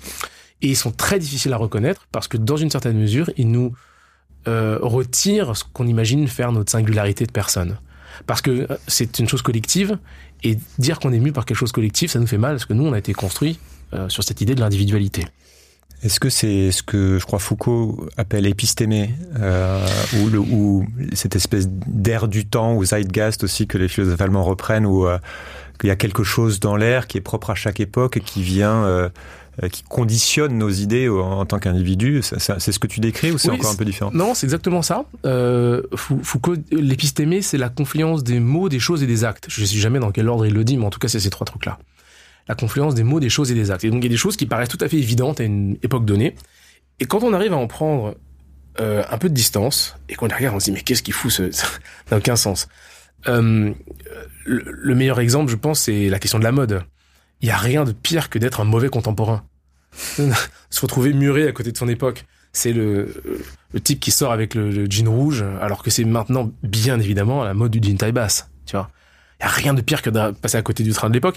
et 0.62 0.70
ils 0.70 0.76
sont 0.76 0.92
très 0.92 1.20
difficiles 1.20 1.54
à 1.54 1.58
reconnaître 1.58 2.08
parce 2.12 2.28
que 2.28 2.38
dans 2.38 2.58
une 2.58 2.70
certaine 2.70 2.98
mesure, 2.98 3.30
ils 3.38 3.50
nous 3.50 3.74
euh, 4.48 4.78
retirent 4.82 5.58
ce 5.58 5.64
qu'on 5.64 5.88
imagine 5.88 6.28
faire 6.28 6.52
notre 6.52 6.72
singularité 6.72 7.26
de 7.26 7.32
personne. 7.32 7.78
Parce 8.28 8.42
que 8.42 8.52
euh, 8.52 8.78
c'est 8.88 9.20
une 9.20 9.28
chose 9.28 9.42
collective, 9.42 9.98
et 10.44 10.58
dire 10.78 11.00
qu'on 11.00 11.12
est 11.12 11.20
mu 11.20 11.32
par 11.32 11.46
quelque 11.46 11.58
chose 11.58 11.72
collectif, 11.72 12.12
ça 12.12 12.20
nous 12.20 12.28
fait 12.28 12.38
mal, 12.38 12.54
parce 12.54 12.66
que 12.66 12.74
nous, 12.74 12.86
on 12.86 12.94
a 12.94 13.00
été 13.00 13.14
construit 13.14 13.60
euh, 13.94 14.08
sur 14.08 14.24
cette 14.24 14.42
idée 14.42 14.54
de 14.54 14.60
l'individualité. 14.60 15.26
Est-ce 16.04 16.20
que 16.20 16.30
c'est 16.30 16.72
ce 16.72 16.84
que 16.84 17.18
je 17.18 17.26
crois 17.26 17.40
Foucault 17.40 18.08
appelle 18.18 18.46
épistémé, 18.46 19.16
ou, 20.14 20.86
cette 21.14 21.36
espèce 21.36 21.68
d'air 21.68 22.28
du 22.28 22.46
temps, 22.46 22.76
ou 22.76 22.86
zeitgeist 22.86 23.44
aussi 23.44 23.66
que 23.66 23.80
les 23.80 23.88
philosophes 23.88 24.22
allemands 24.22 24.44
reprennent, 24.44 24.86
où 24.86 25.08
euh, 25.08 25.18
qu'il 25.80 25.88
y 25.88 25.92
a 25.92 25.96
quelque 25.96 26.24
chose 26.24 26.60
dans 26.60 26.76
l'air 26.76 27.08
qui 27.08 27.18
est 27.18 27.22
propre 27.22 27.50
à 27.50 27.56
chaque 27.56 27.80
époque 27.80 28.18
et 28.18 28.22
qui 28.22 28.44
vient, 28.44 29.10
qui 29.72 29.84
conditionne 29.84 30.58
nos 30.58 30.70
idées 30.70 31.08
en, 31.10 31.46
tant 31.46 31.60
qu'individu 31.60 32.22
C'est 32.22 32.40
ce 32.72 32.80
que 32.80 32.88
tu 32.88 33.00
décris 33.00 33.32
ou 33.32 33.38
c'est 33.38 33.50
Oui, 33.50 33.56
encore 33.58 33.72
un 33.72 33.76
peu 33.76 33.86
différent? 33.86 34.12
Non, 34.14 34.34
c'est 34.34 34.46
exactement 34.46 34.82
ça. 34.82 35.06
Euh, 35.26 35.82
Fou- 35.96 36.20
Foucault, 36.24 36.56
l'épistémé, 36.72 37.42
c'est 37.42 37.58
la 37.58 37.70
confluence 37.70 38.24
des 38.24 38.40
mots, 38.40 38.68
des 38.70 38.80
choses 38.80 39.02
et 39.02 39.08
des 39.08 39.24
actes. 39.24 39.46
Je 39.50 39.64
sais 39.64 39.78
jamais 39.78 40.00
dans 40.00 40.12
quel 40.12 40.28
ordre 40.28 40.46
il 40.46 40.54
le 40.54 40.64
dit, 40.64 40.78
mais 40.78 40.86
en 40.86 40.90
tout 40.90 41.00
cas, 41.00 41.08
c'est 41.08 41.20
ces 41.22 41.30
trois 41.30 41.46
trucs-là. 41.46 41.80
La 42.48 42.56
confluence 42.56 42.96
des 42.96 43.04
mots, 43.04 43.20
des 43.20 43.30
choses 43.30 43.50
et 43.52 43.56
des 43.56 43.72
actes. 43.72 43.84
Et 43.86 43.90
donc, 43.90 44.02
il 44.02 44.04
y 44.04 44.08
a 44.08 44.10
des 44.10 44.18
choses 44.18 44.36
qui 44.38 44.46
paraissent 44.46 44.70
tout 44.70 44.78
à 44.82 44.88
fait 44.90 44.98
évidentes 44.98 45.40
à 45.40 45.44
une 45.46 45.78
époque 45.84 46.06
donnée. 46.06 46.36
Et 47.00 47.06
quand 47.06 47.24
on 47.24 47.34
arrive 47.34 47.54
à 47.54 47.58
en 47.58 47.68
prendre 47.68 48.16
euh, 48.80 49.04
un 49.10 49.18
peu 49.18 49.30
de 49.30 49.34
distance 49.34 49.96
et 50.10 50.16
qu'on 50.16 50.28
les 50.28 50.36
regarde, 50.36 50.56
on 50.56 50.60
se 50.60 50.66
dit 50.66 50.72
mais 50.72 50.82
qu'est-ce 50.82 51.02
qu'il 51.02 51.14
fout 51.14 51.32
ce... 51.32 51.50
Ça 51.52 51.66
n'a 52.12 52.18
aucun 52.18 52.36
sens. 52.36 52.68
Euh, 53.28 53.72
le, 54.46 54.64
le 54.68 54.96
meilleur 54.96 55.20
exemple, 55.20 55.50
je 55.50 55.56
pense, 55.56 55.80
c'est 55.80 56.10
la 56.10 56.20
question 56.20 56.38
de 56.40 56.44
la 56.44 56.52
mode. 56.52 56.84
Il 57.46 57.50
y 57.50 57.52
a 57.52 57.58
rien 57.58 57.84
de 57.84 57.92
pire 57.92 58.32
que 58.32 58.40
d'être 58.40 58.60
un 58.60 58.64
mauvais 58.64 58.90
contemporain. 58.90 59.44
Se 60.72 60.82
retrouver 60.82 61.14
muré 61.14 61.48
à 61.48 61.52
côté 61.52 61.72
de 61.72 61.78
son 61.78 61.88
époque. 61.88 62.26
C'est 62.54 62.74
le, 62.74 63.22
le 63.72 63.80
type 63.80 64.00
qui 64.00 64.10
sort 64.10 64.32
avec 64.32 64.56
le, 64.56 64.72
le 64.72 64.90
jean 64.90 65.08
rouge, 65.08 65.46
alors 65.62 65.84
que 65.84 65.92
c'est 65.92 66.06
maintenant, 66.06 66.52
bien 66.64 67.00
évidemment, 67.00 67.44
à 67.44 67.46
la 67.46 67.54
mode 67.54 67.70
du 67.70 67.88
jean 67.88 67.98
taille 67.98 68.14
basse. 68.14 68.50
Tu 68.66 68.76
vois, 68.76 68.90
il 69.40 69.44
y 69.44 69.46
a 69.46 69.50
rien 69.50 69.76
de 69.76 69.82
pire 69.82 70.02
que 70.02 70.10
de 70.10 70.32
passer 70.32 70.58
à 70.58 70.64
côté 70.64 70.82
du 70.82 70.92
train 70.92 71.08
de 71.08 71.14
l'époque, 71.14 71.36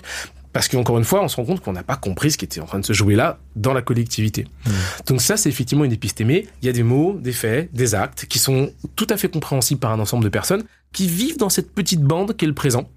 parce 0.54 0.68
qu'encore 0.68 0.96
une 0.96 1.04
fois, 1.04 1.22
on 1.22 1.28
se 1.28 1.36
rend 1.36 1.44
compte 1.44 1.60
qu'on 1.60 1.74
n'a 1.74 1.82
pas 1.82 1.96
compris 1.96 2.30
ce 2.30 2.38
qui 2.38 2.46
était 2.46 2.60
en 2.62 2.66
train 2.66 2.78
de 2.78 2.86
se 2.86 2.94
jouer 2.94 3.14
là 3.14 3.38
dans 3.54 3.74
la 3.74 3.82
collectivité. 3.82 4.46
Donc 5.06 5.20
ça, 5.20 5.36
c'est 5.36 5.50
effectivement 5.50 5.84
une 5.84 5.92
épistémée. 5.92 6.46
Il 6.62 6.66
y 6.66 6.68
a 6.70 6.72
des 6.72 6.84
mots, 6.84 7.18
des 7.20 7.32
faits, 7.32 7.70
des 7.74 7.94
actes 7.94 8.24
qui 8.24 8.38
sont 8.38 8.72
tout 8.96 9.08
à 9.10 9.18
fait 9.18 9.28
compréhensibles 9.28 9.78
par 9.78 9.92
un 9.92 10.00
ensemble 10.00 10.24
de 10.24 10.30
personnes 10.30 10.64
qui 10.90 11.06
vivent 11.06 11.36
dans 11.36 11.50
cette 11.50 11.74
petite 11.74 12.00
bande 12.00 12.34
qu'est 12.34 12.46
le 12.46 12.54
présent 12.54 12.88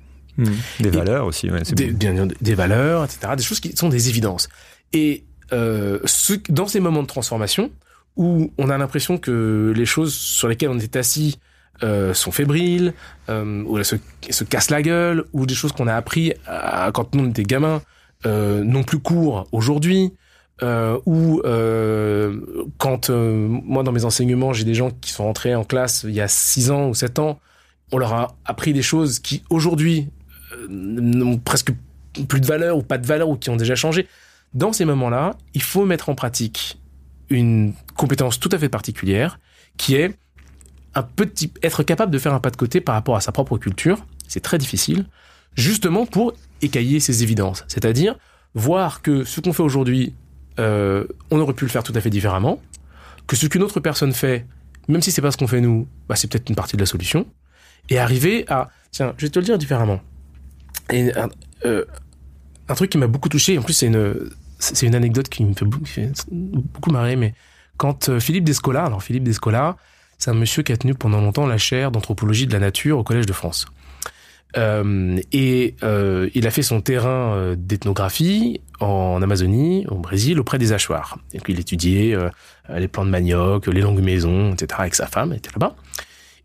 Des 0.80 0.90
valeurs 0.90 1.26
aussi, 1.26 1.50
ouais, 1.52 1.62
des, 1.74 1.92
bon. 1.92 1.98
bien, 1.98 2.28
des 2.42 2.56
valeurs, 2.56 3.04
etc. 3.06 3.34
Des 3.38 3.44
choses 3.44 3.60
qui 3.60 3.76
sont 3.76 3.90
des 3.90 4.10
évidences. 4.10 4.50
Et 4.94 5.24
euh, 5.54 6.00
ce, 6.06 6.34
dans 6.50 6.68
ces 6.68 6.80
moments 6.80 7.02
de 7.04 7.08
transformation, 7.08 7.72
où 8.16 8.52
on 8.58 8.70
a 8.70 8.78
l'impression 8.78 9.18
que 9.18 9.74
les 9.76 9.86
choses 9.86 10.14
sur 10.14 10.48
lesquelles 10.48 10.70
on 10.70 10.80
est 10.80 10.96
assis 10.96 11.40
euh, 11.84 12.14
sont 12.14 12.32
fébriles, 12.32 12.94
euh, 13.30 13.64
ou 13.64 13.78
elles 13.78 13.86
se, 13.86 14.44
cassent 14.44 14.70
la 14.70 14.82
gueule, 14.82 15.26
ou 15.34 15.46
des 15.46 15.56
choses 15.56 15.72
qu'on 15.72 15.88
a 15.88 15.96
appris 15.96 16.34
à- 16.46 16.92
quand 16.94 17.16
nous 17.16 17.24
on 17.26 17.30
était 17.30 17.44
gamins 17.44 17.82
euh, 18.26 18.64
n'ont 18.64 18.84
plus 18.84 19.00
cours 19.00 19.48
aujourd'hui, 19.52 20.14
euh, 20.62 21.00
ou 21.08 21.42
euh, 21.44 22.40
quand 22.78 23.10
euh, 23.10 23.48
moi 23.48 23.82
dans 23.82 23.92
mes 23.92 24.06
enseignements 24.06 24.54
j'ai 24.54 24.64
des 24.64 24.76
gens 24.76 24.92
qui 24.92 25.12
sont 25.12 25.24
rentrés 25.24 25.56
en 25.56 25.64
classe 25.64 26.04
il 26.08 26.14
y 26.14 26.22
a 26.22 26.28
6 26.28 26.70
ans 26.70 26.90
ou 26.90 26.94
7 26.94 27.18
ans, 27.18 27.40
on 27.92 27.98
leur 27.98 28.14
a 28.14 28.36
appris 28.46 28.72
des 28.74 28.84
choses 28.84 29.18
qui 29.20 29.42
aujourd'hui 29.50 30.10
euh, 30.10 30.21
n'ont 30.70 31.38
presque 31.38 31.74
plus 32.28 32.42
de 32.42 32.46
valeur 32.46 32.78
ou 32.78 32.84
pas 32.84 32.98
de 32.98 33.06
valeur 33.06 33.30
ou 33.30 33.38
qui 33.38 33.50
ont 33.50 33.56
déjà 33.56 33.76
changé. 33.76 34.08
Dans 34.54 34.74
ces 34.74 34.86
moments-là, 34.86 35.38
il 35.54 35.62
faut 35.62 35.86
mettre 35.86 36.10
en 36.10 36.16
pratique 36.16 36.78
une 37.30 37.74
compétence 37.96 38.40
tout 38.40 38.50
à 38.52 38.60
fait 38.60 38.70
particulière 38.70 39.40
qui 39.78 39.96
est 39.96 40.18
un 40.94 41.04
petit, 41.04 41.54
être 41.64 41.84
capable 41.84 42.12
de 42.12 42.20
faire 42.20 42.34
un 42.34 42.40
pas 42.40 42.50
de 42.50 42.58
côté 42.58 42.82
par 42.82 42.96
rapport 42.96 43.16
à 43.16 43.22
sa 43.22 43.32
propre 43.32 43.58
culture. 43.58 44.06
C'est 44.28 44.42
très 44.42 44.58
difficile, 44.58 45.06
justement 45.56 46.06
pour 46.06 46.34
écailler 46.62 47.00
ces 47.00 47.24
évidences. 47.24 47.64
C'est-à-dire 47.68 48.18
voir 48.54 49.02
que 49.02 49.24
ce 49.24 49.40
qu'on 49.40 49.54
fait 49.54 49.64
aujourd'hui, 49.64 50.14
euh, 50.60 51.06
on 51.30 51.40
aurait 51.40 51.54
pu 51.54 51.66
le 51.66 51.72
faire 51.72 51.84
tout 51.84 51.94
à 51.96 52.02
fait 52.02 52.10
différemment, 52.10 52.62
que 53.28 53.36
ce 53.36 53.48
qu'une 53.48 53.64
autre 53.64 53.80
personne 53.80 54.12
fait, 54.12 54.46
même 54.90 55.02
si 55.02 55.12
c'est 55.12 55.22
pas 55.22 55.32
ce 55.32 55.38
qu'on 55.38 55.48
fait 55.48 55.62
nous, 55.62 55.88
bah, 56.10 56.16
c'est 56.16 56.30
peut-être 56.30 56.50
une 56.50 56.56
partie 56.56 56.76
de 56.76 56.82
la 56.82 56.86
solution, 56.86 57.26
et 57.90 57.98
arriver 57.98 58.46
à, 58.50 58.70
tiens, 58.92 59.14
je 59.18 59.26
vais 59.26 59.30
te 59.30 59.40
le 59.40 59.46
dire 59.46 59.58
différemment. 59.58 60.02
Et 60.92 61.16
un, 61.18 61.30
euh, 61.66 61.86
un 62.68 62.74
truc 62.74 62.90
qui 62.90 62.98
m'a 62.98 63.08
beaucoup 63.08 63.30
touché, 63.30 63.58
en 63.58 63.62
plus 63.62 63.74
c'est 63.74 63.88
une, 63.88 64.30
c'est 64.60 64.86
une 64.86 64.96
anecdote 64.96 65.30
qui 65.30 65.44
me 65.44 65.54
fait 65.54 65.66
beaucoup, 65.66 65.86
beaucoup 66.32 66.92
marrer, 66.92 67.16
mais 67.16 67.34
quand 67.78 68.10
euh, 68.10 68.20
Philippe 68.20 68.44
Descola, 68.44 68.86
alors 68.86 69.04
Philippe 69.04 69.24
Descola, 69.24 69.78
c'est 70.18 70.30
un 70.30 70.36
monsieur 70.36 70.64
qui 70.64 70.72
a 70.72 70.78
tenu 70.78 70.94
pendant 70.94 71.20
longtemps 71.20 71.48
la 71.48 71.58
chaire 71.58 71.92
d'anthropologie 71.92 72.46
de 72.48 72.54
la 72.54 72.60
nature 72.60 73.00
au 73.00 73.04
Collège 73.04 73.26
de 73.26 73.34
France. 73.34 73.66
Euh, 74.58 75.18
et 75.32 75.76
il 76.34 76.46
a 76.46 76.52
fait 76.52 76.62
son 76.62 76.82
terrain 76.82 77.56
d'ethnographie 77.58 78.62
en 78.82 79.22
Amazonie, 79.22 79.86
au 79.88 79.96
Brésil, 79.96 80.40
auprès 80.40 80.60
des 80.60 80.74
hachoirs. 80.74 81.18
Et 81.34 81.40
puis 81.40 81.54
il 81.54 81.60
étudiait 81.60 82.16
les 82.70 82.88
plants 82.88 83.06
de 83.06 83.10
manioc, 83.10 83.66
les 83.68 83.82
longues 83.82 84.02
maisons, 84.02 84.54
etc. 84.54 84.82
avec 84.82 84.94
sa 84.94 85.08
femme, 85.08 85.32
elle 85.32 85.38
était 85.38 85.52
là-bas. 85.52 85.76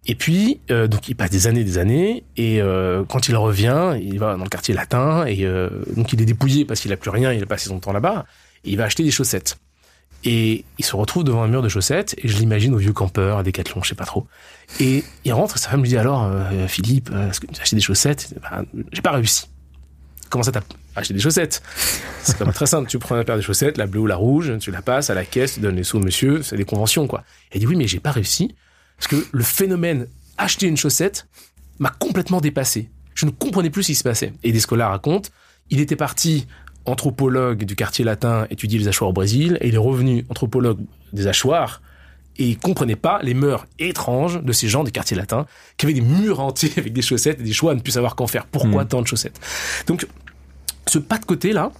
Et 0.09 0.15
puis, 0.15 0.61
euh, 0.71 0.87
donc 0.87 1.09
il 1.09 1.17
passe 1.17 1.31
des 1.31 1.49
années, 1.49 1.65
des 1.65 1.79
années, 1.79 2.25
et 2.37 2.63
euh, 2.63 3.05
quand 3.05 3.29
il 3.29 3.37
revient, 3.37 3.99
il 4.01 4.19
va 4.21 4.37
dans 4.37 4.45
le 4.45 4.49
quartier 4.49 4.73
latin, 4.73 5.27
et 5.27 5.45
euh, 5.45 5.69
donc 5.97 6.13
il 6.13 6.23
est 6.23 6.25
dépouillé 6.25 6.65
parce 6.65 6.81
qu'il 6.81 6.93
a 6.93 6.97
plus 6.97 7.11
rien, 7.11 7.33
il 7.33 7.43
a 7.43 7.47
passé 7.47 7.69
son 7.69 7.81
temps 7.81 7.93
là-bas, 7.93 8.25
et 8.65 8.71
il 8.71 8.77
va 8.77 8.85
acheter 8.85 9.03
des 9.03 9.11
chaussettes. 9.11 9.59
Et 10.25 10.65
il 10.79 10.85
se 10.85 10.95
retrouve 10.95 11.25
devant 11.25 11.43
un 11.43 11.49
mur 11.49 11.61
de 11.61 11.69
chaussettes, 11.69 12.15
et 12.19 12.29
je 12.29 12.37
l'imagine 12.37 12.73
au 12.73 12.79
vieux 12.79 12.93
campeur, 12.93 13.39
à 13.39 13.43
Décathlon, 13.43 13.83
je 13.83 13.89
sais 13.91 13.95
pas 13.97 14.05
trop. 14.05 14.29
Et 14.79 15.03
il 15.25 15.33
rentre, 15.33 15.57
et 15.57 15.59
sa 15.59 15.71
femme 15.71 15.83
lui 15.83 15.89
dit 15.89 15.97
alors, 15.97 16.25
euh, 16.25 16.69
Philippe, 16.69 17.11
euh, 17.13 17.29
est-ce 17.29 17.41
que 17.41 17.47
tu 17.47 17.59
as 17.59 17.63
acheté 17.63 17.75
des 17.75 17.83
chaussettes? 17.83 18.33
Ben, 18.43 18.65
J'ai 18.93 19.03
pas 19.03 19.13
réussi. 19.13 19.49
Comment 20.31 20.45
ça 20.45 20.53
t'as 20.53 20.63
acheté 20.95 21.15
des 21.15 21.21
chaussettes? 21.21 21.63
C'est 22.23 22.37
quand 22.39 22.45
même 22.45 22.55
très 22.55 22.67
simple. 22.67 22.89
Tu 22.89 22.99
prends 22.99 23.17
une 23.17 23.25
paire 23.25 23.37
de 23.37 23.43
chaussettes, 23.43 23.77
la 23.77 23.87
bleue 23.87 24.01
ou 24.01 24.07
la 24.07 24.17
rouge, 24.17 24.53
tu 24.59 24.71
la 24.71 24.83
passes 24.83 25.11
à 25.11 25.15
la 25.15 25.25
caisse, 25.25 25.55
tu 25.55 25.61
donnes 25.61 25.77
les 25.77 25.85
sous 25.85 25.99
au 25.99 26.01
monsieur, 26.01 26.43
c'est 26.43 26.57
des 26.57 26.65
conventions, 26.65 27.07
quoi. 27.07 27.23
Il 27.53 27.61
dit 27.61 27.67
oui, 27.67 27.77
mais 27.77 27.87
j'ai 27.87 28.01
pas 28.01 28.11
réussi 28.11 28.55
parce 28.97 29.09
que 29.09 29.27
le 29.33 29.43
phénomène 29.45 30.07
acheter 30.39 30.67
une 30.67 30.77
chaussette 30.77 31.27
m'a 31.79 31.91
complètement 31.91 32.41
dépassé. 32.41 32.91
Je 33.15 33.27
ne 33.27 33.31
comprenais 33.31 33.71
plus 33.71 33.83
ce 33.83 33.89
qui 33.89 33.95
se 33.95 34.03
passait. 34.05 34.33
Et 34.43 34.53
Descola 34.53 34.89
raconte, 34.89 35.31
il 35.71 35.81
était 35.81 35.97
parti 35.97 36.47
anthropologue 36.85 37.65
du 37.65 37.75
quartier 37.77 38.05
latin, 38.05 38.47
étudier 38.51 38.79
les 38.79 38.89
hachoirs 38.89 39.11
au 39.11 39.13
Brésil, 39.13 39.59
et 39.61 39.69
il 39.69 39.75
est 39.75 39.79
revenu 39.79 40.25
anthropologue 40.29 40.79
des 41.13 41.27
hachoirs, 41.27 41.83
et 42.39 42.45
il 42.49 42.59
comprenait 42.59 42.97
pas 42.97 43.21
les 43.23 43.35
mœurs 43.35 43.67
étranges 43.79 44.43
de 44.43 44.53
ces 44.53 44.69
gens 44.69 44.85
des 44.85 44.91
quartiers 44.93 45.17
latins, 45.17 45.47
qui 45.77 45.87
avaient 45.87 45.95
des 45.95 46.01
murs 46.01 46.41
entiers 46.41 46.73
avec 46.77 46.93
des 46.93 47.03
chaussettes 47.03 47.41
et 47.41 47.43
des 47.43 47.53
choix 47.53 47.73
à 47.73 47.75
ne 47.75 47.81
plus 47.81 47.93
savoir 47.93 48.15
qu'en 48.15 48.27
faire. 48.27 48.47
Pourquoi 48.47 48.85
Mm. 48.85 48.89
tant 48.89 49.03
de 49.03 49.07
chaussettes? 49.07 49.41
Donc, 49.87 50.07
ce 50.87 50.99
pas 50.99 51.19
de 51.19 51.25
côté 51.25 51.53
là, 51.53 51.73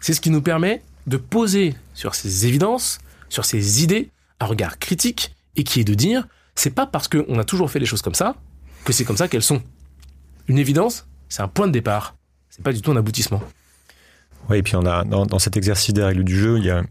c'est 0.00 0.12
ce 0.12 0.20
qui 0.20 0.30
nous 0.30 0.42
permet 0.42 0.82
de 1.06 1.16
poser 1.16 1.74
sur 1.94 2.14
ces 2.14 2.46
évidences, 2.46 2.98
sur 3.28 3.44
ces 3.44 3.82
idées, 3.82 4.10
un 4.40 4.46
regard 4.46 4.78
critique, 4.78 5.34
et 5.56 5.64
qui 5.64 5.80
est 5.80 5.84
de 5.84 5.94
dire, 5.94 6.26
c'est 6.54 6.74
pas 6.74 6.86
parce 6.86 7.08
qu'on 7.08 7.38
a 7.38 7.44
toujours 7.44 7.70
fait 7.70 7.78
les 7.78 7.86
choses 7.86 8.02
comme 8.02 8.14
ça 8.14 8.34
que 8.84 8.92
c'est 8.92 9.04
comme 9.04 9.16
ça 9.16 9.28
qu'elles 9.28 9.42
sont. 9.42 9.62
Une 10.48 10.58
évidence, 10.58 11.06
c'est 11.28 11.42
un 11.42 11.48
point 11.48 11.66
de 11.66 11.72
départ. 11.72 12.16
C'est 12.48 12.62
pas 12.64 12.72
du 12.72 12.80
tout 12.82 12.90
un 12.92 12.96
aboutissement. 12.96 13.42
Oui, 14.48 14.58
et 14.58 14.62
puis 14.62 14.74
on 14.76 14.84
a 14.86 15.04
dans, 15.04 15.26
dans 15.26 15.38
cet 15.38 15.56
exercice 15.56 15.92
des 15.94 16.02
règles 16.02 16.24
du 16.24 16.36
jeu, 16.38 16.58
il 16.58 16.64
y 16.64 16.70
a 16.70 16.82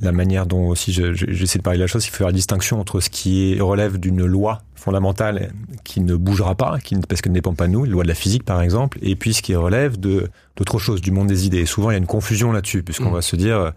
la 0.00 0.10
manière 0.10 0.46
dont 0.46 0.66
aussi 0.68 0.92
je- 0.92 1.12
je- 1.14 1.26
j'essaie 1.28 1.58
de 1.58 1.62
parler 1.62 1.78
de 1.78 1.82
la 1.84 1.86
chose, 1.86 2.04
il 2.06 2.10
faut 2.10 2.16
faire 2.16 2.26
la 2.26 2.32
distinction 2.32 2.80
entre 2.80 3.00
ce 3.00 3.10
qui 3.10 3.52
est, 3.52 3.60
relève 3.60 3.98
d'une 3.98 4.24
loi 4.24 4.62
fondamentale 4.74 5.52
qui 5.84 6.00
ne 6.00 6.16
bougera 6.16 6.56
pas, 6.56 6.80
qui, 6.80 6.96
parce 6.96 7.20
qu'elle 7.20 7.30
ne 7.32 7.36
dépend 7.36 7.54
pas 7.54 7.68
de 7.68 7.72
nous, 7.72 7.84
la 7.84 7.90
loi 7.92 8.02
de 8.02 8.08
la 8.08 8.14
physique 8.14 8.44
par 8.44 8.60
exemple, 8.60 8.98
et 9.02 9.14
puis 9.14 9.34
ce 9.34 9.42
qui 9.42 9.54
relève 9.54 9.96
d'autre 10.00 10.78
chose, 10.80 11.00
du 11.00 11.12
monde 11.12 11.28
des 11.28 11.46
idées. 11.46 11.58
Et 11.60 11.66
souvent 11.66 11.90
il 11.90 11.92
y 11.92 11.96
a 11.96 11.98
une 11.98 12.06
confusion 12.06 12.50
là-dessus, 12.50 12.82
puisqu'on 12.82 13.10
Mm. 13.10 13.14
va 13.14 13.22
se 13.22 13.36
dire 13.36 13.72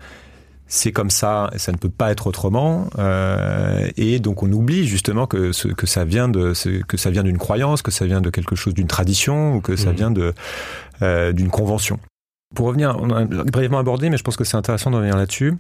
c'est 0.67 0.91
comme 0.91 1.09
ça, 1.09 1.49
ça 1.55 1.71
ne 1.71 1.77
peut 1.77 1.89
pas 1.89 2.11
être 2.11 2.27
autrement, 2.27 2.89
euh, 2.99 3.87
et 3.97 4.19
donc 4.19 4.43
on 4.43 4.51
oublie 4.51 4.85
justement 4.85 5.25
que 5.27 5.51
ce, 5.51 5.67
que 5.69 5.87
ça 5.87 6.03
vient 6.05 6.27
de 6.29 6.53
que 6.87 6.97
ça 6.97 7.09
vient 7.09 7.23
d'une 7.23 7.37
croyance, 7.37 7.81
que 7.81 7.91
ça 7.91 8.05
vient 8.05 8.21
de 8.21 8.29
quelque 8.29 8.55
chose 8.55 8.73
d'une 8.73 8.87
tradition, 8.87 9.55
ou 9.55 9.61
que 9.61 9.75
ça 9.75 9.91
Mhm. 9.91 9.95
vient 9.95 10.11
de 10.11 10.33
euh, 11.01 11.31
d'une 11.31 11.49
convention. 11.49 11.99
Pour 12.55 12.67
revenir, 12.67 12.97
on 12.99 13.09
a 13.11 13.23
brièvement 13.25 13.79
abordé, 13.79 14.09
mais 14.09 14.17
je 14.17 14.23
pense 14.23 14.35
que 14.37 14.43
c'est 14.43 14.57
intéressant 14.57 14.89
de 14.91 14.95
revenir 14.95 15.15
là-dessus. 15.17 15.53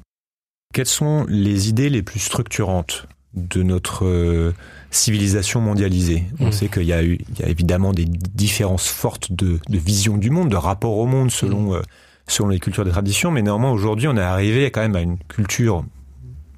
Quelles 0.73 0.85
sont 0.87 1.25
les 1.29 1.69
idées 1.69 1.89
les 1.89 2.01
plus 2.01 2.19
structurantes 2.19 3.07
de 3.33 3.61
notre 3.63 4.05
euh, 4.05 4.53
civilisation 4.91 5.61
mondialisée? 5.61 6.23
On 6.39 6.45
Mhm. 6.45 6.51
sait 6.51 6.67
qu'il 6.69 6.83
y 6.83 6.93
a 6.93 7.03
eu, 7.03 7.19
il 7.29 7.39
y 7.39 7.43
a 7.43 7.49
évidemment 7.49 7.93
des 7.93 8.05
différences 8.05 8.87
fortes 8.87 9.31
de, 9.31 9.59
de 9.69 9.77
vision 9.77 10.17
du 10.17 10.29
monde, 10.29 10.49
de 10.49 10.55
rapport 10.55 10.97
au 10.97 11.05
monde 11.05 11.29
selon 11.31 11.75
euh, 11.75 11.81
selon 12.27 12.49
les 12.49 12.59
cultures 12.59 12.83
et 12.83 12.85
les 12.85 12.91
traditions, 12.91 13.31
mais 13.31 13.41
néanmoins 13.41 13.71
aujourd'hui 13.71 14.07
on 14.07 14.17
est 14.17 14.21
arrivé 14.21 14.69
quand 14.71 14.81
même 14.81 14.95
à 14.95 15.01
une 15.01 15.17
culture 15.27 15.83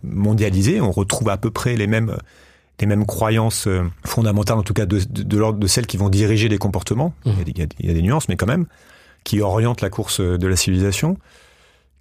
mondialisée. 0.04 0.82
On 0.82 0.92
retrouve 0.92 1.30
à 1.30 1.38
peu 1.38 1.52
près 1.52 1.76
les 1.76 1.88
mêmes 1.88 2.18
les 2.82 2.88
mêmes 2.88 3.06
croyances 3.06 3.68
euh, 3.68 3.84
fondamentales, 4.06 4.58
en 4.58 4.64
tout 4.64 4.74
cas 4.74 4.86
de, 4.86 5.00
de, 5.10 5.22
de 5.24 5.38
l'ordre 5.38 5.60
de 5.60 5.68
celles 5.68 5.86
qui 5.86 5.98
vont 5.98 6.08
diriger 6.08 6.48
les 6.48 6.58
comportements. 6.58 7.14
Des- 7.26 7.52
il 7.52 7.60
y 7.60 7.62
a- 7.62 7.68
il 7.82 7.88
y 7.88 7.92
a 7.92 7.94
des 7.94 8.02
nuances, 8.02 8.30
mais 8.30 8.38
quand 8.38 8.46
même, 8.48 8.68
qui 9.26 9.42
orientent 9.42 9.82
la 9.82 9.90
course 9.90 10.22
de 10.22 10.48
la 10.48 10.56
civilisation. 10.56 11.18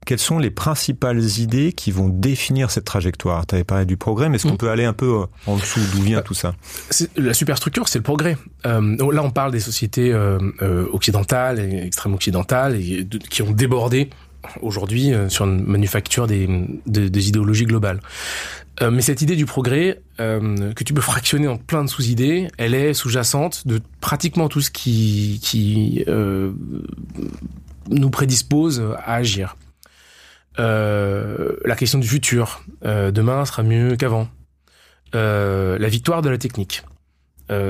Quelles 0.08 0.18
sont 0.18 0.38
les 0.38 0.48
principales 0.50 1.22
idées 1.38 1.74
qui 1.74 1.90
vont 1.90 2.08
définir 2.08 2.70
cette 2.70 2.86
trajectoire? 2.86 3.46
Tu 3.46 3.56
avais 3.56 3.64
parlé 3.64 3.84
du 3.84 3.98
progrès, 3.98 4.30
mais 4.30 4.36
est-ce 4.36 4.46
qu'on 4.46 4.54
Mm. 4.54 4.56
peut 4.56 4.70
aller 4.70 4.86
un 4.86 4.94
peu 4.94 5.20
euh, 5.20 5.26
en 5.46 5.56
dessous 5.56 5.80
D'où 5.92 6.00
vient 6.00 6.16
Bah, 6.20 6.22
tout 6.22 6.32
ça? 6.32 6.54
La 7.16 7.34
superstructure, 7.34 7.88
c'est 7.88 7.98
le 7.98 8.02
progrès. 8.04 8.38
Euh, 8.64 8.96
là, 9.12 9.22
on 9.22 9.30
parle 9.30 9.52
des 9.52 9.60
sociétés 9.60 10.10
euh, 10.10 10.38
occidentales 10.94 11.58
et 11.60 11.84
extrêmes 11.86 12.14
occidentales 12.14 12.76
et 12.80 13.04
de- 13.04 13.18
qui 13.18 13.42
ont 13.42 13.50
débordé 13.50 14.08
aujourd'hui 14.62 15.12
euh, 15.12 15.28
sur 15.28 15.44
une 15.44 15.62
manufacture 15.66 16.26
des, 16.26 16.48
des, 16.86 17.10
des 17.10 17.28
idéologies 17.28 17.66
globales. 17.66 18.00
Mais 18.80 19.02
cette 19.02 19.20
idée 19.22 19.36
du 19.36 19.44
progrès, 19.44 20.00
que 20.18 20.84
tu 20.84 20.94
peux 20.94 21.00
fractionner 21.02 21.48
en 21.48 21.56
plein 21.58 21.82
de 21.84 21.88
sous-idées, 21.90 22.46
elle 22.58 22.74
est 22.74 22.94
sous-jacente 22.94 23.66
de 23.66 23.80
pratiquement 24.00 24.48
tout 24.48 24.60
ce 24.60 24.70
qui, 24.70 25.40
qui 25.42 26.04
nous 27.90 28.10
prédispose 28.10 28.82
à 29.04 29.14
agir. 29.14 29.56
Euh, 30.58 31.56
la 31.64 31.76
question 31.76 31.98
du 31.98 32.08
futur, 32.08 32.62
euh, 32.84 33.10
demain 33.10 33.44
sera 33.44 33.62
mieux 33.62 33.96
qu'avant. 33.96 34.28
Euh, 35.14 35.78
la 35.78 35.88
victoire 35.88 36.22
de 36.22 36.30
la 36.30 36.38
technique. 36.38 36.82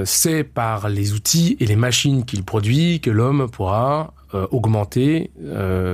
C'est 0.07 0.43
par 0.43 0.89
les 0.89 1.13
outils 1.13 1.57
et 1.61 1.67
les 1.67 1.77
machines 1.77 2.25
qu'il 2.25 2.43
produit 2.43 2.99
que 2.99 3.11
l'homme 3.11 3.49
pourra 3.49 4.13
augmenter 4.51 5.31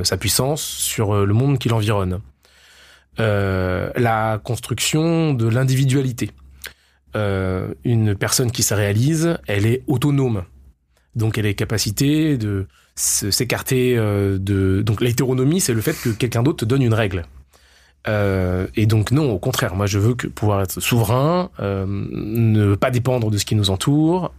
sa 0.05 0.17
puissance 0.17 0.63
sur 0.63 1.27
le 1.27 1.35
monde 1.35 1.59
qui 1.59 1.69
l'environne. 1.69 2.21
La 3.19 4.41
construction 4.43 5.35
de 5.35 5.47
l'individualité. 5.47 6.31
Une 7.15 8.15
personne 8.19 8.51
qui 8.51 8.63
se 8.63 8.73
réalise, 8.73 9.37
elle 9.47 9.67
est 9.67 9.83
autonome. 9.87 10.45
Donc 11.15 11.37
elle 11.37 11.45
a 11.45 11.53
capacité 11.53 12.39
de 12.39 12.67
s'écarter 12.97 13.97
euh, 13.97 14.39
de... 14.39 14.83
Donc 14.83 15.01
l'hétéronomie, 15.01 15.61
c'est 15.61 15.75
le 15.75 15.81
fait 15.81 16.01
que 16.01 16.11
quelqu'un 16.11 16.43
d'autre 16.43 16.59
te 16.59 16.65
donne 16.65 16.83
une 16.83 16.95
règle. 16.95 17.27
Euh, 18.07 18.67
et 18.77 18.87
donc 18.87 19.11
non, 19.13 19.31
au 19.33 19.39
contraire, 19.39 19.75
moi 19.75 19.87
je 19.87 19.99
veux 19.99 20.15
pouvoir 20.15 20.61
être 20.61 20.81
souverain, 20.81 21.51
euh, 21.59 21.87
ne 21.89 22.75
pas 22.75 22.91
dépendre 22.91 23.31
de 23.31 23.39
ce 23.39 23.47
qui 23.47 23.55
nous 23.55 23.71
entoure, 23.71 24.33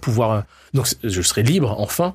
pouvoir 0.00 0.44
donc 0.74 0.88
je 1.04 1.22
serai 1.22 1.42
libre 1.42 1.76
enfin. 1.78 2.14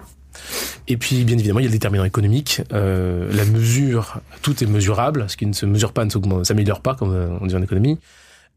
Et 0.88 0.98
puis 0.98 1.24
bien 1.24 1.38
évidemment 1.38 1.60
il 1.60 1.64
y 1.64 1.68
a 1.68 1.70
le 1.70 1.74
déterminant 1.74 2.04
économique, 2.04 2.62
la 2.72 3.46
mesure, 3.46 4.20
tout 4.42 4.62
est 4.62 4.68
mesurable, 4.68 5.26
ce 5.30 5.38
qui 5.38 5.46
ne 5.46 5.54
se 5.54 5.66
mesure 5.66 5.94
pas 5.94 6.04
ne 6.04 6.44
s'améliore 6.44 6.82
pas 6.82 6.94
comme 6.94 7.40
on 7.42 7.46
dit 7.46 7.56
en 7.56 7.62
économie. 7.62 7.98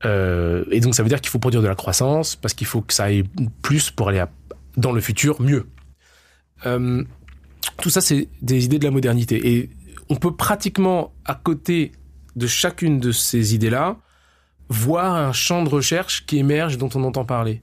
Et 0.04 0.80
donc 0.80 0.96
ça 0.96 1.04
veut 1.04 1.08
dire 1.08 1.20
qu'il 1.20 1.30
faut 1.30 1.38
produire 1.38 1.62
de 1.62 1.68
la 1.68 1.76
croissance 1.76 2.34
parce 2.34 2.52
qu'il 2.52 2.66
faut 2.66 2.80
que 2.80 2.92
ça 2.92 3.04
aille 3.04 3.22
plus 3.62 3.92
pour 3.92 4.08
aller 4.08 4.24
dans 4.76 4.90
le 4.90 5.00
futur 5.00 5.40
mieux. 5.40 5.66
Tout 7.80 7.90
ça 7.90 8.00
c'est 8.00 8.28
des 8.42 8.64
idées 8.64 8.78
de 8.78 8.84
la 8.84 8.90
modernité 8.90 9.54
et 9.54 9.70
on 10.08 10.16
peut 10.16 10.34
pratiquement 10.34 11.12
à 11.24 11.34
côté 11.34 11.92
de 12.36 12.46
chacune 12.46 13.00
de 13.00 13.12
ces 13.12 13.54
idées-là, 13.54 13.96
voir 14.68 15.14
un 15.14 15.32
champ 15.32 15.62
de 15.62 15.68
recherche 15.68 16.26
qui 16.26 16.38
émerge 16.38 16.78
dont 16.78 16.90
on 16.94 17.04
entend 17.04 17.24
parler. 17.24 17.62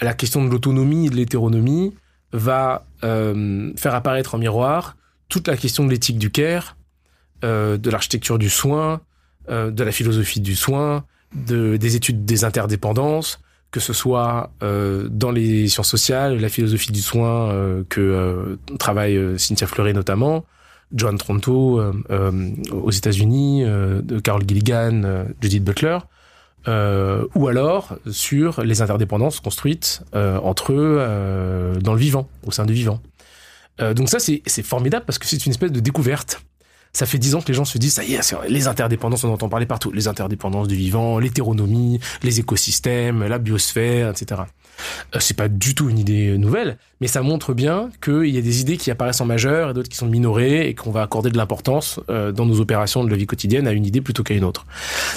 La 0.00 0.14
question 0.14 0.44
de 0.44 0.50
l'autonomie 0.50 1.06
et 1.06 1.10
de 1.10 1.16
l'hétéronomie 1.16 1.94
va 2.32 2.86
euh, 3.04 3.72
faire 3.76 3.94
apparaître 3.94 4.34
en 4.34 4.38
miroir 4.38 4.96
toute 5.28 5.48
la 5.48 5.56
question 5.56 5.84
de 5.84 5.90
l'éthique 5.90 6.18
du 6.18 6.30
care, 6.30 6.76
euh, 7.44 7.76
de 7.78 7.90
l'architecture 7.90 8.38
du 8.38 8.50
soin, 8.50 9.00
euh, 9.48 9.70
de 9.70 9.82
la 9.82 9.92
philosophie 9.92 10.40
du 10.40 10.54
soin, 10.54 11.04
de, 11.34 11.76
des 11.76 11.96
études 11.96 12.24
des 12.24 12.44
interdépendances, 12.44 13.40
que 13.72 13.80
ce 13.80 13.94
soit 13.94 14.50
euh, 14.62 15.08
dans 15.10 15.32
les 15.32 15.66
sciences 15.66 15.88
sociales, 15.88 16.38
la 16.38 16.50
philosophie 16.50 16.92
du 16.92 17.00
soin 17.00 17.50
euh, 17.50 17.82
que 17.88 18.00
euh, 18.00 18.76
travaille 18.78 19.18
Cynthia 19.38 19.66
Fleury 19.66 19.94
notamment, 19.94 20.44
John 20.94 21.16
Tronto 21.16 21.82
aux 22.70 22.90
États-Unis, 22.90 23.64
de 23.64 24.20
Carol 24.20 24.42
Gilligan, 24.46 25.24
Judith 25.40 25.64
Butler, 25.64 25.98
ou 26.66 27.48
alors 27.48 27.96
sur 28.10 28.62
les 28.62 28.82
interdépendances 28.82 29.40
construites 29.40 30.02
entre 30.12 30.74
eux 30.74 31.78
dans 31.80 31.94
le 31.94 31.98
vivant, 31.98 32.28
au 32.46 32.50
sein 32.50 32.66
du 32.66 32.74
vivant. 32.74 33.00
Donc 33.78 34.10
ça, 34.10 34.18
c'est 34.18 34.62
formidable 34.62 35.06
parce 35.06 35.18
que 35.18 35.26
c'est 35.26 35.46
une 35.46 35.52
espèce 35.52 35.72
de 35.72 35.80
découverte. 35.80 36.42
Ça 36.92 37.06
fait 37.06 37.18
dix 37.18 37.34
ans 37.34 37.40
que 37.40 37.48
les 37.48 37.54
gens 37.54 37.64
se 37.64 37.78
disent, 37.78 37.94
ça 37.94 38.04
y 38.04 38.14
est, 38.14 38.34
les 38.48 38.68
interdépendances, 38.68 39.24
on 39.24 39.32
entend 39.32 39.48
parler 39.48 39.64
partout. 39.64 39.90
Les 39.92 40.08
interdépendances 40.08 40.68
du 40.68 40.74
vivant, 40.74 41.18
l'hétéronomie, 41.18 42.00
les 42.22 42.40
écosystèmes, 42.40 43.24
la 43.24 43.38
biosphère, 43.38 44.10
etc. 44.10 44.42
Euh, 45.14 45.18
c'est 45.20 45.36
pas 45.36 45.48
du 45.48 45.74
tout 45.74 45.88
une 45.88 45.98
idée 45.98 46.36
nouvelle, 46.36 46.76
mais 47.00 47.06
ça 47.06 47.22
montre 47.22 47.54
bien 47.54 47.90
qu'il 48.02 48.28
y 48.28 48.38
a 48.38 48.42
des 48.42 48.60
idées 48.60 48.76
qui 48.76 48.90
apparaissent 48.90 49.20
en 49.20 49.26
majeur 49.26 49.70
et 49.70 49.74
d'autres 49.74 49.88
qui 49.88 49.96
sont 49.96 50.06
minorées 50.06 50.68
et 50.68 50.74
qu'on 50.74 50.90
va 50.90 51.02
accorder 51.02 51.30
de 51.30 51.36
l'importance 51.36 51.98
euh, 52.10 52.30
dans 52.30 52.46
nos 52.46 52.60
opérations 52.60 53.04
de 53.04 53.10
la 53.10 53.16
vie 53.16 53.26
quotidienne 53.26 53.66
à 53.66 53.72
une 53.72 53.86
idée 53.86 54.00
plutôt 54.00 54.22
qu'à 54.22 54.34
une 54.34 54.44
autre. 54.44 54.66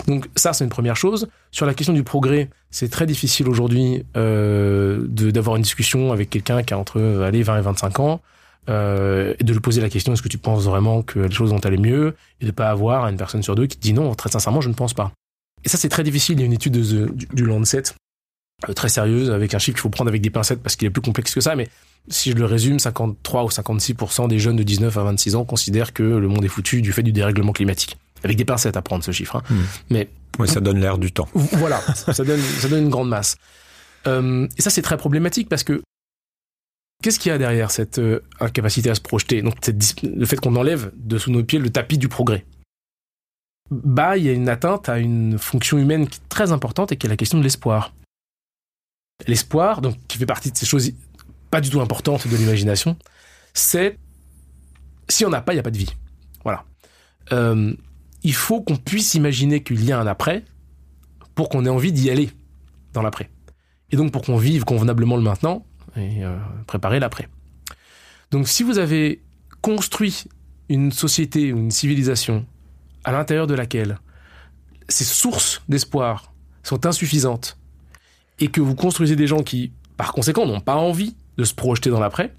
Donc 0.08 0.28
ça, 0.36 0.54
c'est 0.54 0.64
une 0.64 0.70
première 0.70 0.96
chose. 0.96 1.28
Sur 1.52 1.66
la 1.66 1.74
question 1.74 1.94
du 1.94 2.04
progrès, 2.04 2.50
c'est 2.72 2.90
très 2.90 3.06
difficile 3.06 3.48
aujourd'hui 3.48 4.04
euh, 4.18 5.06
d'avoir 5.08 5.56
une 5.56 5.62
discussion 5.62 6.12
avec 6.12 6.30
quelqu'un 6.30 6.64
qui 6.64 6.74
a 6.74 6.78
entre 6.78 7.00
euh, 7.00 7.28
allez, 7.28 7.44
20 7.44 7.60
et 7.60 7.62
25 7.62 8.00
ans 8.00 8.22
euh, 8.70 9.34
et 9.40 9.44
de 9.44 9.54
lui 9.54 9.60
poser 9.60 9.82
la 9.82 9.90
question 9.90 10.14
est-ce 10.14 10.22
que 10.22 10.28
tu 10.28 10.38
penses 10.38 10.64
vraiment 10.66 11.02
que 11.04 11.20
les 11.20 11.32
choses 11.32 11.52
vont 11.52 11.60
aller 11.60 11.78
mieux 11.78 12.16
et 12.42 12.46
de 12.46 12.52
pas 12.52 12.70
avoir 12.70 13.08
une 13.08 13.18
personne 13.18 13.44
sur 13.44 13.56
deux 13.56 13.68
qui 13.68 13.78
te 13.78 13.82
dit 13.82 13.94
non, 13.94 14.14
très 14.16 14.30
sincèrement, 14.30 14.62
je 14.62 14.70
ne 14.70 14.74
pense 14.74 14.94
pas. 14.94 15.12
Et 15.64 15.70
ça, 15.70 15.78
c'est 15.78 15.90
très 15.90 16.04
difficile. 16.04 16.36
Il 16.38 16.42
y 16.42 16.44
a 16.44 16.46
une 16.46 16.54
étude 16.54 16.74
de 16.74 17.06
du, 17.08 17.28
du 17.34 17.44
Lancet 17.46 17.84
euh, 18.70 18.74
très 18.74 18.90
sérieuse 18.90 19.30
avec 19.32 19.54
un 19.54 19.60
chiffre 19.60 19.76
qu'il 19.76 19.82
faut 19.82 19.90
prendre 19.90 20.10
avec 20.10 20.22
des 20.22 20.30
pincettes 20.30 20.62
parce 20.64 20.76
qu'il 20.76 20.88
est 20.88 20.92
plus 20.92 21.02
complexe 21.02 21.34
que 21.34 21.42
ça, 21.42 21.56
mais 21.56 21.68
si 22.08 22.32
je 22.32 22.36
le 22.36 22.46
résume, 22.46 22.78
53 22.80 23.44
ou 23.46 23.48
56% 23.50 24.28
des 24.28 24.38
jeunes 24.40 24.56
de 24.56 24.64
19 24.64 24.96
à 24.98 25.04
26 25.04 25.36
ans 25.36 25.44
considèrent 25.46 25.92
que 25.94 26.04
le 26.04 26.28
monde 26.28 26.46
est 26.46 26.50
foutu 26.50 26.82
du 26.82 26.92
fait 26.94 27.02
du 27.04 27.12
dérèglement 27.12 27.52
climatique. 27.52 27.98
Avec 28.24 28.38
des 28.38 28.46
pincettes 28.46 28.78
à 28.78 28.82
prendre 28.82 29.04
ce 29.04 29.12
chiffre. 29.12 29.36
hein. 29.38 29.44
Hmm. 29.50 29.62
Mais 29.90 30.10
Ouais, 30.38 30.48
ça 30.48 30.60
donne 30.60 30.80
l'air 30.80 30.98
du 30.98 31.12
temps. 31.14 31.30
voilà, 31.34 31.80
ça 31.94 32.24
donne, 32.26 32.42
ça 32.42 32.68
donne 32.68 32.84
une 32.84 32.90
grande 32.90 33.08
masse. 33.08 33.38
Euh, 34.06 34.48
et 34.58 34.62
ça, 34.62 34.70
c'est 34.70 34.82
très 34.82 34.98
problématique 34.98 35.48
parce 35.50 35.64
que 35.64 35.82
qu'est-ce 37.02 37.20
qu'il 37.20 37.30
y 37.30 37.34
a 37.34 37.38
derrière 37.38 37.72
cette 37.72 38.00
euh, 38.00 38.22
incapacité 38.40 38.90
à 38.90 38.96
se 38.96 39.02
projeter? 39.02 39.42
Donc, 39.42 39.56
le 40.04 40.26
fait 40.26 40.38
qu'on 40.38 40.56
enlève 40.56 40.92
de 40.96 41.18
sous 41.18 41.32
nos 41.32 41.44
pieds 41.44 41.60
le 41.60 41.70
tapis 41.70 41.98
du 41.98 42.08
progrès. 42.08 42.46
Bah, 43.72 44.18
il 44.18 44.24
y 44.24 44.30
a 44.30 44.34
une 44.34 44.50
atteinte 44.50 44.90
à 44.90 45.00
une 45.00 45.38
fonction 45.38 45.78
humaine 45.78 46.08
qui 46.08 46.20
est 46.20 46.30
très 46.30 46.52
importante 46.52 46.92
et 46.92 46.98
qui 46.98 47.08
est 47.08 47.10
la 47.10 47.18
question 47.18 47.38
de 47.38 47.44
l'espoir. 47.44 47.94
L'espoir, 49.28 49.82
donc 49.82 49.96
qui 50.08 50.18
fait 50.18 50.26
partie 50.26 50.52
de 50.52 50.58
ces 50.58 50.66
choses 50.66 50.92
pas 51.50 51.62
du 51.62 51.70
tout 51.70 51.82
importantes 51.82 52.28
de 52.28 52.36
l'imagination, 52.36 52.98
c'est 53.54 53.98
si 55.10 55.26
on 55.26 55.30
n'a 55.30 55.42
pas, 55.42 55.54
il 55.54 55.56
n'y 55.56 55.62
a 55.62 55.64
pas 55.64 55.72
de 55.72 55.78
vie. 55.78 55.94
Voilà. 56.44 56.66
Euh, 57.32 57.74
il 58.24 58.34
faut 58.34 58.62
qu'on 58.62 58.76
puisse 58.76 59.14
imaginer 59.16 59.64
qu'il 59.64 59.84
y 59.84 59.92
a 59.92 60.00
un 60.00 60.08
après 60.08 60.44
pour 61.34 61.50
qu'on 61.50 61.66
ait 61.66 61.70
envie 61.70 61.92
d'y 61.92 62.10
aller 62.10 62.30
dans 62.94 63.02
l'après. 63.02 63.30
Et 63.92 63.98
donc 63.98 64.12
pour 64.12 64.24
qu'on 64.24 64.38
vive 64.38 64.64
convenablement 64.64 65.16
le 65.16 65.22
maintenant 65.22 65.66
et 65.96 66.24
euh, 66.24 66.38
préparer 66.68 67.00
l'après. 67.00 67.28
Donc 68.32 68.48
si 68.48 68.64
vous 68.64 68.78
avez 68.78 69.22
construit 69.62 70.26
une 70.70 70.92
société 70.92 71.54
ou 71.54 71.58
une 71.58 71.72
civilisation 71.72 72.46
à 73.04 73.12
l'intérieur 73.12 73.48
de 73.48 73.54
laquelle 73.54 74.00
ces 74.90 75.04
sources 75.04 75.62
d'espoir 75.70 76.34
sont 76.64 76.86
insuffisantes 76.86 77.58
et 78.40 78.48
que 78.48 78.62
vous 78.62 78.76
construisez 78.76 79.16
des 79.16 79.28
gens 79.28 79.44
qui, 79.44 79.72
par 79.98 80.14
conséquent, 80.14 80.46
n'ont 80.46 80.60
pas 80.60 80.76
envie 80.76 81.16
de 81.38 81.44
se 81.44 81.54
projeter 81.54 81.90
dans 81.90 82.00
l'après 82.00 82.34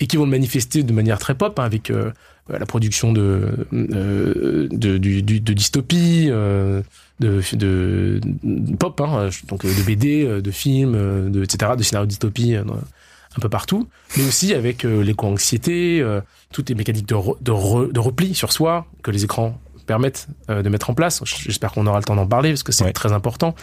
et 0.00 0.06
qui 0.06 0.16
vont 0.16 0.24
le 0.24 0.30
manifester 0.30 0.82
de 0.82 0.92
manière 0.92 1.18
très 1.18 1.34
pop 1.34 1.58
hein, 1.58 1.64
avec 1.64 1.90
euh, 1.90 2.10
la 2.48 2.66
production 2.66 3.12
de, 3.12 3.66
euh, 3.72 4.68
de, 4.70 4.98
du- 4.98 5.22
du- 5.22 5.40
de 5.40 5.52
dystopie, 5.52 6.26
euh, 6.30 6.82
de, 7.20 7.40
de, 7.56 8.20
de 8.42 8.76
pop, 8.76 9.00
hein, 9.00 9.28
donc 9.48 9.64
euh, 9.64 9.68
de 9.74 9.82
BD, 9.82 10.24
de 10.42 10.50
films, 10.50 11.30
de, 11.30 11.42
etc., 11.44 11.72
de 11.78 11.82
scénarios 11.82 12.06
de 12.06 12.10
dystopie 12.10 12.54
un 12.56 13.40
peu 13.40 13.48
partout, 13.48 13.88
mais 14.16 14.24
aussi 14.26 14.52
avec 14.54 14.82
l'éco-anxiété, 14.84 16.04
toutes 16.52 16.68
les 16.68 16.74
mécaniques 16.74 17.06
de, 17.08 17.14
re- 17.14 17.36
de, 17.42 17.50
re- 17.52 17.90
de 17.92 18.00
repli 18.00 18.34
sur 18.34 18.52
soi 18.52 18.86
que 19.02 19.10
les 19.10 19.24
écrans 19.24 19.58
permettent 19.86 20.28
de 20.48 20.68
mettre 20.68 20.90
en 20.90 20.94
place. 20.94 21.20
J'espère 21.24 21.72
qu'on 21.72 21.86
aura 21.86 21.98
le 21.98 22.04
temps 22.04 22.16
d'en 22.16 22.26
parler 22.26 22.50
parce 22.50 22.62
que 22.62 22.72
c'est 22.72 22.84
Ouais. 22.84 22.92
très 22.92 23.12
important. 23.12 23.54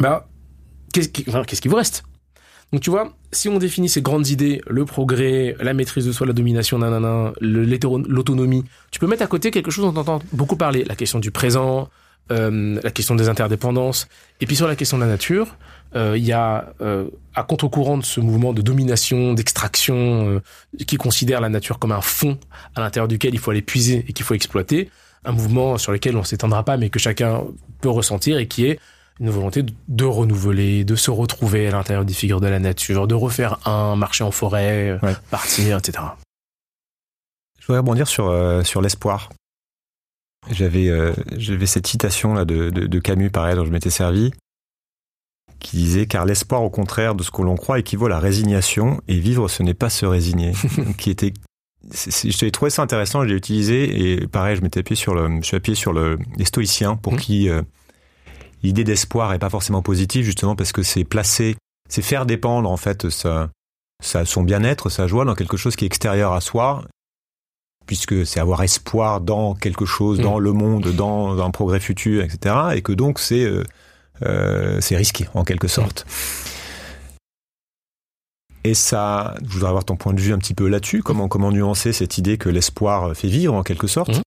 Bah, 0.00 0.28
qu'est-ce 0.92 1.08
qui, 1.08 1.24
enfin, 1.28 1.42
qui 1.44 1.68
vous 1.68 1.76
reste? 1.76 2.02
Donc 2.72 2.82
tu 2.82 2.90
vois, 2.90 3.12
si 3.32 3.48
on 3.48 3.58
définit 3.58 3.88
ces 3.88 4.02
grandes 4.02 4.28
idées, 4.28 4.60
le 4.68 4.84
progrès, 4.84 5.56
la 5.60 5.74
maîtrise 5.74 6.06
de 6.06 6.12
soi, 6.12 6.26
la 6.26 6.32
domination, 6.32 6.78
nanana, 6.78 7.32
l'autonomie, 7.40 8.64
tu 8.90 9.00
peux 9.00 9.06
mettre 9.06 9.22
à 9.22 9.26
côté 9.26 9.50
quelque 9.50 9.70
chose 9.70 9.84
dont 9.84 9.98
on 9.98 10.00
entend 10.00 10.20
beaucoup 10.32 10.56
parler, 10.56 10.84
la 10.84 10.94
question 10.94 11.18
du 11.18 11.30
présent, 11.30 11.88
euh, 12.30 12.78
la 12.82 12.90
question 12.90 13.14
des 13.14 13.28
interdépendances, 13.28 14.06
et 14.40 14.46
puis 14.46 14.54
sur 14.54 14.68
la 14.68 14.76
question 14.76 14.98
de 14.98 15.02
la 15.02 15.08
nature, 15.08 15.56
euh, 15.94 16.16
il 16.16 16.24
y 16.24 16.32
a 16.32 16.72
euh, 16.80 17.06
à 17.34 17.42
contre-courant 17.42 17.98
de 17.98 18.04
ce 18.04 18.20
mouvement 18.20 18.52
de 18.52 18.62
domination, 18.62 19.34
d'extraction, 19.34 20.28
euh, 20.28 20.40
qui 20.86 20.96
considère 20.96 21.40
la 21.40 21.48
nature 21.48 21.78
comme 21.78 21.92
un 21.92 22.00
fond 22.00 22.38
à 22.74 22.80
l'intérieur 22.80 23.08
duquel 23.08 23.34
il 23.34 23.40
faut 23.40 23.50
aller 23.50 23.62
puiser 23.62 24.04
et 24.08 24.12
qu'il 24.12 24.24
faut 24.24 24.34
exploiter, 24.34 24.90
un 25.24 25.32
mouvement 25.32 25.78
sur 25.78 25.92
lequel 25.92 26.16
on 26.16 26.24
s'étendra 26.24 26.64
pas, 26.64 26.76
mais 26.76 26.90
que 26.90 26.98
chacun 26.98 27.42
peut 27.80 27.90
ressentir 27.90 28.38
et 28.38 28.46
qui 28.46 28.66
est 28.66 28.80
une 29.22 29.30
volonté 29.30 29.64
de- 29.88 30.04
renouveler, 30.04 30.84
de 30.84 30.96
se 30.96 31.10
retrouver 31.12 31.68
à 31.68 31.70
l'intérieur 31.70 32.04
des 32.04 32.12
figures 32.12 32.40
de 32.40 32.48
la 32.48 32.58
nature, 32.58 33.06
de 33.06 33.14
refaire 33.14 33.66
un 33.68 33.94
marché 33.94 34.24
en 34.24 34.32
forêt, 34.32 34.90
euh, 34.90 34.98
Ouais. 35.02 35.14
partir, 35.30 35.78
etc. 35.78 36.04
Je 37.60 37.66
voudrais 37.66 37.78
rebondir 37.78 38.08
sur, 38.08 38.26
euh, 38.26 38.64
sur 38.64 38.82
l'espoir. 38.82 39.30
J'avais 40.50 40.88
euh, 40.88 41.12
j'avais 41.36 41.66
cette 41.66 41.86
citation 41.86 42.34
là 42.34 42.44
de, 42.44 42.70
de, 42.70 42.88
de 42.88 42.98
Camus, 42.98 43.30
pareil, 43.30 43.54
dont 43.54 43.64
je 43.64 43.70
m'étais 43.70 43.90
servi, 43.90 44.32
qui 45.60 45.76
disait 45.76 46.06
Car 46.06 46.24
l'espoir, 46.24 46.64
au 46.64 46.70
contraire 46.70 47.14
de 47.14 47.22
ce 47.22 47.30
que 47.30 47.42
l'on 47.42 47.54
croit, 47.54 47.78
équivaut 47.78 48.06
à 48.06 48.08
la 48.08 48.18
résignation, 48.18 49.00
et 49.06 49.20
vivre, 49.20 49.46
ce 49.46 49.62
n'est 49.62 49.72
pas 49.74 49.88
se 49.88 50.04
résigner. 50.04 50.52
qui 50.98 51.10
était 51.10 51.32
j'ai 52.24 52.50
trouvé 52.52 52.70
ça 52.70 52.82
intéressant, 52.82 53.26
j'ai 53.26 53.34
utilisé 53.34 54.12
et 54.22 54.26
pareil, 54.28 54.56
je 54.56 54.62
m'étais 54.62 54.80
appuyé 54.80 54.96
sur 54.96 55.14
le, 55.14 55.28
je 55.40 55.46
suis 55.46 55.56
appuyé 55.56 55.74
sur 55.74 55.92
le, 55.92 56.16
les 56.36 56.44
stoïciens 56.44 56.94
pour 56.96 57.14
mmh. 57.14 57.16
qui 57.16 57.48
euh, 57.48 57.62
l'idée 58.62 58.84
d'espoir 58.84 59.32
est 59.32 59.38
pas 59.38 59.50
forcément 59.50 59.82
positive 59.82 60.24
justement 60.24 60.56
parce 60.56 60.72
que 60.72 60.82
c'est 60.82 61.04
placer, 61.04 61.56
c'est 61.88 62.02
faire 62.02 62.26
dépendre 62.26 62.70
en 62.70 62.76
fait 62.76 63.08
sa, 63.10 63.50
sa 64.02 64.24
son 64.24 64.42
bien-être, 64.42 64.88
sa 64.90 65.06
joie 65.06 65.24
dans 65.24 65.34
quelque 65.34 65.56
chose 65.56 65.76
qui 65.76 65.84
est 65.84 65.86
extérieur 65.86 66.32
à 66.32 66.40
soi, 66.40 66.84
puisque 67.86 68.26
c'est 68.26 68.40
avoir 68.40 68.62
espoir 68.62 69.20
dans 69.20 69.54
quelque 69.54 69.84
chose, 69.84 70.20
dans 70.20 70.38
mmh. 70.38 70.42
le 70.42 70.52
monde, 70.52 70.88
dans 70.94 71.42
un 71.42 71.50
progrès 71.50 71.80
futur, 71.80 72.22
etc. 72.22 72.56
Et 72.74 72.82
que 72.82 72.92
donc 72.92 73.18
c'est 73.18 73.44
euh, 73.44 73.64
euh, 74.22 74.80
c'est 74.80 74.96
risqué 74.96 75.28
en 75.34 75.44
quelque 75.44 75.68
sorte. 75.68 76.06
Et 78.64 78.74
ça, 78.74 79.34
je 79.42 79.54
voudrais 79.54 79.70
avoir 79.70 79.84
ton 79.84 79.96
point 79.96 80.14
de 80.14 80.20
vue 80.20 80.32
un 80.32 80.38
petit 80.38 80.54
peu 80.54 80.68
là-dessus, 80.68 81.02
comment, 81.02 81.26
comment 81.26 81.50
nuancer 81.50 81.92
cette 81.92 82.16
idée 82.16 82.38
que 82.38 82.48
l'espoir 82.48 83.16
fait 83.16 83.26
vivre 83.26 83.54
en 83.54 83.64
quelque 83.64 83.88
sorte? 83.88 84.18
Mmh. 84.18 84.22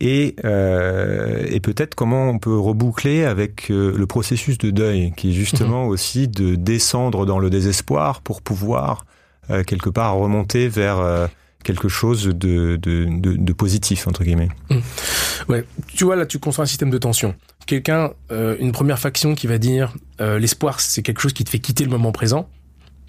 Et, 0.00 0.34
euh, 0.44 1.46
et 1.48 1.60
peut-être 1.60 1.94
comment 1.94 2.28
on 2.28 2.38
peut 2.38 2.56
reboucler 2.56 3.24
avec 3.24 3.70
euh, 3.70 3.92
le 3.96 4.06
processus 4.06 4.58
de 4.58 4.70
deuil, 4.70 5.12
qui 5.16 5.30
est 5.30 5.32
justement 5.32 5.86
mmh. 5.86 5.88
aussi 5.88 6.28
de 6.28 6.56
descendre 6.56 7.26
dans 7.26 7.38
le 7.38 7.48
désespoir 7.48 8.20
pour 8.20 8.42
pouvoir 8.42 9.06
euh, 9.50 9.62
quelque 9.62 9.90
part 9.90 10.16
remonter 10.16 10.68
vers 10.68 10.98
euh, 10.98 11.26
quelque 11.62 11.88
chose 11.88 12.24
de, 12.24 12.76
de, 12.76 12.76
de, 12.76 13.36
de, 13.36 13.52
positif, 13.52 14.06
entre 14.06 14.24
guillemets. 14.24 14.50
Mmh. 14.68 14.78
Ouais, 15.48 15.64
tu 15.94 16.04
vois, 16.04 16.16
là, 16.16 16.26
tu 16.26 16.38
construis 16.38 16.64
un 16.64 16.66
système 16.66 16.90
de 16.90 16.98
tension. 16.98 17.34
Quelqu'un, 17.66 18.12
euh, 18.30 18.56
une 18.58 18.72
première 18.72 18.98
faction 18.98 19.34
qui 19.34 19.46
va 19.46 19.58
dire 19.58 19.94
l'espoir, 20.18 20.80
c'est 20.80 21.02
quelque 21.02 21.20
chose 21.20 21.32
qui 21.32 21.44
te 21.44 21.50
fait 21.50 21.58
quitter 21.58 21.84
le 21.84 21.90
moment 21.90 22.12
présent 22.12 22.48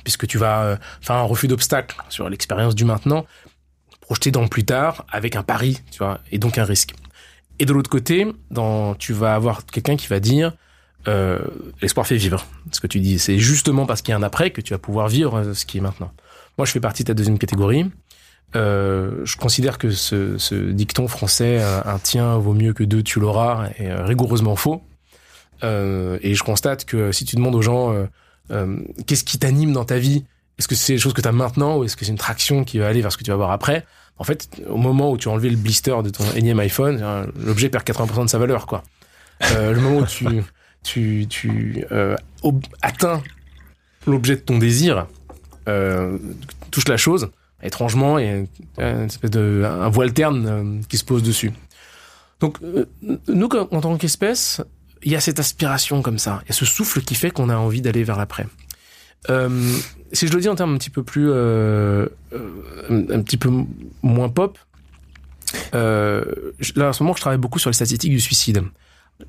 puisque 0.06 0.28
tu 0.28 0.38
vas 0.38 0.64
euh, 0.64 0.78
faire 1.02 1.18
un 1.18 1.24
refus 1.24 1.50
d'obstacle 1.50 1.98
sur 2.08 2.30
l'expérience 2.30 2.76
du 2.76 2.86
maintenant, 2.86 3.26
projeter 4.06 4.32
dans 4.32 4.48
plus 4.48 4.66
tard 4.66 5.06
avec 5.12 5.36
un 5.36 5.44
pari, 5.44 5.82
tu 5.92 5.98
vois, 6.00 6.20
et 6.32 6.38
donc 6.38 6.58
un 6.58 6.64
risque. 6.64 6.94
Et 7.58 7.66
de 7.66 7.74
l'autre 7.74 7.90
côté, 7.90 8.28
dans, 8.52 8.94
tu 8.96 9.14
vas 9.14 9.34
avoir 9.34 9.66
quelqu'un 9.66 9.96
qui 9.96 10.08
va 10.08 10.20
dire 10.20 10.54
euh, 11.08 11.40
l'espoir 11.82 12.06
fait 12.06 12.18
vivre. 12.18 12.46
Ce 12.72 12.80
que 12.80 12.88
tu 12.88 13.00
dis, 13.00 13.20
c'est 13.20 13.40
justement 13.40 13.86
parce 13.86 14.02
qu'il 14.02 14.12
y 14.12 14.16
a 14.16 14.18
un 14.18 14.24
après 14.24 14.52
que 14.52 14.62
tu 14.62 14.74
vas 14.74 14.80
pouvoir 14.80 15.08
vivre 15.08 15.38
euh, 15.38 15.54
ce 15.54 15.66
qui 15.66 15.78
est 15.80 15.82
maintenant. 15.82 16.12
Moi, 16.58 16.66
je 16.66 16.72
fais 16.72 16.80
partie 16.80 17.04
de 17.04 17.08
ta 17.08 17.14
deuxième 17.14 17.38
catégorie. 17.38 17.86
Euh, 18.56 19.22
je 19.24 19.38
considère 19.38 19.78
que 19.78 19.92
ce, 19.92 20.38
ce 20.38 20.56
dicton 20.56 21.08
français, 21.08 21.62
un 21.64 22.00
tien 22.00 22.38
vaut 22.38 22.54
mieux 22.54 22.74
que 22.74 22.84
deux, 22.84 23.04
tu 23.04 23.20
l'auras, 23.20 23.70
est 23.78 23.94
rigoureusement 23.94 24.56
faux. 24.56 24.84
Euh, 25.64 26.20
et 26.22 26.36
je 26.36 26.44
constate 26.44 26.86
que 26.86 27.12
si 27.12 27.26
tu 27.26 27.36
demandes 27.36 27.56
aux 27.56 27.62
gens 27.62 28.08
euh, 28.52 28.78
qu'est-ce 29.08 29.24
qui 29.24 29.40
t'anime 29.40 29.74
dans 29.74 29.86
ta 29.86 29.98
vie 29.98 30.26
Est-ce 30.58 30.68
que 30.68 30.76
c'est 30.76 30.94
les 30.94 31.00
choses 31.00 31.14
que 31.14 31.22
tu 31.22 31.28
as 31.28 31.34
maintenant 31.34 31.78
ou 31.78 31.84
est-ce 31.84 31.96
que 31.96 32.06
c'est 32.06 32.12
une 32.12 32.18
traction 32.18 32.64
qui 32.64 32.80
va 32.80 32.88
aller 32.88 33.02
vers 33.02 33.12
ce 33.12 33.18
que 33.18 33.24
tu 33.24 33.32
vas 33.32 33.38
voir 33.38 33.52
après? 33.52 33.86
En 34.18 34.24
fait, 34.24 34.62
au 34.70 34.78
moment 34.78 35.12
où 35.12 35.18
tu 35.18 35.28
as 35.28 35.32
enlevé 35.32 35.50
le 35.50 35.58
blister 35.58 35.96
de 36.04 36.10
ton 36.10 36.24
énième 36.36 36.60
iPhone, 36.60 37.00
euh, 37.02 37.26
l'objet 37.44 37.70
perd 37.70 37.84
80% 37.84 38.26
de 38.26 38.30
sa 38.30 38.38
valeur, 38.38 38.66
quoi. 38.66 38.84
Euh, 39.52 39.74
le 39.74 39.82
moment 39.82 40.00
où 40.00 40.06
tu 40.84 41.86
euh, 41.92 42.16
atteins 42.82 43.22
l'objet 44.08 44.36
de 44.36 44.42
ton 44.42 44.58
désir, 44.58 45.08
euh, 45.68 46.18
touche 46.72 46.88
la 46.88 46.98
chose, 46.98 47.32
étrangement, 47.62 48.20
il 48.20 48.26
y 48.26 48.30
a 48.82 48.92
une 48.92 49.06
espèce 49.06 49.32
de 49.32 49.64
un 49.66 49.90
voile 49.90 50.14
terne 50.14 50.82
qui 50.88 50.98
se 50.98 51.04
pose 51.04 51.24
dessus. 51.24 51.52
Donc 52.40 52.60
nous, 53.28 53.50
en 53.72 53.82
tant 53.82 53.98
qu'espèce, 53.98 54.62
il 55.04 55.12
y 55.12 55.16
a 55.16 55.20
cette 55.20 55.40
aspiration 55.40 56.02
comme 56.02 56.20
ça, 56.20 56.42
il 56.44 56.50
y 56.50 56.52
a 56.52 56.56
ce 56.56 56.66
souffle 56.66 57.02
qui 57.02 57.16
fait 57.16 57.32
qu'on 57.32 57.50
a 57.50 57.56
envie 57.56 57.82
d'aller 57.82 58.04
vers 58.04 58.18
l'après. 58.18 58.46
Euh, 59.30 59.78
si 60.12 60.28
je 60.28 60.34
le 60.34 60.42
dis 60.42 60.50
en 60.50 60.56
termes 60.56 60.76
un 60.76 60.78
petit 60.78 60.90
peu 60.90 61.04
plus, 61.04 61.30
euh, 61.30 62.08
euh 62.34 62.50
un, 62.90 63.22
petit 63.22 63.38
peu 63.38 63.50
moins 64.02 64.30
pop, 64.30 64.58
là 65.74 66.90
en 66.90 66.94
ce 66.94 67.04
moment 67.04 67.16
je 67.16 67.22
travaille 67.22 67.40
beaucoup 67.40 67.60
sur 67.60 67.70
les 67.70 67.74
statistiques 67.74 68.12
du 68.12 68.20
suicide. 68.20 68.64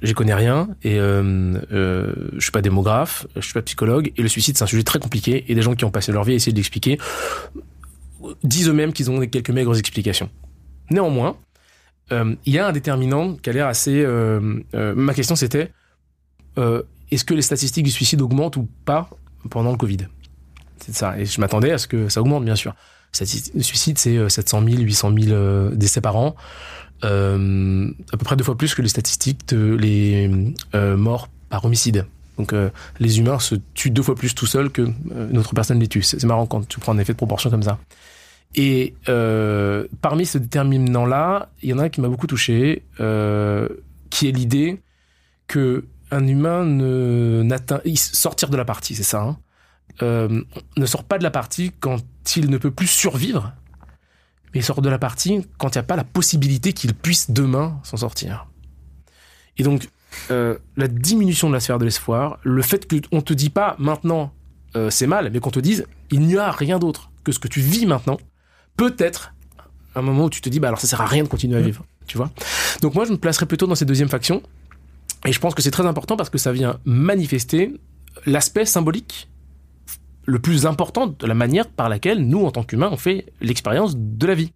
J'y 0.02 0.14
connais 0.14 0.34
rien 0.34 0.68
et 0.82 0.96
je 0.96 2.38
suis 2.38 2.50
pas 2.50 2.62
démographe, 2.62 3.26
je 3.36 3.40
suis 3.40 3.54
pas 3.54 3.62
psychologue 3.62 4.12
et 4.16 4.22
le 4.22 4.28
suicide 4.28 4.56
c'est 4.58 4.64
un 4.64 4.68
sujet 4.68 4.82
très 4.82 4.98
compliqué 4.98 5.44
et 5.48 5.54
des 5.54 5.62
gens 5.62 5.74
qui 5.74 5.84
ont 5.84 5.90
passé 5.90 6.12
leur 6.12 6.24
vie 6.24 6.32
à 6.32 6.36
essayer 6.36 6.52
de 6.52 6.58
l'expliquer 6.58 6.98
disent 8.42 8.68
eux-mêmes 8.68 8.92
qu'ils 8.92 9.10
ont 9.10 9.24
quelques 9.26 9.50
maigres 9.50 9.78
explications. 9.78 10.28
Néanmoins, 10.90 11.36
il 12.10 12.36
y 12.46 12.58
a 12.58 12.66
un 12.66 12.72
déterminant 12.72 13.34
qui 13.34 13.50
a 13.50 13.52
l'air 13.52 13.66
assez. 13.68 14.04
Ma 14.74 15.14
question 15.14 15.36
c'était 15.36 15.72
est-ce 16.56 17.24
que 17.24 17.34
les 17.34 17.42
statistiques 17.42 17.84
du 17.84 17.90
suicide 17.90 18.20
augmentent 18.20 18.56
ou 18.56 18.68
pas 18.84 19.08
pendant 19.48 19.70
le 19.70 19.76
Covid 19.76 20.08
C'est 20.78 20.94
ça. 20.94 21.18
Et 21.18 21.26
je 21.26 21.40
m'attendais 21.40 21.72
à 21.72 21.78
ce 21.78 21.86
que 21.86 22.08
ça 22.08 22.20
augmente, 22.20 22.44
bien 22.44 22.56
sûr. 22.56 22.74
Le 23.18 23.62
suicide, 23.62 23.98
c'est 23.98 24.28
700 24.28 24.62
000, 24.68 24.82
800 24.82 25.12
000 25.18 25.70
décès 25.70 26.00
par 26.00 26.16
an. 26.16 26.36
Euh, 27.04 27.90
à 28.12 28.16
peu 28.16 28.24
près 28.24 28.36
deux 28.36 28.44
fois 28.44 28.56
plus 28.56 28.74
que 28.74 28.82
les 28.82 28.88
statistiques 28.88 29.48
de 29.48 29.74
les 29.74 30.30
euh, 30.74 30.96
morts 30.96 31.28
par 31.48 31.64
homicide. 31.64 32.06
Donc 32.36 32.52
les 33.00 33.18
humains 33.18 33.38
se 33.38 33.54
tuent 33.72 33.90
deux 33.90 34.02
fois 34.02 34.14
plus 34.14 34.34
tout 34.34 34.44
seuls 34.44 34.70
que 34.70 34.86
notre 35.30 35.54
personne 35.54 35.80
les 35.80 35.88
tue. 35.88 36.02
C'est 36.02 36.22
marrant 36.24 36.44
quand 36.44 36.68
tu 36.68 36.78
prends 36.78 36.92
un 36.92 36.98
effet 36.98 37.14
de 37.14 37.16
proportion 37.16 37.48
comme 37.48 37.62
ça. 37.62 37.78
Et 38.56 38.94
euh, 39.08 39.86
parmi 40.00 40.24
ce 40.24 40.38
déterminant-là, 40.38 41.50
il 41.62 41.68
y 41.68 41.72
en 41.74 41.78
a 41.78 41.84
un 41.84 41.88
qui 41.90 42.00
m'a 42.00 42.08
beaucoup 42.08 42.26
touché, 42.26 42.82
euh, 43.00 43.68
qui 44.08 44.28
est 44.28 44.32
l'idée 44.32 44.80
que 45.46 45.84
un 46.10 46.26
humain 46.26 46.64
ne 46.64 47.42
n'atteint 47.44 47.80
sortir 47.94 48.48
de 48.48 48.56
la 48.56 48.64
partie, 48.64 48.94
c'est 48.94 49.02
ça, 49.02 49.22
hein, 49.22 49.38
euh, 50.02 50.42
ne 50.76 50.86
sort 50.86 51.04
pas 51.04 51.18
de 51.18 51.22
la 51.22 51.30
partie 51.30 51.72
quand 51.80 52.02
il 52.36 52.50
ne 52.50 52.58
peut 52.58 52.70
plus 52.70 52.86
survivre, 52.86 53.52
mais 54.52 54.60
il 54.60 54.62
sort 54.62 54.82
de 54.82 54.88
la 54.88 54.98
partie 54.98 55.46
quand 55.58 55.74
il 55.74 55.78
n'y 55.78 55.80
a 55.80 55.84
pas 55.84 55.96
la 55.96 56.04
possibilité 56.04 56.72
qu'il 56.72 56.94
puisse 56.94 57.30
demain 57.30 57.80
s'en 57.82 57.96
sortir. 57.96 58.46
Et 59.58 59.62
donc 59.62 59.88
euh, 60.30 60.58
la 60.76 60.88
diminution 60.88 61.48
de 61.48 61.54
la 61.54 61.60
sphère 61.60 61.78
de 61.78 61.84
l'espoir, 61.84 62.38
le 62.42 62.62
fait 62.62 62.86
qu'on 62.90 63.20
te 63.20 63.32
dit 63.32 63.50
pas 63.50 63.76
maintenant 63.78 64.32
euh, 64.76 64.90
c'est 64.90 65.06
mal, 65.06 65.30
mais 65.32 65.40
qu'on 65.40 65.50
te 65.50 65.60
dise 65.60 65.86
il 66.10 66.20
n'y 66.20 66.36
a 66.36 66.50
rien 66.50 66.78
d'autre 66.78 67.10
que 67.24 67.32
ce 67.32 67.38
que 67.38 67.48
tu 67.48 67.60
vis 67.60 67.86
maintenant, 67.86 68.18
peut-être 68.76 69.32
un 69.94 70.02
moment 70.02 70.26
où 70.26 70.30
tu 70.30 70.40
te 70.40 70.48
dis 70.48 70.60
bah 70.60 70.68
alors 70.68 70.80
ça 70.80 70.86
sert 70.86 71.00
à 71.00 71.06
rien 71.06 71.22
de 71.22 71.28
continuer 71.28 71.56
à 71.56 71.60
vivre, 71.60 71.84
tu 72.06 72.18
vois. 72.18 72.30
Donc 72.82 72.94
moi 72.94 73.04
je 73.06 73.12
me 73.12 73.16
placerais 73.16 73.46
plutôt 73.46 73.66
dans 73.66 73.74
cette 73.74 73.88
deuxième 73.88 74.08
faction 74.10 74.42
et 75.26 75.32
je 75.32 75.40
pense 75.40 75.54
que 75.54 75.62
c'est 75.62 75.70
très 75.70 75.86
important 75.86 76.16
parce 76.16 76.30
que 76.30 76.38
ça 76.38 76.52
vient 76.52 76.78
manifester 76.84 77.80
l'aspect 78.26 78.64
symbolique 78.64 79.28
le 80.24 80.38
plus 80.38 80.66
important 80.66 81.06
de 81.06 81.26
la 81.26 81.34
manière 81.34 81.68
par 81.68 81.88
laquelle 81.88 82.26
nous 82.26 82.44
en 82.44 82.50
tant 82.50 82.64
qu'humains 82.64 82.90
on 82.90 82.96
fait 82.96 83.26
l'expérience 83.40 83.94
de 83.96 84.26
la 84.26 84.34
vie. 84.34 84.52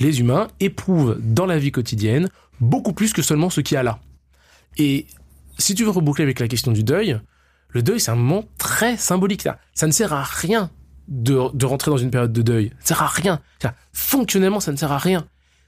Les 0.00 0.20
humains 0.20 0.48
éprouvent 0.60 1.18
dans 1.20 1.46
la 1.46 1.58
vie 1.58 1.72
quotidienne 1.72 2.28
beaucoup 2.60 2.92
plus 2.92 3.12
que 3.12 3.22
seulement 3.22 3.50
ce 3.50 3.60
qu'il 3.60 3.76
y 3.76 3.78
a 3.78 3.82
là. 3.82 4.00
Et 4.78 5.06
si 5.58 5.74
tu 5.74 5.84
veux 5.84 5.90
reboucler 5.90 6.24
avec 6.24 6.40
la 6.40 6.48
question 6.48 6.72
du 6.72 6.84
deuil, 6.84 7.20
le 7.70 7.82
deuil 7.82 8.00
c'est 8.00 8.10
un 8.10 8.16
moment 8.16 8.44
très 8.58 8.96
symbolique. 8.96 9.48
Ça, 9.74 9.86
ne 9.86 9.92
sert 9.92 10.12
à 10.12 10.22
rien 10.22 10.70
de, 11.08 11.54
de 11.54 11.66
rentrer 11.66 11.90
dans 11.90 11.96
une 11.96 12.10
période 12.10 12.32
de 12.32 12.42
deuil. 12.42 12.72
Ça 12.80 12.94
sert 12.94 13.02
à 13.02 13.08
rien. 13.08 13.40
Fonctionnellement, 13.92 14.60
ça 14.60 14.72
ne 14.72 14.76
sert 14.76 14.92
à 14.92 14.98
rien. 14.98 15.26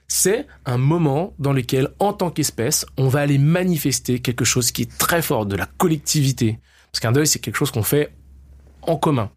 C'est 0.08 0.46
un 0.64 0.78
moment 0.78 1.34
dans 1.38 1.52
lequel, 1.52 1.90
en 1.98 2.14
tant 2.14 2.30
qu'espèce, 2.30 2.86
on 2.96 3.08
va 3.08 3.20
aller 3.20 3.36
manifester 3.36 4.20
quelque 4.20 4.44
chose 4.44 4.72
qui 4.72 4.82
est 4.82 4.98
très 4.98 5.20
fort, 5.20 5.44
de 5.44 5.54
la 5.54 5.66
collectivité. 5.66 6.58
Parce 6.90 7.00
qu'un 7.00 7.12
deuil, 7.12 7.26
c'est 7.26 7.38
quelque 7.38 7.56
chose 7.56 7.70
qu'on 7.70 7.82
fait 7.82 8.12
en 8.82 8.96
commun. 8.96 9.30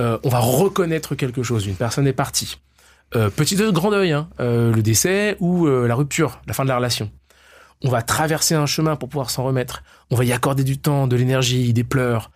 Euh, 0.00 0.18
on 0.24 0.28
va 0.28 0.40
reconnaître 0.40 1.14
quelque 1.14 1.44
chose. 1.44 1.66
Une 1.66 1.76
personne 1.76 2.08
est 2.08 2.12
partie. 2.12 2.58
Euh, 3.14 3.30
petit 3.30 3.54
deuil, 3.54 3.72
grand 3.72 3.90
deuil, 3.90 4.12
hein, 4.12 4.28
euh, 4.40 4.72
le 4.72 4.82
décès 4.82 5.36
ou 5.38 5.66
la 5.66 5.94
rupture, 5.94 6.40
la 6.46 6.54
fin 6.54 6.64
de 6.64 6.68
la 6.68 6.76
relation. 6.76 7.10
On 7.82 7.88
va 7.88 8.02
traverser 8.02 8.54
un 8.54 8.66
chemin 8.66 8.96
pour 8.96 9.08
pouvoir 9.08 9.30
s'en 9.30 9.44
remettre. 9.44 9.84
On 10.10 10.16
va 10.16 10.24
y 10.24 10.32
accorder 10.32 10.64
du 10.64 10.78
temps, 10.78 11.06
de 11.06 11.16
l'énergie, 11.16 11.72
des 11.72 11.84
pleurs. 11.84 12.30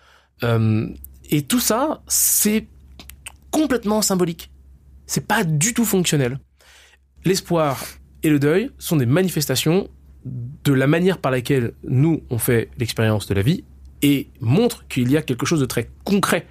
Et 1.30 1.42
tout 1.42 1.60
ça, 1.60 2.02
c'est 2.06 2.66
complètement 3.50 4.00
symbolique. 4.00 4.50
C'est 5.06 5.26
pas 5.26 5.44
du 5.44 5.74
tout 5.74 5.84
fonctionnel. 5.84 6.38
L'espoir 7.24 7.82
et 8.22 8.30
le 8.30 8.38
deuil 8.38 8.70
sont 8.78 8.96
des 8.96 9.06
manifestations 9.06 9.88
de 10.24 10.72
la 10.72 10.86
manière 10.86 11.18
par 11.18 11.32
laquelle 11.32 11.72
nous, 11.82 12.22
on 12.30 12.38
fait 12.38 12.70
l'expérience 12.78 13.26
de 13.26 13.34
la 13.34 13.42
vie 13.42 13.64
et 14.02 14.30
montrent 14.40 14.86
qu'il 14.88 15.10
y 15.10 15.16
a 15.16 15.22
quelque 15.22 15.46
chose 15.46 15.60
de 15.60 15.66
très 15.66 15.90
concret 16.04 16.46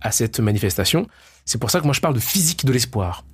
à 0.00 0.10
cette 0.10 0.40
manifestation. 0.40 1.06
C'est 1.44 1.58
pour 1.58 1.70
ça 1.70 1.80
que 1.80 1.84
moi 1.84 1.94
je 1.94 2.00
parle 2.00 2.14
de 2.14 2.20
physique 2.20 2.64
de 2.64 2.72
l'espoir. 2.72 3.24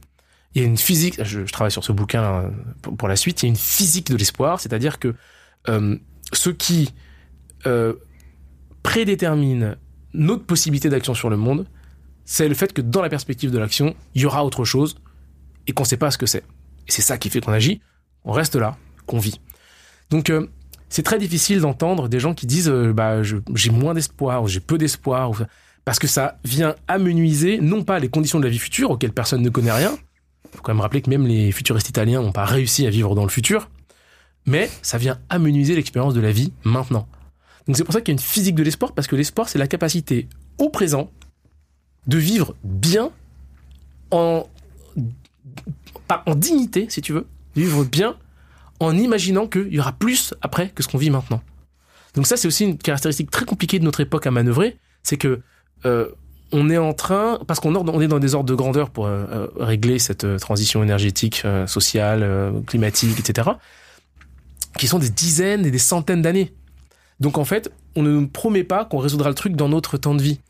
Il 0.54 0.62
y 0.62 0.64
a 0.64 0.68
une 0.68 0.78
physique, 0.78 1.22
je, 1.22 1.40
travaille 1.40 1.70
sur 1.70 1.84
ce 1.84 1.92
bouquin 1.92 2.22
euh, 2.22 2.50
pour, 2.80 3.08
la 3.08 3.16
suite, 3.16 3.42
il 3.42 3.46
y 3.46 3.48
a 3.48 3.50
une 3.50 3.56
physique 3.56 4.10
de 4.10 4.16
l'espoir, 4.16 4.60
c'est-à-dire 4.60 4.98
que 4.98 5.14
euh, 5.68 5.96
ce 6.32 6.50
qui 6.50 6.94
euh, 7.66 7.94
prédétermine 8.82 9.76
notre 10.14 10.44
possibilité 10.44 10.88
d'action 10.88 11.14
sur 11.14 11.30
le 11.30 11.36
monde, 11.36 11.66
c'est 12.24 12.48
le 12.48 12.54
fait 12.54 12.72
que 12.72 12.80
dans 12.80 13.02
la 13.02 13.08
perspective 13.08 13.50
de 13.50 13.58
l'action, 13.58 13.94
il 14.14 14.22
y 14.22 14.26
aura 14.26 14.44
autre 14.44 14.64
chose 14.64 14.96
et 15.66 15.72
qu'on 15.72 15.82
ne 15.82 15.88
sait 15.88 15.96
pas 15.96 16.10
ce 16.10 16.18
que 16.18 16.26
c'est. 16.26 16.44
Et 16.88 16.92
c'est 16.92 17.02
ça 17.02 17.18
qui 17.18 17.30
fait 17.30 17.40
qu'on 17.40 17.52
agit, 17.52 17.80
on 18.24 18.32
reste 18.32 18.56
là, 18.56 18.76
qu'on 19.06 19.18
vit. 19.18 19.40
Donc 20.10 20.30
euh, 20.30 20.48
c'est 20.88 21.02
très 21.02 21.18
difficile 21.18 21.60
d'entendre 21.60 22.08
des 22.08 22.20
gens 22.20 22.34
qui 22.34 22.46
disent 22.46 22.68
euh, 22.68 22.92
bah 22.92 23.22
j'ai 23.22 23.70
moins 23.70 23.92
d'espoir 23.92 24.46
j'ai 24.46 24.60
peu 24.60 24.78
d'espoir 24.78 25.32
parce 25.84 25.98
que 25.98 26.06
ça 26.06 26.38
vient 26.44 26.76
amenuiser 26.86 27.58
non 27.60 27.82
pas 27.82 27.98
les 27.98 28.08
conditions 28.08 28.38
de 28.38 28.44
la 28.44 28.50
vie 28.50 28.58
future 28.58 28.90
auxquelles 28.90 29.12
personne 29.12 29.42
ne 29.42 29.50
connaît 29.50 29.72
rien, 29.72 29.96
faut 30.56 30.62
quand 30.62 30.72
même 30.72 30.80
rappeler 30.80 31.02
que 31.02 31.10
même 31.10 31.26
les 31.26 31.52
futuristes 31.52 31.88
italiens 31.88 32.22
n'ont 32.22 32.32
pas 32.32 32.44
réussi 32.44 32.86
à 32.86 32.90
vivre 32.90 33.14
dans 33.14 33.24
le 33.24 33.30
futur, 33.30 33.70
mais 34.46 34.70
ça 34.82 34.98
vient 34.98 35.18
amenuiser 35.28 35.74
l'expérience 35.74 36.14
de 36.14 36.20
la 36.20 36.32
vie 36.32 36.52
maintenant. 36.64 37.08
Donc 37.66 37.76
c'est 37.76 37.84
pour 37.84 37.92
ça 37.92 38.00
qu'il 38.00 38.12
y 38.12 38.16
a 38.16 38.18
une 38.18 38.24
physique 38.24 38.54
de 38.54 38.62
l'espoir, 38.62 38.92
parce 38.92 39.08
que 39.08 39.16
l'espoir, 39.16 39.48
c'est 39.48 39.58
la 39.58 39.66
capacité 39.66 40.28
au 40.58 40.70
présent 40.70 41.10
de 42.06 42.18
vivre 42.18 42.54
bien 42.62 43.10
en, 44.10 44.46
en 46.26 46.34
dignité, 46.34 46.86
si 46.88 47.00
tu 47.00 47.12
veux, 47.12 47.26
vivre 47.54 47.84
bien 47.84 48.16
en 48.80 48.96
imaginant 48.96 49.46
qu'il 49.46 49.72
y 49.72 49.80
aura 49.80 49.92
plus 49.92 50.34
après 50.42 50.68
que 50.68 50.82
ce 50.82 50.88
qu'on 50.88 50.98
vit 50.98 51.10
maintenant. 51.10 51.42
Donc 52.14 52.26
ça, 52.26 52.36
c'est 52.36 52.48
aussi 52.48 52.64
une 52.64 52.78
caractéristique 52.78 53.30
très 53.30 53.44
compliquée 53.44 53.78
de 53.78 53.84
notre 53.84 54.00
époque 54.00 54.26
à 54.26 54.30
manœuvrer, 54.30 54.78
c'est 55.02 55.16
que 55.16 55.40
euh, 55.84 56.08
on 56.52 56.70
est 56.70 56.78
en 56.78 56.92
train, 56.92 57.40
parce 57.46 57.60
qu'on 57.60 57.74
on 57.74 58.00
est 58.00 58.08
dans 58.08 58.18
des 58.18 58.34
ordres 58.34 58.48
de 58.48 58.54
grandeur 58.54 58.90
pour 58.90 59.06
euh, 59.06 59.24
euh, 59.30 59.48
régler 59.58 59.98
cette 59.98 60.38
transition 60.38 60.82
énergétique, 60.82 61.42
sociale, 61.66 62.52
climatique, 62.66 63.18
etc., 63.18 63.50
qui 64.78 64.86
sont 64.86 64.98
des 64.98 65.10
dizaines 65.10 65.64
et 65.66 65.70
des 65.70 65.78
centaines 65.78 66.22
d'années. 66.22 66.52
Donc 67.18 67.38
en 67.38 67.44
fait, 67.44 67.70
on 67.96 68.02
ne 68.02 68.10
nous 68.10 68.28
promet 68.28 68.64
pas 68.64 68.84
qu'on 68.84 68.98
résoudra 68.98 69.30
le 69.30 69.34
truc 69.34 69.56
dans 69.56 69.68
notre 69.68 69.96
temps 69.96 70.14
de 70.14 70.22
vie. 70.22 70.40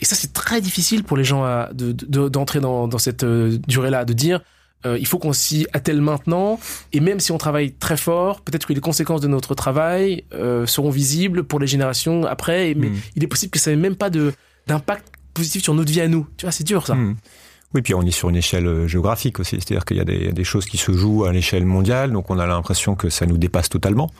Et 0.00 0.04
ça, 0.04 0.14
c'est 0.14 0.32
très 0.32 0.60
difficile 0.60 1.04
pour 1.04 1.16
les 1.16 1.24
gens 1.24 1.42
à, 1.44 1.70
d'entrer 1.72 2.60
dans, 2.60 2.86
dans 2.88 2.98
cette 2.98 3.24
durée-là, 3.24 4.04
de 4.04 4.12
dire 4.12 4.40
euh, 4.86 4.98
il 4.98 5.06
faut 5.06 5.18
qu'on 5.18 5.32
s'y 5.32 5.66
attelle 5.72 6.00
maintenant. 6.00 6.60
Et 6.92 7.00
même 7.00 7.20
si 7.20 7.32
on 7.32 7.38
travaille 7.38 7.72
très 7.72 7.96
fort, 7.96 8.40
peut-être 8.42 8.66
que 8.66 8.72
les 8.72 8.80
conséquences 8.80 9.20
de 9.20 9.28
notre 9.28 9.54
travail 9.54 10.24
euh, 10.32 10.66
seront 10.66 10.90
visibles 10.90 11.44
pour 11.44 11.58
les 11.58 11.66
générations 11.66 12.24
après. 12.24 12.74
Mais 12.74 12.88
hmm. 12.88 13.00
il 13.16 13.24
est 13.24 13.26
possible 13.26 13.50
que 13.50 13.58
ça 13.58 13.70
n'ait 13.70 13.76
même 13.76 13.96
pas 13.96 14.10
de, 14.10 14.32
d'impact 14.66 15.06
positif 15.34 15.62
sur 15.62 15.74
notre 15.74 15.90
vie 15.90 16.00
à 16.00 16.08
nous. 16.08 16.26
Tu 16.36 16.44
vois, 16.44 16.52
c'est 16.52 16.64
dur 16.64 16.86
ça. 16.86 16.94
Hmm. 16.94 17.16
Oui, 17.74 17.82
puis 17.82 17.94
on 17.94 18.02
est 18.02 18.12
sur 18.12 18.28
une 18.28 18.36
échelle 18.36 18.66
euh, 18.66 18.86
géographique 18.86 19.40
aussi. 19.40 19.56
C'est-à-dire 19.56 19.84
qu'il 19.84 19.96
y 19.96 20.00
a 20.00 20.04
des, 20.04 20.32
des, 20.32 20.44
choses 20.44 20.66
qui 20.66 20.76
se 20.76 20.92
jouent 20.92 21.24
à 21.24 21.32
l'échelle 21.32 21.64
mondiale, 21.64 22.12
donc 22.12 22.30
on 22.30 22.38
a 22.38 22.46
l'impression 22.46 22.94
que 22.94 23.10
ça 23.10 23.26
nous 23.26 23.38
dépasse 23.38 23.68
totalement. 23.68 24.10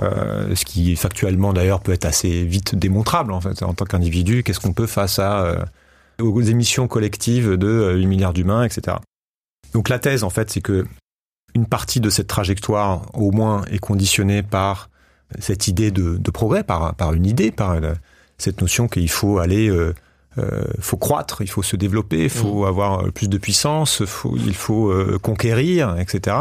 Euh, 0.00 0.54
ce 0.54 0.64
qui 0.64 0.96
factuellement 0.96 1.52
d'ailleurs 1.52 1.80
peut 1.80 1.92
être 1.92 2.06
assez 2.06 2.44
vite 2.44 2.74
démontrable 2.74 3.30
en 3.32 3.40
fait 3.40 3.62
en 3.62 3.74
tant 3.74 3.84
qu'individu. 3.84 4.42
Qu'est-ce 4.42 4.60
qu'on 4.60 4.72
peut 4.72 4.86
face 4.86 5.18
à 5.18 5.42
euh, 5.42 5.64
aux 6.20 6.40
émissions 6.40 6.88
collectives 6.88 7.56
de 7.56 7.94
8 7.96 8.06
milliards 8.06 8.32
d'humains, 8.32 8.64
etc. 8.64 8.96
Donc 9.74 9.88
la 9.88 9.98
thèse, 9.98 10.24
en 10.24 10.30
fait, 10.30 10.50
c'est 10.50 10.60
que 10.60 10.86
une 11.54 11.66
partie 11.66 12.00
de 12.00 12.10
cette 12.10 12.28
trajectoire, 12.28 13.02
au 13.14 13.30
moins, 13.32 13.64
est 13.66 13.78
conditionnée 13.78 14.42
par 14.42 14.88
cette 15.38 15.68
idée 15.68 15.90
de, 15.90 16.30
progrès, 16.30 16.62
par, 16.62 16.94
par 16.94 17.12
une 17.14 17.26
idée, 17.26 17.50
par 17.50 17.78
cette 18.38 18.60
notion 18.60 18.88
qu'il 18.88 19.10
faut 19.10 19.38
aller, 19.38 19.68
euh, 19.68 19.94
euh, 20.38 20.64
faut 20.80 20.96
croître, 20.96 21.42
il 21.42 21.48
faut 21.48 21.62
se 21.62 21.76
développer, 21.76 22.24
il 22.24 22.30
faut 22.30 22.64
mmh. 22.64 22.68
avoir 22.68 23.12
plus 23.12 23.28
de 23.28 23.38
puissance, 23.38 24.04
faut, 24.04 24.36
il 24.36 24.54
faut 24.54 24.90
euh, 24.90 25.18
conquérir, 25.20 25.96
etc. 25.98 26.36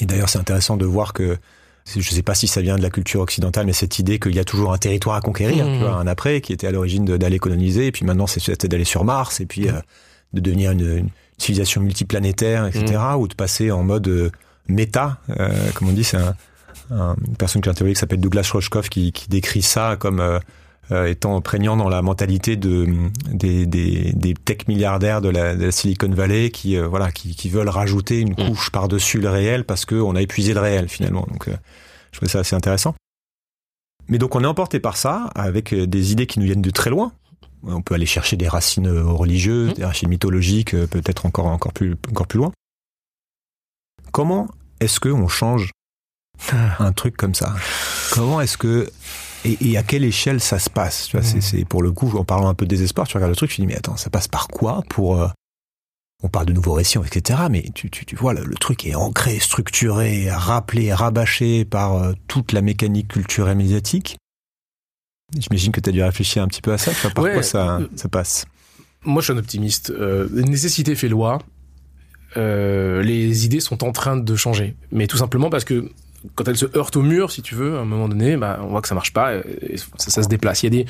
Et 0.00 0.06
d'ailleurs, 0.06 0.28
c'est 0.28 0.38
intéressant 0.38 0.76
de 0.76 0.86
voir 0.86 1.12
que 1.12 1.38
je 1.92 1.98
ne 1.98 2.02
sais 2.02 2.22
pas 2.22 2.34
si 2.34 2.46
ça 2.46 2.60
vient 2.60 2.76
de 2.76 2.82
la 2.82 2.90
culture 2.90 3.20
occidentale, 3.20 3.66
mais 3.66 3.72
cette 3.72 3.98
idée 3.98 4.18
qu'il 4.18 4.34
y 4.34 4.38
a 4.38 4.44
toujours 4.44 4.72
un 4.72 4.78
territoire 4.78 5.16
à 5.16 5.20
conquérir, 5.20 5.64
mmh. 5.64 5.72
tu 5.74 5.78
vois, 5.80 5.94
un 5.94 6.06
après, 6.06 6.40
qui 6.40 6.52
était 6.52 6.66
à 6.66 6.70
l'origine 6.70 7.04
d'aller 7.04 7.38
coloniser, 7.38 7.86
et 7.86 7.92
puis 7.92 8.04
maintenant 8.04 8.26
c'est 8.26 8.66
d'aller 8.66 8.84
sur 8.84 9.04
Mars, 9.04 9.40
et 9.40 9.46
puis 9.46 9.68
mmh. 9.68 9.82
de 10.34 10.40
devenir 10.40 10.72
une, 10.72 11.08
civilisation 11.38 11.80
multiplanétaire, 11.80 12.66
etc., 12.66 12.98
mm. 13.12 13.16
ou 13.16 13.28
de 13.28 13.34
passer 13.34 13.70
en 13.70 13.84
mode 13.84 14.08
euh, 14.08 14.30
méta, 14.66 15.18
euh, 15.30 15.48
comme 15.74 15.88
on 15.88 15.92
dit, 15.92 16.04
c'est 16.04 16.16
un, 16.16 16.34
une 16.90 17.36
personne 17.38 17.62
j'ai 17.64 17.70
interviewée 17.70 17.94
qui 17.94 18.00
s'appelle 18.00 18.20
Douglas 18.20 18.50
Rochkoff 18.52 18.88
qui, 18.88 19.12
qui 19.12 19.28
décrit 19.28 19.62
ça 19.62 19.96
comme 19.98 20.20
euh, 20.20 20.38
euh, 20.38 20.40
étant 20.90 21.40
prégnant 21.40 21.76
dans 21.76 21.88
la 21.88 22.00
mentalité 22.02 22.56
de 22.56 22.86
des, 23.30 23.66
des, 23.66 24.12
des 24.14 24.34
tech 24.34 24.68
milliardaires 24.68 25.20
de 25.20 25.28
la, 25.28 25.54
de 25.54 25.66
la, 25.66 25.70
Silicon 25.70 26.08
Valley 26.08 26.50
qui 26.50 26.78
voilà 26.78 27.12
qui, 27.12 27.36
qui, 27.36 27.48
veulent 27.50 27.68
rajouter 27.68 28.20
une 28.20 28.32
mm. 28.32 28.48
couche 28.48 28.70
par 28.70 28.88
dessus 28.88 29.20
le 29.20 29.28
réel 29.28 29.64
parce 29.64 29.84
qu'on 29.84 30.16
a 30.16 30.22
épuisé 30.22 30.54
le 30.54 30.60
réel 30.60 30.88
finalement. 30.88 31.26
Donc 31.28 31.48
je 31.48 32.18
trouvais 32.18 32.30
ça 32.30 32.40
assez 32.40 32.56
intéressant. 32.56 32.94
Mais 34.08 34.18
donc 34.18 34.34
on 34.34 34.42
est 34.42 34.46
emporté 34.46 34.80
par 34.80 34.96
ça 34.96 35.30
avec 35.34 35.74
des 35.74 36.12
idées 36.12 36.26
qui 36.26 36.40
nous 36.40 36.46
viennent 36.46 36.62
de 36.62 36.70
très 36.70 36.90
loin. 36.90 37.12
On 37.62 37.82
peut 37.82 37.94
aller 37.94 38.06
chercher 38.06 38.36
des 38.36 38.48
racines 38.48 38.86
euh, 38.86 39.04
religieuses, 39.04 39.70
mmh. 39.70 39.74
des 39.74 39.84
racines 39.84 40.08
mythologiques, 40.08 40.74
euh, 40.74 40.86
peut-être 40.86 41.26
encore, 41.26 41.46
encore, 41.46 41.72
plus, 41.72 41.96
encore 42.10 42.26
plus 42.26 42.38
loin. 42.38 42.52
Comment 44.12 44.48
est-ce 44.80 45.00
qu'on 45.00 45.28
change 45.28 45.72
un 46.78 46.92
truc 46.92 47.16
comme 47.16 47.34
ça? 47.34 47.54
Comment 48.12 48.40
est-ce 48.40 48.56
que 48.56 48.90
et, 49.44 49.76
à 49.76 49.82
quelle 49.82 50.04
échelle 50.04 50.40
ça 50.40 50.58
se 50.58 50.70
passe 50.70 51.08
Tu 51.08 51.16
vois, 51.16 51.26
mmh. 51.26 51.40
c'est 51.40 51.64
pour 51.64 51.82
le 51.82 51.92
coup, 51.92 52.16
en 52.16 52.24
parlant 52.24 52.48
un 52.48 52.54
peu 52.54 52.64
de 52.64 52.70
désespoir, 52.70 53.06
tu 53.06 53.16
regardes 53.16 53.30
le 53.30 53.36
truc, 53.36 53.50
tu 53.50 53.60
dis 53.60 53.66
mais 53.66 53.76
attends, 53.76 53.96
ça 53.96 54.10
passe 54.10 54.28
par 54.28 54.48
quoi 54.48 54.82
pour 54.88 55.20
euh, 55.20 55.28
On 56.22 56.28
parle 56.28 56.46
de 56.46 56.52
nouveaux 56.52 56.72
récits, 56.74 56.98
etc. 56.98 57.40
Mais 57.50 57.64
tu, 57.74 57.90
tu, 57.90 58.04
tu 58.04 58.16
vois, 58.16 58.34
le, 58.34 58.54
truc 58.54 58.86
est 58.86 58.94
ancré, 58.94 59.38
structuré, 59.38 60.30
rappelé, 60.30 60.92
rabâché 60.92 61.64
par 61.64 62.12
toute 62.26 62.52
la 62.52 62.62
mécanique 62.62 63.08
culturelle 63.08 63.56
médiatique. 63.56 64.16
J'imagine 65.36 65.72
que 65.72 65.80
tu 65.80 65.90
as 65.90 65.92
dû 65.92 66.02
réfléchir 66.02 66.42
un 66.42 66.48
petit 66.48 66.62
peu 66.62 66.72
à 66.72 66.78
ça. 66.78 66.92
Par 67.02 67.12
quoi 67.12 67.42
ça, 67.42 67.80
ça 67.96 68.08
passe 68.08 68.46
Moi, 69.04 69.20
je 69.20 69.26
suis 69.26 69.32
un 69.34 69.38
optimiste. 69.38 69.90
Euh, 69.90 70.28
nécessité 70.30 70.94
fait 70.94 71.08
loi. 71.08 71.38
Euh, 72.36 73.02
les 73.02 73.44
idées 73.44 73.60
sont 73.60 73.84
en 73.84 73.92
train 73.92 74.16
de 74.16 74.36
changer. 74.36 74.74
Mais 74.90 75.06
tout 75.06 75.18
simplement 75.18 75.50
parce 75.50 75.64
que 75.64 75.90
quand 76.34 76.48
elles 76.48 76.56
se 76.56 76.66
heurtent 76.76 76.96
au 76.96 77.02
mur, 77.02 77.30
si 77.30 77.42
tu 77.42 77.54
veux, 77.54 77.76
à 77.76 77.80
un 77.80 77.84
moment 77.84 78.08
donné, 78.08 78.36
bah, 78.36 78.58
on 78.62 78.68
voit 78.68 78.82
que 78.82 78.88
ça 78.88 78.94
marche 78.94 79.12
pas, 79.12 79.34
et 79.36 79.76
ça, 79.98 80.22
se 80.22 80.28
déplace. 80.28 80.62
Il 80.62 80.86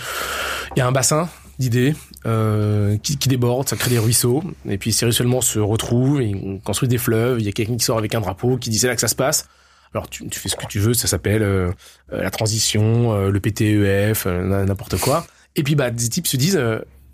y 0.76 0.80
a 0.80 0.86
un 0.86 0.92
bassin 0.92 1.28
d'idées 1.58 1.94
euh, 2.26 2.96
qui, 2.98 3.16
déborde, 3.16 3.68
ça 3.68 3.76
crée 3.76 3.90
des 3.90 3.98
ruisseaux, 3.98 4.42
et 4.68 4.78
puis 4.78 4.92
ces 4.92 5.10
se 5.10 5.58
retrouvent, 5.58 6.20
et 6.20 6.34
on 6.34 6.58
construit 6.58 6.88
des 6.88 6.98
fleuves. 6.98 7.40
Il 7.40 7.46
y 7.46 7.48
a 7.48 7.52
quelqu'un 7.52 7.76
qui 7.76 7.84
sort 7.84 7.98
avec 7.98 8.14
un 8.14 8.20
drapeau, 8.20 8.56
qui 8.56 8.70
dit 8.70 8.78
c'est 8.78 8.86
là 8.86 8.94
que 8.94 9.00
ça 9.00 9.08
se 9.08 9.14
passe. 9.14 9.48
Alors 9.94 10.08
tu, 10.08 10.28
fais 10.32 10.48
ce 10.48 10.56
que 10.56 10.66
tu 10.66 10.80
veux, 10.80 10.92
ça 10.92 11.08
s'appelle 11.08 11.42
euh, 11.42 11.70
euh, 12.12 12.22
la 12.22 12.30
transition, 12.30 13.28
le 13.28 13.40
PTEF, 13.40 14.26
n'importe 14.26 14.98
quoi. 14.98 15.26
Et 15.56 15.62
puis 15.62 15.74
bah 15.74 15.90
des 15.90 16.08
types 16.08 16.26
se 16.26 16.36
disent 16.36 16.60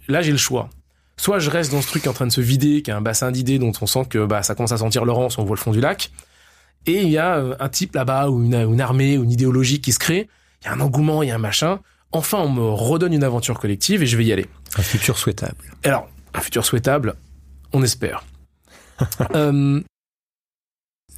là 0.08 0.22
j'ai 0.22 0.32
le 0.32 0.38
choix. 0.38 0.68
Soit 1.16 1.38
je 1.38 1.48
reste 1.50 1.70
dans 1.70 1.80
ce 1.80 1.86
truc 1.86 2.06
en 2.08 2.12
train 2.12 2.26
de 2.26 2.32
se 2.32 2.40
vider, 2.40 2.82
qui 2.82 2.90
a 2.90 2.96
un 2.96 3.00
bassin 3.00 3.30
d'idées 3.30 3.60
dont 3.60 3.72
on 3.80 3.86
sent 3.86 4.06
que 4.10 4.26
bah 4.26 4.42
ça 4.42 4.56
commence 4.56 4.72
à 4.72 4.78
sentir 4.78 5.04
Laurence, 5.04 5.38
on 5.38 5.44
voit 5.44 5.54
le 5.54 5.60
fond 5.60 5.70
du 5.70 5.80
lac. 5.80 6.10
Et 6.86 7.02
il 7.02 7.08
y 7.08 7.18
a 7.18 7.56
un 7.58 7.68
type 7.68 7.94
là-bas 7.94 8.28
ou 8.28 8.42
une, 8.44 8.54
une 8.54 8.80
armée 8.80 9.16
ou 9.16 9.24
une 9.24 9.32
idéologie 9.32 9.80
qui 9.80 9.92
se 9.92 9.98
crée. 9.98 10.28
Il 10.62 10.66
y 10.66 10.68
a 10.68 10.72
un 10.74 10.80
engouement, 10.80 11.22
il 11.22 11.28
y 11.28 11.32
a 11.32 11.34
un 11.34 11.38
machin. 11.38 11.80
Enfin, 12.12 12.38
on 12.38 12.50
me 12.50 12.62
redonne 12.62 13.12
une 13.12 13.24
aventure 13.24 13.58
collective 13.58 14.02
et 14.02 14.06
je 14.06 14.16
vais 14.16 14.24
y 14.24 14.32
aller. 14.32 14.46
Un 14.76 14.82
futur 14.82 15.18
souhaitable. 15.18 15.56
Alors, 15.82 16.08
un 16.34 16.40
futur 16.40 16.64
souhaitable, 16.64 17.14
on 17.72 17.82
espère. 17.82 18.24
euh, 19.34 19.80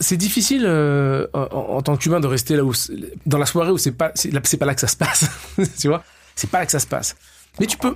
c'est 0.01 0.17
difficile 0.17 0.65
euh, 0.67 1.27
en, 1.33 1.81
tant 1.83 1.97
qu'humain 1.97 2.21
de 2.21 2.27
rester 2.27 2.57
là 2.57 2.65
où 2.65 2.73
dans 3.25 3.39
la 3.39 3.47
soirée 3.47 3.71
où 3.71 3.79
c'est 3.79 3.93
pas 3.93 4.13
c'est 4.15 4.57
pas 4.57 4.67
là 4.67 4.75
que 4.75 4.81
ça 4.81 4.89
se 4.89 4.97
passe 4.97 5.27
tu 5.79 5.89
vois? 5.89 6.05
C'est 6.35 6.51
pas 6.51 6.61
là 6.61 6.67
que 6.67 6.73
ça 6.73 6.81
se 6.81 6.87
passe 6.87 7.17
mais 7.59 7.67
tu 7.67 7.79
peux 7.79 7.95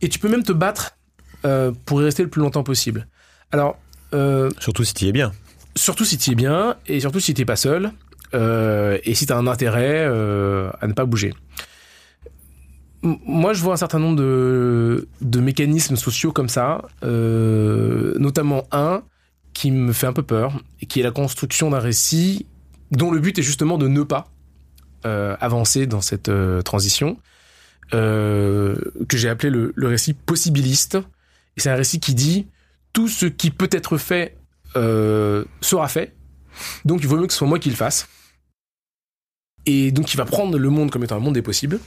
et 0.00 0.08
tu 0.08 0.18
peux 0.18 0.28
même 0.28 0.42
te 0.42 0.52
battre 0.52 0.96
euh, 1.44 1.72
pour 1.84 2.00
y 2.02 2.04
rester 2.04 2.22
le 2.22 2.28
plus 2.28 2.42
longtemps 2.42 2.62
possible 2.62 3.06
alors 3.52 3.78
euh, 4.12 4.50
surtout 4.58 4.84
si 4.84 4.92
tu 4.92 5.06
es 5.06 5.12
bien 5.12 5.32
surtout 5.76 6.04
si 6.04 6.18
tu 6.18 6.32
es 6.32 6.34
bien 6.34 6.76
et 6.86 7.00
surtout 7.00 7.20
si 7.20 7.34
tu 7.34 7.46
pas 7.46 7.56
seul 7.56 7.92
et 8.32 9.14
si 9.14 9.26
tu 9.26 9.32
as 9.32 9.36
un 9.36 9.46
intérêt 9.46 10.04
à 10.04 10.86
ne 10.86 10.92
pas 10.92 11.04
bouger 11.04 11.34
moi, 13.02 13.54
je 13.54 13.62
vois 13.62 13.72
un 13.72 13.78
certain 13.78 13.98
nombre 13.98 14.16
de, 14.16 15.40
mécanismes 15.40 15.96
sociaux 15.96 16.32
comme 16.32 16.50
ça, 16.50 16.82
notamment 17.02 18.68
un 18.72 19.02
qui 19.52 19.70
me 19.70 19.92
fait 19.92 20.06
un 20.06 20.12
peu 20.12 20.22
peur, 20.22 20.60
et 20.80 20.86
qui 20.86 21.00
est 21.00 21.02
la 21.02 21.10
construction 21.10 21.70
d'un 21.70 21.80
récit 21.80 22.46
dont 22.90 23.10
le 23.10 23.20
but 23.20 23.38
est 23.38 23.42
justement 23.42 23.78
de 23.78 23.88
ne 23.88 24.02
pas 24.02 24.28
euh, 25.06 25.36
avancer 25.40 25.86
dans 25.86 26.00
cette 26.00 26.28
euh, 26.28 26.62
transition, 26.62 27.18
euh, 27.94 28.76
que 29.08 29.16
j'ai 29.16 29.28
appelé 29.28 29.50
le, 29.50 29.72
le, 29.74 29.88
récit 29.88 30.14
possibiliste. 30.14 30.96
Et 31.56 31.60
c'est 31.60 31.70
un 31.70 31.74
récit 31.74 32.00
qui 32.00 32.14
dit 32.14 32.46
tout 32.92 33.08
ce 33.08 33.26
qui 33.26 33.50
peut 33.50 33.68
être 33.72 33.96
fait 33.96 34.36
euh, 34.76 35.44
sera 35.60 35.88
fait, 35.88 36.14
donc 36.84 37.00
il 37.02 37.08
vaut 37.08 37.16
mieux 37.16 37.26
que 37.26 37.32
ce 37.32 37.38
soit 37.38 37.48
moi 37.48 37.58
qui 37.58 37.70
le 37.70 37.76
fasse. 37.76 38.08
Et 39.66 39.92
donc 39.92 40.12
il 40.14 40.16
va 40.16 40.24
prendre 40.24 40.58
le 40.58 40.70
monde 40.70 40.90
comme 40.90 41.04
étant 41.04 41.16
un 41.16 41.20
monde 41.20 41.34
des 41.34 41.42
possibles. 41.42 41.78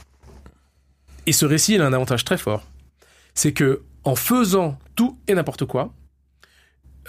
Et 1.26 1.32
ce 1.32 1.46
récit, 1.46 1.74
il 1.74 1.82
a 1.82 1.86
un 1.86 1.92
avantage 1.92 2.24
très 2.24 2.38
fort. 2.38 2.62
C'est 3.34 3.52
que 3.52 3.82
en 4.04 4.14
faisant 4.14 4.78
tout 4.94 5.18
et 5.26 5.34
n'importe 5.34 5.64
quoi, 5.64 5.92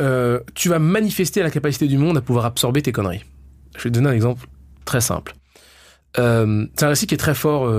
euh, 0.02 0.40
tu 0.54 0.70
vas 0.70 0.80
manifester 0.80 1.42
la 1.44 1.52
capacité 1.52 1.88
du 1.88 1.98
monde 1.98 2.18
à 2.18 2.22
pouvoir 2.22 2.46
absorber 2.46 2.82
tes 2.82 2.92
conneries. 2.92 3.24
Je 3.78 3.84
vais 3.84 3.90
te 3.90 3.96
donner 3.96 4.10
un 4.10 4.14
exemple 4.14 4.48
très 4.86 5.02
simple. 5.02 5.34
Euh, 6.18 6.66
c'est 6.76 6.86
un 6.86 6.90
récit 6.90 7.08
qui 7.08 7.14
est 7.14 7.18
très 7.20 7.36
fort 7.36 7.70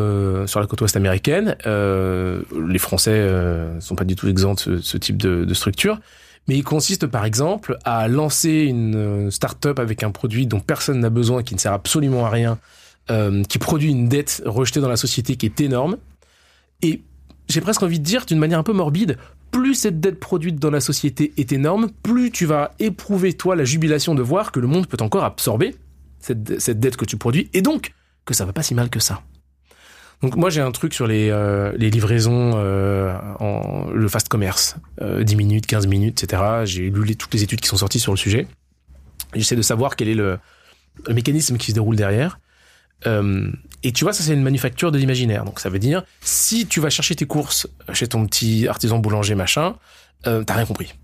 sur 0.47 0.61
la 0.61 0.67
côte 0.67 0.81
ouest 0.83 0.97
américaine. 0.97 1.57
Les 1.65 2.79
Français 2.79 3.13
euh, 3.13 3.81
sont 3.81 3.97
pas 3.97 4.05
du 4.05 4.15
tout 4.15 4.29
exempts 4.29 4.55
de 4.69 4.79
ce, 4.79 4.97
type 4.99 5.17
de, 5.17 5.55
structure, 5.55 6.01
mais 6.49 6.57
il 6.57 6.65
consiste 6.65 7.07
par 7.07 7.25
exemple 7.25 7.79
à 7.85 8.09
lancer 8.09 8.65
une 8.65 9.31
start-up 9.31 9.79
avec 9.79 10.03
un 10.03 10.11
produit 10.11 10.47
dont 10.47 10.61
personne 10.61 11.01
n'a 11.01 11.11
besoin, 11.11 11.43
qui 11.43 11.55
ne 11.55 11.61
sert 11.61 11.73
absolument 11.73 12.27
à 12.27 12.31
rien, 12.31 12.59
qui 13.49 13.59
produit 13.59 13.91
une 13.91 14.09
dette 14.09 14.43
rejetée 14.47 14.81
dans 14.81 14.89
la 14.89 14.97
société 14.97 15.37
qui 15.37 15.47
est 15.47 15.61
énorme, 15.61 15.97
et 16.83 17.03
j'ai 17.49 17.61
presque 17.61 17.83
envie 17.83 18.01
de 18.01 18.05
dire 18.05 18.27
d'une 18.27 18.39
manière 18.39 18.59
un 18.59 18.65
peu 18.65 18.73
morbide, 18.73 19.19
plus 19.51 19.75
cette 19.75 20.01
dette 20.01 20.19
produite 20.21 20.57
dans 20.57 20.71
la 20.71 20.81
société 20.81 21.33
est 21.37 21.53
énorme, 21.53 21.91
plus 22.03 22.31
tu 22.31 22.47
vas 22.47 22.73
éprouver 22.79 23.33
toi 23.33 23.57
la 23.57 23.65
jubilation 23.65 24.15
de 24.15 24.23
voir 24.23 24.53
que 24.53 24.61
le 24.61 24.67
monde 24.67 24.87
peut 24.87 24.97
encore 25.01 25.25
absorber 25.25 25.75
cette, 26.19 26.61
cette 26.61 26.81
dette 26.81 26.97
que 26.97 27.05
tu 27.05 27.17
produis, 27.17 27.49
et 27.53 27.63
donc 27.63 27.93
que 28.25 28.35
ça 28.35 28.45
va 28.45 28.53
pas 28.53 28.63
si 28.63 28.75
mal 28.75 28.91
que 28.91 29.01
ça. 29.01 29.23
Donc 30.23 30.37
moi 30.37 30.49
j'ai 30.49 30.61
un 30.61 30.73
truc 30.73 30.95
sur 30.95 31.07
les, 31.07 31.29
euh, 31.31 31.73
livraisons, 31.77 32.53
euh, 32.57 33.15
le 33.93 34.09
fast 34.09 34.29
commerce, 34.29 34.77
euh, 35.03 35.23
10 35.23 35.37
minutes, 35.37 35.67
15 35.67 35.87
minutes, 35.87 36.23
etc. 36.23 36.43
J'ai 36.65 36.91
lu 36.91 37.17
toutes 37.17 37.35
les 37.35 37.43
études 37.43 37.61
qui 37.61 37.69
sont 37.69 37.77
sorties 37.77 38.01
sur 38.01 38.13
le 38.13 38.17
sujet. 38.17 38.47
J'essaie 39.35 39.57
de 39.57 39.63
savoir 39.63 39.97
quel 39.97 40.09
est 40.09 40.15
le, 40.15 40.39
mécanisme 41.11 41.59
qui 41.59 41.69
se 41.69 41.75
déroule 41.75 41.97
derrière. 41.97 42.39
Euh, 43.07 43.53
et 43.83 43.93
tu 43.93 44.05
vois, 44.05 44.15
ça 44.15 44.23
c'est 44.23 44.33
une 44.33 44.43
manufacture 44.43 44.91
de 44.91 44.97
l'imaginaire. 44.97 45.45
Donc 45.45 45.61
ça 45.61 45.69
veut 45.69 45.79
dire, 45.79 46.03
si 46.23 46.67
tu 46.67 46.81
vas 46.81 46.89
chercher 46.89 47.15
tes 47.15 47.27
courses 47.27 47.69
chez 47.93 48.09
ton 48.09 48.27
petit 48.27 48.67
artisan 48.69 48.99
boulanger 48.99 49.35
machin, 49.35 49.77
t'as 50.23 50.55
rien 50.55 50.65
compris. 50.65 50.95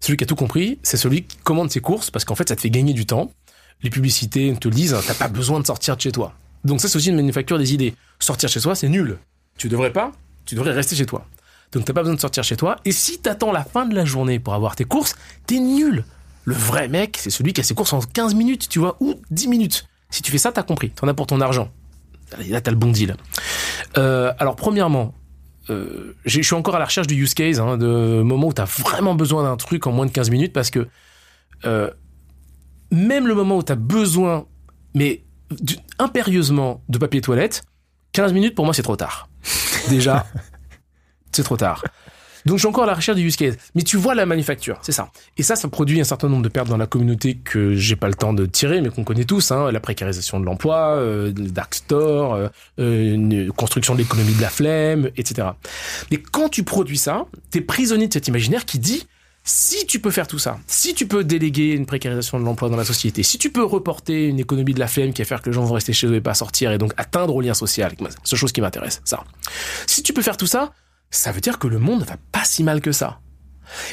Celui 0.00 0.16
qui 0.16 0.24
a 0.24 0.26
tout 0.26 0.34
compris, 0.34 0.78
c'est 0.82 0.96
celui 0.96 1.24
qui 1.24 1.36
commande 1.38 1.70
ses 1.70 1.80
courses 1.80 2.10
parce 2.10 2.24
qu'en 2.24 2.34
fait 2.34 2.48
ça 2.48 2.56
te 2.56 2.62
fait 2.62 2.70
gagner 2.70 2.94
du 2.94 3.04
temps. 3.04 3.30
Les 3.82 3.90
publicités 3.90 4.54
te 4.58 4.68
le 4.68 4.74
disent, 4.74 4.96
t'as 5.06 5.14
pas 5.14 5.28
besoin 5.28 5.60
de 5.60 5.66
sortir 5.66 5.96
de 5.96 6.00
chez 6.00 6.10
toi. 6.10 6.34
Donc 6.66 6.80
ça 6.80 6.88
c'est 6.88 6.96
aussi 6.96 7.08
une 7.08 7.16
manufacture 7.16 7.58
des 7.58 7.74
idées. 7.74 7.94
Sortir 8.18 8.48
chez 8.48 8.60
soi 8.60 8.74
c'est 8.74 8.88
nul. 8.88 9.18
Tu 9.58 9.68
devrais 9.68 9.92
pas, 9.92 10.12
tu 10.44 10.54
devrais 10.54 10.72
rester 10.72 10.96
chez 10.96 11.06
toi. 11.06 11.26
Donc 11.72 11.84
t'as 11.84 11.92
pas 11.92 12.02
besoin 12.02 12.14
de 12.14 12.20
sortir 12.20 12.44
chez 12.44 12.56
toi. 12.56 12.76
Et 12.84 12.92
si 12.92 13.18
t'attends 13.18 13.52
la 13.52 13.64
fin 13.64 13.86
de 13.86 13.94
la 13.94 14.04
journée 14.04 14.38
pour 14.38 14.54
avoir 14.54 14.76
tes 14.76 14.84
courses, 14.84 15.14
t'es 15.46 15.58
nul. 15.58 16.04
Le 16.44 16.54
vrai 16.54 16.88
mec, 16.88 17.16
c'est 17.20 17.30
celui 17.30 17.52
qui 17.52 17.60
a 17.60 17.64
ses 17.64 17.74
courses 17.74 17.92
en 17.92 18.00
15 18.00 18.34
minutes, 18.34 18.68
tu 18.68 18.78
vois, 18.78 18.96
ou 19.00 19.16
10 19.30 19.48
minutes. 19.48 19.88
Si 20.10 20.22
tu 20.22 20.30
fais 20.30 20.38
ça, 20.38 20.52
t'as 20.52 20.62
compris. 20.62 20.90
T'en 20.90 21.08
as 21.08 21.14
pour 21.14 21.26
ton 21.26 21.40
argent. 21.40 21.70
Là, 22.48 22.60
t'as 22.60 22.70
le 22.70 22.76
bon 22.76 22.92
deal. 22.92 23.16
Euh, 23.98 24.32
alors, 24.38 24.54
premièrement, 24.54 25.12
euh, 25.70 26.14
je 26.24 26.40
suis 26.40 26.54
encore 26.54 26.76
à 26.76 26.78
la 26.78 26.84
recherche 26.84 27.08
du 27.08 27.20
use 27.20 27.34
case, 27.34 27.58
hein, 27.58 27.76
de 27.76 28.22
moment 28.22 28.48
où 28.48 28.52
t'as 28.52 28.64
vraiment 28.64 29.16
besoin 29.16 29.42
d'un 29.42 29.56
truc 29.56 29.86
en 29.88 29.92
moins 29.92 30.06
de 30.06 30.12
15 30.12 30.30
minutes, 30.30 30.52
parce 30.52 30.70
que 30.70 30.86
euh, 31.64 31.90
même 32.92 33.26
le 33.26 33.34
moment 33.34 33.56
où 33.56 33.62
t'as 33.64 33.74
besoin, 33.74 34.46
mais 34.94 35.24
impérieusement, 35.98 36.82
de 36.88 36.98
papier 36.98 37.20
toilette, 37.20 37.62
15 38.12 38.32
minutes 38.32 38.54
pour 38.54 38.64
moi 38.64 38.74
c'est 38.74 38.82
trop 38.82 38.96
tard. 38.96 39.28
Déjà, 39.88 40.26
c'est 41.32 41.42
trop 41.42 41.56
tard. 41.56 41.82
Donc 42.46 42.58
je 42.58 42.60
suis 42.60 42.68
encore 42.68 42.84
à 42.84 42.86
la 42.86 42.94
recherche 42.94 43.18
du 43.18 43.26
use 43.26 43.34
case. 43.34 43.56
Mais 43.74 43.82
tu 43.82 43.96
vois 43.96 44.14
la 44.14 44.24
manufacture, 44.24 44.78
c'est 44.82 44.92
ça. 44.92 45.10
Et 45.36 45.42
ça, 45.42 45.56
ça 45.56 45.68
produit 45.68 46.00
un 46.00 46.04
certain 46.04 46.28
nombre 46.28 46.44
de 46.44 46.48
pertes 46.48 46.68
dans 46.68 46.76
la 46.76 46.86
communauté 46.86 47.34
que 47.34 47.74
j'ai 47.74 47.96
pas 47.96 48.06
le 48.06 48.14
temps 48.14 48.32
de 48.32 48.46
tirer, 48.46 48.80
mais 48.80 48.88
qu'on 48.88 49.02
connaît 49.02 49.24
tous. 49.24 49.50
Hein, 49.50 49.72
la 49.72 49.80
précarisation 49.80 50.38
de 50.38 50.44
l'emploi, 50.44 50.94
euh, 50.94 51.32
le 51.36 51.50
dark 51.50 51.74
store, 51.74 52.48
euh, 52.78 53.14
une 53.14 53.50
construction 53.50 53.94
de 53.94 53.98
l'économie 53.98 54.34
de 54.34 54.40
la 54.40 54.48
flemme, 54.48 55.10
etc. 55.16 55.48
Mais 56.12 56.18
quand 56.18 56.48
tu 56.48 56.62
produis 56.62 56.98
ça, 56.98 57.26
t'es 57.50 57.60
prisonnier 57.60 58.06
de 58.06 58.12
cet 58.12 58.28
imaginaire 58.28 58.64
qui 58.64 58.78
dit 58.78 59.08
si 59.48 59.86
tu 59.86 60.00
peux 60.00 60.10
faire 60.10 60.26
tout 60.26 60.40
ça, 60.40 60.58
si 60.66 60.92
tu 60.92 61.06
peux 61.06 61.22
déléguer 61.22 61.72
une 61.72 61.86
précarisation 61.86 62.40
de 62.40 62.44
l'emploi 62.44 62.68
dans 62.68 62.76
la 62.76 62.84
société, 62.84 63.22
si 63.22 63.38
tu 63.38 63.52
peux 63.52 63.64
reporter 63.64 64.26
une 64.26 64.40
économie 64.40 64.74
de 64.74 64.80
la 64.80 64.88
flemme 64.88 65.12
qui 65.12 65.22
va 65.22 65.26
faire 65.26 65.40
que 65.40 65.48
les 65.48 65.54
gens 65.54 65.64
vont 65.64 65.74
rester 65.74 65.92
chez 65.92 66.08
eux 66.08 66.16
et 66.16 66.20
pas 66.20 66.34
sortir 66.34 66.72
et 66.72 66.78
donc 66.78 66.92
atteindre 66.96 67.34
au 67.34 67.40
lien 67.40 67.54
social, 67.54 67.94
c'est 68.24 68.36
chose 68.36 68.50
qui 68.50 68.60
m'intéresse, 68.60 69.00
ça. 69.04 69.22
Si 69.86 70.02
tu 70.02 70.12
peux 70.12 70.20
faire 70.20 70.36
tout 70.36 70.48
ça, 70.48 70.72
ça 71.10 71.30
veut 71.30 71.40
dire 71.40 71.60
que 71.60 71.68
le 71.68 71.78
monde 71.78 72.02
va 72.02 72.16
pas 72.32 72.44
si 72.44 72.64
mal 72.64 72.80
que 72.80 72.90
ça. 72.90 73.20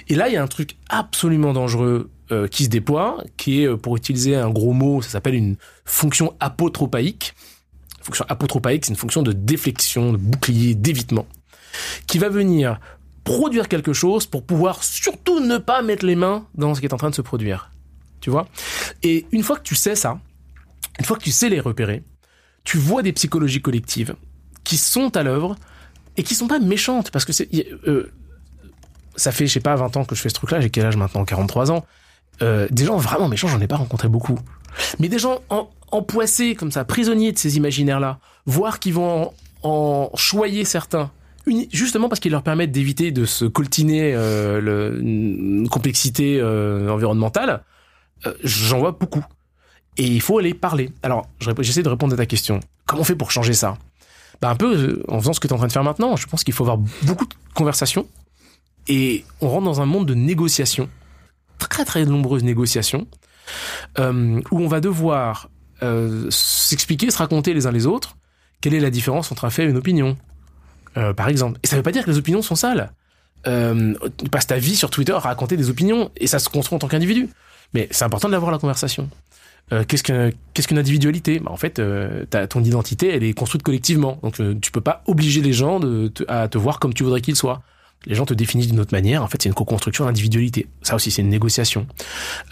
Et 0.07 0.15
là, 0.15 0.27
il 0.27 0.33
y 0.33 0.37
a 0.37 0.43
un 0.43 0.47
truc 0.47 0.75
absolument 0.89 1.53
dangereux 1.53 2.09
euh, 2.31 2.47
qui 2.47 2.63
se 2.63 2.69
déploie, 2.69 3.23
qui 3.37 3.61
est, 3.61 3.67
euh, 3.67 3.77
pour 3.77 3.95
utiliser 3.95 4.35
un 4.35 4.49
gros 4.49 4.73
mot, 4.73 5.03
ça 5.03 5.09
s'appelle 5.09 5.35
une 5.35 5.57
fonction 5.85 6.35
apotropaïque. 6.39 7.35
Fonction 8.01 8.25
apotropaïque, 8.27 8.85
c'est 8.85 8.91
une 8.91 8.97
fonction 8.97 9.21
de 9.21 9.31
déflexion, 9.31 10.13
de 10.13 10.17
bouclier, 10.17 10.73
d'évitement, 10.73 11.27
qui 12.07 12.17
va 12.17 12.29
venir 12.29 12.79
produire 13.23 13.67
quelque 13.67 13.93
chose 13.93 14.25
pour 14.25 14.43
pouvoir 14.45 14.83
surtout 14.83 15.39
ne 15.39 15.57
pas 15.57 15.81
mettre 15.81 16.05
les 16.05 16.15
mains 16.15 16.45
dans 16.55 16.75
ce 16.75 16.79
qui 16.79 16.85
est 16.85 16.93
en 16.93 16.97
train 16.97 17.09
de 17.09 17.15
se 17.15 17.21
produire. 17.21 17.71
Tu 18.19 18.29
vois? 18.29 18.47
Et 19.01 19.25
une 19.31 19.43
fois 19.43 19.57
que 19.57 19.63
tu 19.63 19.75
sais 19.75 19.95
ça, 19.95 20.19
une 20.99 21.05
fois 21.05 21.17
que 21.17 21.23
tu 21.23 21.31
sais 21.31 21.49
les 21.49 21.59
repérer, 21.59 22.03
tu 22.63 22.77
vois 22.77 23.01
des 23.01 23.13
psychologies 23.13 23.61
collectives 23.61 24.15
qui 24.63 24.77
sont 24.77 25.15
à 25.17 25.23
l'œuvre 25.23 25.55
et 26.15 26.23
qui 26.23 26.35
sont 26.35 26.47
pas 26.47 26.59
méchantes 26.59 27.11
parce 27.11 27.25
que 27.25 27.33
c'est 27.33 27.49
euh, 27.87 28.11
ça 29.15 29.31
fait 29.31 29.47
je 29.47 29.53
sais 29.53 29.59
pas 29.59 29.75
20 29.75 29.97
ans 29.97 30.05
que 30.05 30.15
je 30.15 30.21
fais 30.21 30.29
ce 30.29 30.35
truc 30.35 30.51
là 30.51 30.61
j'ai 30.61 30.69
quel 30.69 30.85
âge 30.85 30.95
maintenant? 30.95 31.25
43 31.25 31.71
ans. 31.71 31.85
Euh, 32.41 32.67
des 32.71 32.85
gens 32.85 32.97
vraiment 32.97 33.27
méchants 33.27 33.47
j'en 33.47 33.59
ai 33.59 33.67
pas 33.67 33.77
rencontré 33.77 34.07
beaucoup. 34.07 34.39
Mais 34.99 35.09
des 35.09 35.19
gens 35.19 35.41
en, 35.49 35.69
empoissés 35.91 36.55
comme 36.55 36.71
ça 36.71 36.85
prisonniers 36.85 37.31
de 37.31 37.37
ces 37.37 37.57
imaginaires 37.57 37.99
là 37.99 38.19
voire 38.45 38.79
qui 38.79 38.91
vont 38.91 39.33
en 39.63 40.09
choyer 40.15 40.65
certains 40.65 41.11
justement 41.71 42.09
parce 42.09 42.19
qu'ils 42.19 42.31
leur 42.31 42.43
permettent 42.43 42.71
d'éviter 42.71 43.11
de 43.11 43.25
se 43.25 43.45
coltiner 43.45 44.13
euh, 44.15 44.99
une 44.99 45.67
complexité 45.69 46.39
euh, 46.39 46.89
environnementale 46.89 47.63
euh, 48.25 48.33
j'en 48.43 48.79
vois 48.79 48.91
beaucoup. 48.91 49.25
Et 49.97 50.07
il 50.07 50.21
faut 50.21 50.37
aller 50.39 50.53
parler. 50.53 50.91
Alors 51.03 51.27
j'essaie 51.39 51.83
de 51.83 51.89
répondre 51.89 52.13
à 52.13 52.17
ta 52.17 52.25
question. 52.25 52.59
Comment 52.85 53.01
on 53.01 53.05
fait 53.05 53.15
pour 53.15 53.31
changer 53.31 53.53
ça? 53.53 53.77
Bah 54.41 54.49
un 54.49 54.55
peu 54.55 54.75
euh, 54.75 55.03
en 55.07 55.19
faisant 55.19 55.33
ce 55.33 55.39
que 55.39 55.47
tu 55.47 55.51
es 55.51 55.55
en 55.55 55.57
train 55.57 55.67
de 55.67 55.71
faire 55.71 55.83
maintenant. 55.83 56.15
Je 56.15 56.27
pense 56.27 56.43
qu'il 56.43 56.53
faut 56.53 56.63
avoir 56.63 56.77
beaucoup 57.03 57.25
de 57.25 57.33
conversations 57.53 58.07
et 58.87 59.23
on 59.41 59.49
rentre 59.49 59.65
dans 59.65 59.81
un 59.81 59.85
monde 59.85 60.07
de 60.07 60.13
négociations, 60.13 60.89
très 61.59 61.85
très 61.85 62.05
nombreuses 62.05 62.43
négociations, 62.43 63.07
euh, 63.99 64.41
où 64.51 64.59
on 64.59 64.67
va 64.67 64.81
devoir 64.81 65.49
euh, 65.83 66.27
s'expliquer, 66.29 67.11
se 67.11 67.17
raconter 67.17 67.53
les 67.53 67.67
uns 67.67 67.71
les 67.71 67.85
autres. 67.85 68.17
Quelle 68.61 68.73
est 68.73 68.79
la 68.79 68.89
différence 68.89 69.31
entre 69.31 69.45
un 69.45 69.49
fait 69.49 69.65
et 69.65 69.67
une 69.67 69.77
opinion, 69.77 70.17
euh, 70.97 71.13
par 71.13 71.29
exemple. 71.29 71.59
Et 71.63 71.67
ça 71.67 71.75
veut 71.75 71.83
pas 71.83 71.91
dire 71.91 72.05
que 72.05 72.11
les 72.11 72.17
opinions 72.17 72.41
sont 72.41 72.55
sales. 72.55 72.91
Euh, 73.45 73.93
tu 74.17 74.29
passes 74.29 74.47
ta 74.47 74.57
vie 74.57 74.75
sur 74.75 74.89
Twitter 74.89 75.13
à 75.13 75.19
raconter 75.19 75.57
des 75.57 75.69
opinions 75.69 76.11
et 76.17 76.27
ça 76.27 76.39
se 76.39 76.49
construit 76.49 76.75
en 76.75 76.79
tant 76.79 76.87
qu'individu. 76.87 77.29
Mais 77.73 77.87
c'est 77.91 78.05
important 78.05 78.29
d'avoir 78.29 78.51
la 78.51 78.57
conversation. 78.57 79.09
Euh, 79.71 79.83
qu'est-ce 79.87 80.03
que 80.03 80.33
qu'est-ce 80.53 80.67
qu'une 80.67 80.77
individualité? 80.77 81.39
Bah, 81.39 81.51
En 81.51 81.57
fait, 81.57 81.79
euh, 81.79 82.25
ton 82.49 82.63
identité, 82.63 83.13
elle 83.13 83.23
est 83.23 83.33
construite 83.33 83.63
collectivement. 83.63 84.19
Donc, 84.21 84.39
euh, 84.39 84.55
tu 84.61 84.71
peux 84.71 84.81
pas 84.81 85.03
obliger 85.07 85.41
les 85.41 85.53
gens 85.53 85.79
de, 85.79 86.11
à 86.27 86.47
te 86.47 86.57
voir 86.57 86.79
comme 86.79 86.93
tu 86.93 87.03
voudrais 87.03 87.21
qu'ils 87.21 87.35
soient. 87.35 87.61
Les 88.05 88.15
gens 88.15 88.25
te 88.25 88.33
définissent 88.33 88.67
d'une 88.67 88.81
autre 88.81 88.93
manière. 88.93 89.23
En 89.23 89.27
fait, 89.27 89.41
c'est 89.41 89.47
une 89.47 89.55
co-construction 89.55 90.05
d'individualité. 90.05 90.67
Ça 90.81 90.95
aussi, 90.95 91.09
c'est 91.09 91.21
une 91.21 91.29
négociation. 91.29 91.87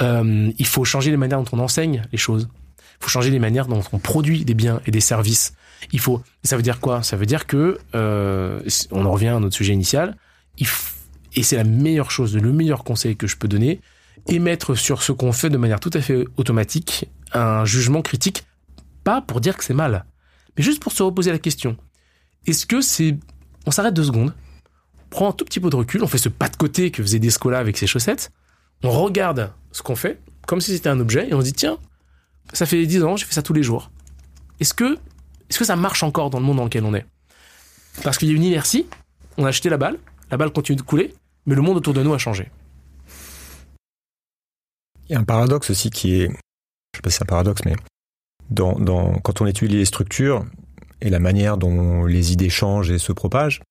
Euh, 0.01 0.49
il 0.57 0.65
faut 0.65 0.85
changer 0.85 1.11
les 1.11 1.17
manières 1.17 1.41
dont 1.41 1.57
on 1.57 1.59
enseigne 1.59 2.03
les 2.13 2.17
choses. 2.17 2.47
Il 2.79 3.03
faut 3.03 3.09
changer 3.09 3.31
les 3.31 3.39
manières 3.39 3.67
dont 3.67 3.81
on 3.91 3.99
produit 3.99 4.45
des 4.45 4.53
biens 4.53 4.79
et 4.85 4.91
des 4.91 5.01
services. 5.01 5.53
Il 5.91 5.99
faut. 5.99 6.21
Ça 6.43 6.55
veut 6.55 6.63
dire 6.63 6.79
quoi? 6.79 7.03
Ça 7.03 7.17
veut 7.17 7.25
dire 7.25 7.47
que 7.47 7.79
euh, 7.95 8.61
on 8.91 9.05
en 9.05 9.11
revient 9.11 9.29
à 9.29 9.39
notre 9.39 9.55
sujet 9.55 9.73
initial. 9.73 10.17
Il 10.57 10.67
et 11.33 11.43
c'est 11.43 11.55
la 11.55 11.63
meilleure 11.63 12.11
chose, 12.11 12.35
le 12.35 12.51
meilleur 12.51 12.83
conseil 12.83 13.15
que 13.15 13.27
je 13.27 13.37
peux 13.37 13.47
donner, 13.47 13.79
émettre 14.27 14.77
sur 14.77 15.01
ce 15.01 15.11
qu'on 15.11 15.31
fait 15.31 15.49
de 15.49 15.57
manière 15.57 15.79
tout 15.79 15.91
à 15.93 16.01
fait 16.01 16.25
automatique 16.37 17.09
un 17.33 17.63
jugement 17.63 18.01
critique, 18.01 18.43
pas 19.03 19.21
pour 19.21 19.39
dire 19.39 19.57
que 19.57 19.63
c'est 19.63 19.73
mal, 19.73 20.05
mais 20.57 20.63
juste 20.63 20.81
pour 20.81 20.91
se 20.91 21.01
reposer 21.01 21.31
la 21.31 21.39
question. 21.39 21.77
Est-ce 22.45 22.65
que 22.65 22.81
c'est... 22.81 23.17
On 23.65 23.71
s'arrête 23.71 23.93
deux 23.93 24.03
secondes, 24.03 24.33
on 24.97 25.09
prend 25.09 25.29
un 25.29 25.31
tout 25.31 25.45
petit 25.45 25.59
peu 25.59 25.69
de 25.69 25.75
recul, 25.75 26.03
on 26.03 26.07
fait 26.07 26.17
ce 26.17 26.29
pas 26.29 26.49
de 26.49 26.57
côté 26.57 26.91
que 26.91 27.01
faisait 27.01 27.19
Descola 27.19 27.59
avec 27.59 27.77
ses 27.77 27.87
chaussettes, 27.87 28.31
on 28.83 28.89
regarde 28.89 29.53
ce 29.71 29.81
qu'on 29.81 29.95
fait, 29.95 30.19
comme 30.45 30.59
si 30.59 30.73
c'était 30.73 30.89
un 30.89 30.99
objet, 30.99 31.29
et 31.29 31.33
on 31.33 31.39
se 31.39 31.45
dit, 31.45 31.53
tiens, 31.53 31.77
ça 32.51 32.65
fait 32.65 32.85
dix 32.85 33.03
ans, 33.03 33.15
j'ai 33.15 33.25
fait 33.25 33.33
ça 33.33 33.41
tous 33.41 33.53
les 33.53 33.63
jours. 33.63 33.91
Est-ce 34.59 34.73
que, 34.73 34.97
est-ce 35.51 35.59
que 35.59 35.65
ça 35.65 35.75
marche 35.75 36.01
encore 36.01 36.29
dans 36.29 36.39
le 36.39 36.45
monde 36.45 36.55
dans 36.57 36.63
lequel 36.63 36.85
on 36.85 36.93
est? 36.93 37.05
Parce 38.03 38.17
qu'il 38.17 38.29
y 38.29 38.31
a 38.31 38.35
une 38.35 38.43
inertie, 38.43 38.87
on 39.37 39.43
a 39.43 39.49
acheté 39.49 39.67
la 39.67 39.75
balle, 39.75 39.99
la 40.29 40.37
balle 40.37 40.51
continue 40.51 40.77
de 40.77 40.81
couler, 40.81 41.13
mais 41.45 41.55
le 41.55 41.61
monde 41.61 41.75
autour 41.75 41.93
de 41.93 42.01
nous 42.01 42.13
a 42.13 42.17
changé. 42.17 42.49
Il 45.09 45.11
y 45.11 45.15
a 45.15 45.19
un 45.19 45.25
paradoxe 45.25 45.69
aussi 45.69 45.89
qui 45.89 46.21
est, 46.21 46.29
je 46.29 46.97
sais 46.97 47.01
pas 47.03 47.09
si 47.09 47.17
c'est 47.17 47.23
un 47.23 47.25
paradoxe, 47.25 47.63
mais 47.65 47.75
dans, 48.49 48.79
dans, 48.79 49.19
quand 49.19 49.41
on 49.41 49.45
étudie 49.45 49.75
les 49.75 49.83
structures 49.83 50.45
et 51.01 51.09
la 51.09 51.19
manière 51.19 51.57
dont 51.57 52.05
les 52.05 52.31
idées 52.31 52.49
changent 52.49 52.91
et 52.91 52.97
se 52.97 53.11
propagent, 53.11 53.61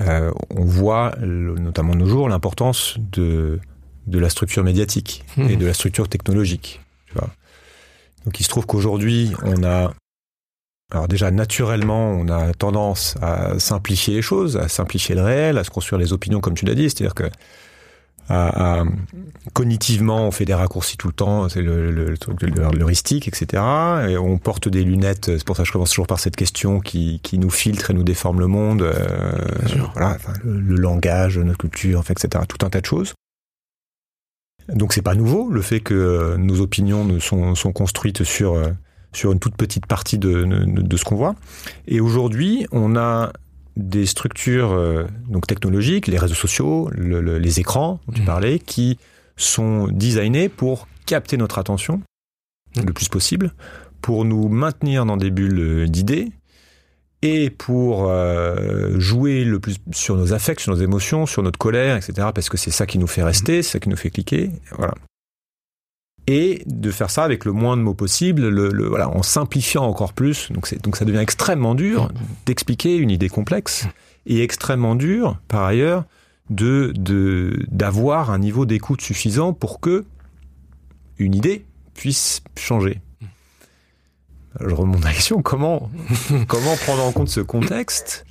euh, 0.00 0.32
on 0.48 0.64
voit, 0.64 1.14
le- 1.20 1.58
notamment 1.58 1.92
de 1.92 1.98
nos 1.98 2.06
jours, 2.06 2.30
l'importance 2.30 2.96
de, 2.98 3.60
de 4.06 4.18
la 4.18 4.30
structure 4.30 4.64
médiatique 4.64 5.22
et 5.36 5.56
de 5.56 5.66
la 5.66 5.74
structure 5.74 6.08
technologique. 6.08 6.80
Tu 7.08 7.12
vois. 7.12 7.28
Donc 8.24 8.40
il 8.40 8.44
se 8.44 8.48
trouve 8.48 8.64
qu'aujourd'hui, 8.64 9.34
on 9.42 9.62
a, 9.64 9.92
alors 10.92 11.08
déjà 11.08 11.30
naturellement, 11.30 12.10
on 12.10 12.28
a 12.28 12.52
tendance 12.54 13.16
à 13.22 13.58
simplifier 13.58 14.14
les 14.16 14.22
choses, 14.22 14.56
à 14.56 14.68
simplifier 14.68 15.14
le 15.14 15.22
réel, 15.22 15.58
à 15.58 15.64
se 15.64 15.70
construire 15.70 15.98
les 15.98 16.12
opinions, 16.12 16.40
comme 16.40 16.54
tu 16.54 16.64
l'as 16.66 16.74
dit, 16.74 16.84
c'est-à-dire 16.90 17.14
que 17.14 17.24
à- 18.28 18.80
à- 18.80 18.84
cognitivement, 19.52 20.26
on 20.26 20.30
fait 20.30 20.44
des 20.46 20.54
raccourcis 20.54 20.96
tout 20.96 21.08
le 21.08 21.12
temps, 21.12 21.48
c'est 21.50 21.60
le, 21.60 21.90
le, 21.90 22.06
le 22.08 22.16
truc 22.18 22.40
de 22.40 22.46
l'heuristique, 22.76 23.28
etc. 23.28 23.62
Et 24.08 24.16
on 24.16 24.38
porte 24.38 24.68
des 24.68 24.82
lunettes, 24.82 25.26
c'est 25.36 25.44
pour 25.44 25.56
ça 25.56 25.62
que 25.62 25.66
je 25.66 25.72
commence 25.72 25.90
toujours 25.90 26.06
par 26.06 26.18
cette 26.20 26.36
question 26.36 26.80
qui, 26.80 27.20
qui 27.22 27.38
nous 27.38 27.50
filtre 27.50 27.90
et 27.90 27.94
nous 27.94 28.02
déforme 28.04 28.40
le 28.40 28.46
monde. 28.46 28.80
euh, 28.82 29.32
voilà, 29.92 30.12
enfin, 30.14 30.32
le, 30.42 30.58
le 30.58 30.76
langage, 30.76 31.38
notre 31.38 31.58
culture, 31.58 31.98
enfin, 31.98 32.14
etc. 32.18 32.44
Tout 32.48 32.64
un 32.64 32.70
tas 32.70 32.80
de 32.80 32.86
choses. 32.86 33.12
Donc 34.68 34.94
c'est 34.94 35.02
pas 35.02 35.14
nouveau 35.14 35.50
le 35.50 35.60
fait 35.60 35.80
que 35.80 36.36
nos 36.38 36.60
opinions 36.62 37.04
ne 37.04 37.18
sont, 37.18 37.54
sont 37.54 37.72
construites 37.72 38.24
sur 38.24 38.54
euh, 38.54 38.70
sur 39.14 39.32
une 39.32 39.38
toute 39.38 39.56
petite 39.56 39.86
partie 39.86 40.18
de, 40.18 40.44
de, 40.44 40.82
de 40.82 40.96
ce 40.98 41.04
qu'on 41.04 41.16
voit. 41.16 41.34
Et 41.88 42.00
aujourd'hui, 42.00 42.66
on 42.72 42.96
a 42.96 43.32
des 43.76 44.06
structures 44.06 44.72
euh, 44.72 45.04
donc 45.28 45.46
technologiques, 45.46 46.06
les 46.06 46.18
réseaux 46.18 46.34
sociaux, 46.34 46.88
le- 46.92 47.20
le- 47.20 47.38
les 47.38 47.58
écrans 47.60 48.00
dont 48.06 48.12
tu 48.12 48.20
Mhm. 48.20 48.26
parlais, 48.26 48.58
qui 48.58 48.98
sont 49.36 49.88
designés 49.88 50.48
pour 50.48 50.86
capter 51.06 51.36
notre 51.36 51.58
attention 51.58 52.00
le 52.76 52.92
plus 52.92 53.08
possible, 53.08 53.52
pour 54.02 54.24
nous 54.24 54.48
maintenir 54.48 55.06
dans 55.06 55.16
des 55.16 55.30
bulles 55.30 55.88
d'idées 55.90 56.28
et 57.22 57.50
pour 57.50 58.08
euh, 58.10 58.98
jouer 59.00 59.44
le 59.44 59.58
plus 59.58 59.76
sur 59.92 60.16
nos 60.16 60.32
affects, 60.34 60.60
sur 60.60 60.74
nos 60.74 60.80
émotions, 60.80 61.24
sur 61.26 61.42
notre 61.42 61.58
colère, 61.58 61.96
etc. 61.96 62.28
Parce 62.34 62.48
que 62.48 62.56
c'est 62.56 62.70
ça 62.70 62.84
qui 62.86 62.98
nous 62.98 63.06
fait 63.06 63.22
rester, 63.22 63.62
c'est 63.62 63.72
ça 63.72 63.80
qui 63.80 63.88
nous 63.88 63.96
fait 63.96 64.10
cliquer, 64.10 64.50
voilà. 64.76 64.94
Et 66.26 66.62
de 66.66 66.90
faire 66.90 67.10
ça 67.10 67.22
avec 67.24 67.44
le 67.44 67.52
moins 67.52 67.76
de 67.76 67.82
mots 67.82 67.92
possible, 67.94 68.48
le, 68.48 68.70
le- 68.70 68.88
voilà, 68.88 69.10
en 69.10 69.22
simplifiant 69.22 69.84
encore 69.84 70.14
plus. 70.14 70.50
Donc, 70.52 70.72
donc 70.82 70.96
ça 70.96 71.04
devient 71.04 71.18
extrêmement 71.18 71.74
dur 71.74 72.10
d'expliquer 72.46 72.96
une 72.96 73.10
idée 73.10 73.28
complexe 73.28 73.86
et 74.26 74.42
extrêmement 74.42 74.94
dur, 74.94 75.38
par 75.48 75.64
ailleurs, 75.64 76.04
de 76.50 76.94
d'avoir 77.70 78.30
un 78.30 78.38
niveau 78.38 78.64
d'écoute 78.64 79.00
suffisant 79.02 79.52
pour 79.52 79.80
que 79.80 80.04
une 81.18 81.34
idée 81.34 81.64
puisse 81.94 82.42
changer. 82.58 83.00
Je 84.60 84.74
remonte 84.74 85.04
à 85.04 85.08
la 85.08 85.14
question 85.14 85.42
comment 85.42 85.90
comment 86.48 86.76
prendre 86.76 87.04
en 87.04 87.12
compte 87.12 87.28
ce 87.28 87.40
contexte 87.40 88.24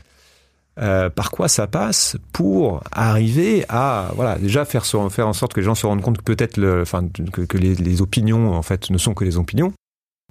euh, 0.81 1.09
par 1.09 1.29
quoi 1.29 1.47
ça 1.47 1.67
passe 1.67 2.17
pour 2.31 2.83
arriver 2.91 3.63
à 3.69 4.09
voilà 4.15 4.39
déjà 4.39 4.65
faire 4.65 4.85
faire 4.85 5.27
en 5.27 5.33
sorte 5.33 5.53
que 5.53 5.59
les 5.59 5.65
gens 5.65 5.75
se 5.75 5.85
rendent 5.85 6.01
compte 6.01 6.17
que 6.17 6.23
peut-être 6.23 6.57
le 6.57 6.81
enfin 6.81 7.07
que, 7.31 7.41
que 7.41 7.57
les, 7.59 7.75
les 7.75 8.01
opinions 8.01 8.53
en 8.53 8.63
fait 8.63 8.89
ne 8.89 8.97
sont 8.97 9.13
que 9.13 9.23
les 9.23 9.37
opinions 9.37 9.71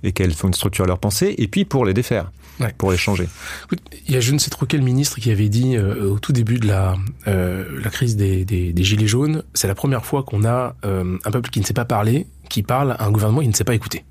et 0.02 0.10
qu'elles 0.10 0.32
font 0.34 0.48
une 0.48 0.54
structure 0.54 0.84
à 0.84 0.88
leur 0.88 0.98
pensée 0.98 1.36
et 1.38 1.46
puis 1.46 1.64
pour 1.64 1.84
les 1.84 1.94
défaire 1.94 2.32
Ouais. 2.60 2.74
pour 2.76 2.90
les 2.90 2.98
changer 2.98 3.28
Écoute, 3.64 3.80
il 4.06 4.12
y 4.12 4.16
a 4.16 4.20
je 4.20 4.32
ne 4.32 4.38
sais 4.38 4.50
trop 4.50 4.66
quel 4.66 4.82
ministre 4.82 5.18
qui 5.20 5.30
avait 5.30 5.48
dit 5.48 5.76
euh, 5.76 6.10
au 6.10 6.18
tout 6.18 6.32
début 6.32 6.58
de 6.58 6.66
la, 6.66 6.96
euh, 7.26 7.80
la 7.82 7.88
crise 7.88 8.14
des, 8.16 8.44
des, 8.44 8.72
des 8.74 8.84
Gilets 8.84 9.06
jaunes, 9.06 9.42
c'est 9.54 9.68
la 9.68 9.74
première 9.74 10.04
fois 10.04 10.22
qu'on 10.22 10.44
a 10.44 10.74
un 10.84 11.30
peuple 11.30 11.48
qui 11.50 11.60
ne 11.60 11.64
sait 11.64 11.72
pas 11.72 11.86
parler, 11.86 12.26
qui 12.50 12.62
parle 12.62 12.92
à 12.98 13.04
un 13.04 13.10
gouvernement 13.10 13.40
qui 13.40 13.48
ne 13.48 13.54
sait 13.54 13.64
pas 13.64 13.74
écouter. 13.74 14.04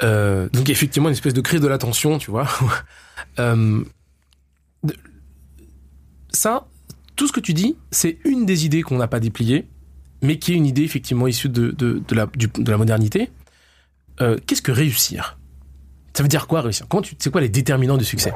Donc 0.00 0.70
effectivement 0.70 1.08
une 1.10 1.14
espèce 1.14 1.34
de 1.34 1.42
crise 1.42 1.60
de 1.60 1.68
l'attention, 1.68 2.18
tu 2.18 2.30
vois. 2.30 2.46
Ça, 6.32 6.66
tout 7.16 7.26
ce 7.26 7.32
que 7.32 7.40
tu 7.40 7.54
dis, 7.54 7.76
c'est 7.90 8.18
une 8.24 8.46
des 8.46 8.64
idées 8.64 8.82
qu'on 8.82 8.96
n'a 8.96 9.08
pas 9.08 9.20
dépliées, 9.20 9.66
mais 10.22 10.38
qui 10.38 10.52
est 10.52 10.56
une 10.56 10.66
idée 10.66 10.82
effectivement 10.82 11.26
issue 11.26 11.48
de, 11.48 11.74
la, 12.10 12.76
modernité. 12.76 13.30
Euh, 14.20 14.38
Qu'est-ce 14.46 14.62
que 14.62 14.72
réussir? 14.72 15.38
Ça 16.14 16.22
veut 16.22 16.28
dire 16.28 16.46
quoi 16.46 16.60
réussir? 16.62 16.86
C'est 17.18 17.30
quoi 17.30 17.40
les 17.40 17.48
déterminants 17.48 17.96
du 17.96 18.04
succès? 18.04 18.32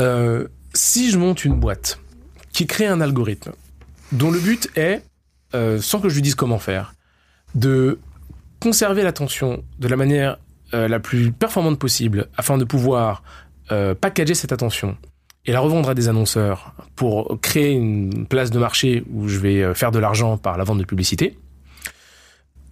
Euh, 0.00 0.48
Si 0.72 1.10
je 1.10 1.18
monte 1.18 1.44
une 1.44 1.54
boîte 1.54 1.98
qui 2.52 2.66
crée 2.66 2.86
un 2.86 3.00
algorithme 3.00 3.52
dont 4.12 4.30
le 4.30 4.38
but 4.38 4.70
est, 4.76 5.02
euh, 5.54 5.80
sans 5.80 6.00
que 6.00 6.08
je 6.08 6.14
lui 6.14 6.22
dise 6.22 6.34
comment 6.34 6.58
faire, 6.58 6.94
de 7.54 7.98
conserver 8.60 9.02
l'attention 9.02 9.62
de 9.78 9.88
la 9.88 9.96
manière 9.96 10.38
la 10.72 10.98
plus 10.98 11.30
performante 11.30 11.78
possible 11.78 12.26
afin 12.36 12.58
de 12.58 12.64
pouvoir 12.64 13.22
packager 14.00 14.34
cette 14.34 14.50
attention 14.50 14.96
et 15.46 15.52
la 15.52 15.60
revendre 15.60 15.90
à 15.90 15.94
des 15.94 16.08
annonceurs 16.08 16.74
pour 16.96 17.38
créer 17.40 17.72
une 17.72 18.26
place 18.26 18.50
de 18.50 18.58
marché 18.58 19.04
où 19.12 19.28
je 19.28 19.38
vais 19.38 19.62
euh, 19.62 19.74
faire 19.74 19.90
de 19.90 19.98
l'argent 19.98 20.38
par 20.38 20.56
la 20.56 20.64
vente 20.64 20.78
de 20.78 20.84
publicité, 20.84 21.38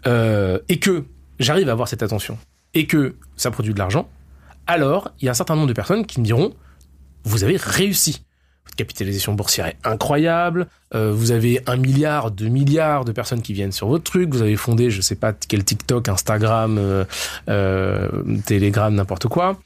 euh, 0.06 0.58
et 0.68 0.78
que 0.78 1.04
j'arrive 1.38 1.68
à 1.68 1.72
avoir 1.72 1.88
cette 1.88 2.02
attention, 2.02 2.38
et 2.74 2.86
que 2.86 3.16
ça 3.36 3.50
produit 3.50 3.74
de 3.74 3.78
l'argent, 3.78 4.08
alors 4.66 5.10
il 5.20 5.26
y 5.26 5.28
a 5.28 5.32
un 5.32 5.34
certain 5.34 5.54
nombre 5.54 5.68
de 5.68 5.72
personnes 5.72 6.06
qui 6.06 6.20
me 6.20 6.24
diront, 6.24 6.54
vous 7.24 7.44
avez 7.44 7.56
réussi. 7.56 8.24
Votre 8.64 8.76
capitalisation 8.76 9.34
boursière 9.34 9.66
est 9.66 9.76
incroyable, 9.84 10.68
euh, 10.94 11.12
vous 11.12 11.32
avez 11.32 11.60
un 11.66 11.76
milliard, 11.76 12.30
deux 12.30 12.48
milliards 12.48 13.04
de 13.04 13.12
personnes 13.12 13.42
qui 13.42 13.52
viennent 13.52 13.72
sur 13.72 13.88
votre 13.88 14.04
truc, 14.04 14.32
vous 14.32 14.40
avez 14.40 14.56
fondé, 14.56 14.88
je 14.88 15.00
sais 15.00 15.16
pas 15.16 15.32
quel 15.32 15.64
TikTok, 15.64 16.08
Instagram, 16.08 17.04
Telegram, 18.46 18.94
n'importe 18.94 19.26
quoi. 19.26 19.58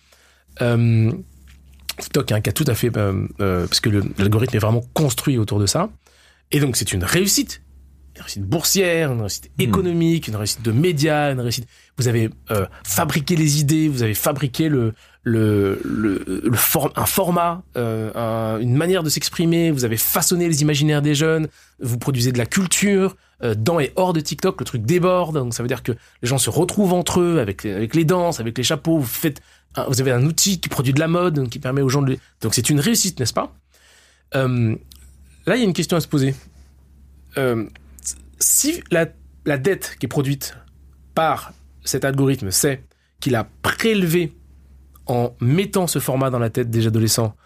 TikTok 1.98 2.32
hein, 2.32 2.40
qui 2.40 2.50
a 2.50 2.52
tout 2.52 2.64
à 2.66 2.74
fait 2.74 2.94
euh, 2.96 3.26
euh, 3.40 3.66
parce 3.66 3.80
que 3.80 3.90
l'algorithme 4.18 4.56
est 4.56 4.60
vraiment 4.60 4.82
construit 4.94 5.38
autour 5.38 5.58
de 5.60 5.66
ça. 5.66 5.90
Et 6.52 6.60
donc 6.60 6.76
c'est 6.76 6.92
une 6.92 7.04
réussite. 7.04 7.62
Une 8.16 8.22
réussite 8.22 8.44
boursière 8.44 9.12
une 9.12 9.20
réussite 9.20 9.50
économique 9.58 10.26
une 10.28 10.36
réussite 10.36 10.62
de 10.62 10.72
médias 10.72 11.32
une 11.32 11.40
réussite 11.40 11.66
vous 11.98 12.08
avez 12.08 12.30
euh, 12.50 12.64
fabriqué 12.82 13.36
les 13.36 13.60
idées 13.60 13.88
vous 13.88 14.02
avez 14.02 14.14
fabriqué 14.14 14.70
le 14.70 14.94
le, 15.22 15.78
le, 15.84 16.24
le 16.26 16.56
un 16.96 17.04
format 17.04 17.62
euh, 17.76 18.10
un- 18.14 18.58
une 18.58 18.74
manière 18.74 19.02
de 19.02 19.10
s'exprimer 19.10 19.70
vous 19.70 19.84
avez 19.84 19.98
façonné 19.98 20.48
les 20.48 20.62
imaginaires 20.62 21.02
des 21.02 21.14
jeunes 21.14 21.48
vous 21.78 21.98
produisez 21.98 22.32
de 22.32 22.38
la 22.38 22.46
culture 22.46 23.16
dans 23.42 23.78
et 23.80 23.92
hors 23.96 24.12
de 24.12 24.20
TikTok 24.20 24.60
le 24.60 24.64
truc 24.64 24.82
déborde 24.82 25.36
donc 25.36 25.52
ça 25.52 25.62
veut 25.62 25.68
dire 25.68 25.82
que 25.82 25.92
les 25.92 26.28
gens 26.28 26.38
se 26.38 26.48
retrouvent 26.48 26.94
entre 26.94 27.20
eux 27.20 27.38
avec 27.38 27.66
avec 27.66 27.94
les 27.94 28.06
danses 28.06 28.40
avec 28.40 28.56
les 28.56 28.64
chapeaux 28.64 28.98
vous 28.98 29.04
faites 29.04 29.42
vous 29.88 30.00
avez 30.00 30.10
un 30.10 30.24
outil 30.24 30.58
qui 30.60 30.68
produit 30.68 30.94
de 30.94 31.00
la 31.00 31.08
mode, 31.08 31.50
qui 31.50 31.58
permet 31.58 31.82
aux 31.82 31.88
gens 31.90 32.00
de... 32.00 32.16
Donc 32.40 32.54
c'est 32.54 32.70
une 32.70 32.80
réussite, 32.80 33.20
n'est-ce 33.20 33.34
pas? 33.34 33.54
Euh, 34.34 34.74
Là, 35.46 35.54
il 35.54 35.60
y 35.60 35.62
a 35.62 35.64
une 35.64 35.72
question 35.72 35.96
à 35.96 36.00
se 36.00 36.08
poser. 36.08 36.34
Euh, 37.38 37.66
si 38.40 38.82
la, 38.90 39.06
la 39.44 39.58
dette 39.58 39.96
qui 40.00 40.06
est 40.06 40.08
produite 40.08 40.56
par 41.14 41.52
cet 41.84 42.04
algorithme, 42.04 42.50
c'est 42.50 42.82
qu'il 43.20 43.36
a 43.36 43.48
prélevé 43.62 44.36
en 45.06 45.34
mettant 45.40 45.86
ce 45.86 46.00
format 46.00 46.30
dans 46.30 46.40
la 46.40 46.50
tête 46.50 46.68
des 46.68 46.88
adolescents 46.88 47.36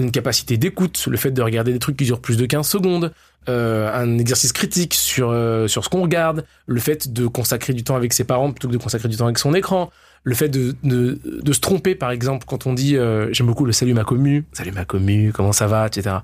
une 0.00 0.10
capacité 0.10 0.56
d'écoute, 0.56 1.06
le 1.08 1.16
fait 1.16 1.30
de 1.30 1.42
regarder 1.42 1.72
des 1.72 1.78
trucs 1.78 1.96
qui 1.96 2.04
durent 2.04 2.20
plus 2.20 2.36
de 2.36 2.46
15 2.46 2.66
secondes, 2.66 3.12
euh, 3.48 3.92
un 3.94 4.18
exercice 4.18 4.52
critique 4.52 4.94
sur, 4.94 5.30
euh, 5.30 5.66
sur 5.66 5.84
ce 5.84 5.88
qu'on 5.88 6.02
regarde, 6.02 6.44
le 6.66 6.80
fait 6.80 7.12
de 7.12 7.26
consacrer 7.26 7.72
du 7.72 7.84
temps 7.84 7.96
avec 7.96 8.12
ses 8.12 8.24
parents 8.24 8.50
plutôt 8.50 8.68
que 8.68 8.72
de 8.72 8.78
consacrer 8.78 9.08
du 9.08 9.16
temps 9.16 9.26
avec 9.26 9.38
son 9.38 9.54
écran, 9.54 9.90
le 10.22 10.34
fait 10.34 10.50
de, 10.50 10.76
de, 10.82 11.18
de 11.24 11.52
se 11.52 11.60
tromper 11.60 11.94
par 11.94 12.10
exemple 12.10 12.44
quand 12.46 12.66
on 12.66 12.74
dit 12.74 12.96
euh, 12.96 13.32
j'aime 13.32 13.46
beaucoup 13.46 13.64
le 13.64 13.72
salut 13.72 13.94
ma 13.94 14.04
commu, 14.04 14.44
salut 14.52 14.72
ma 14.72 14.84
commu, 14.84 15.32
comment 15.32 15.52
ça 15.52 15.66
va, 15.66 15.86
etc. 15.86 16.16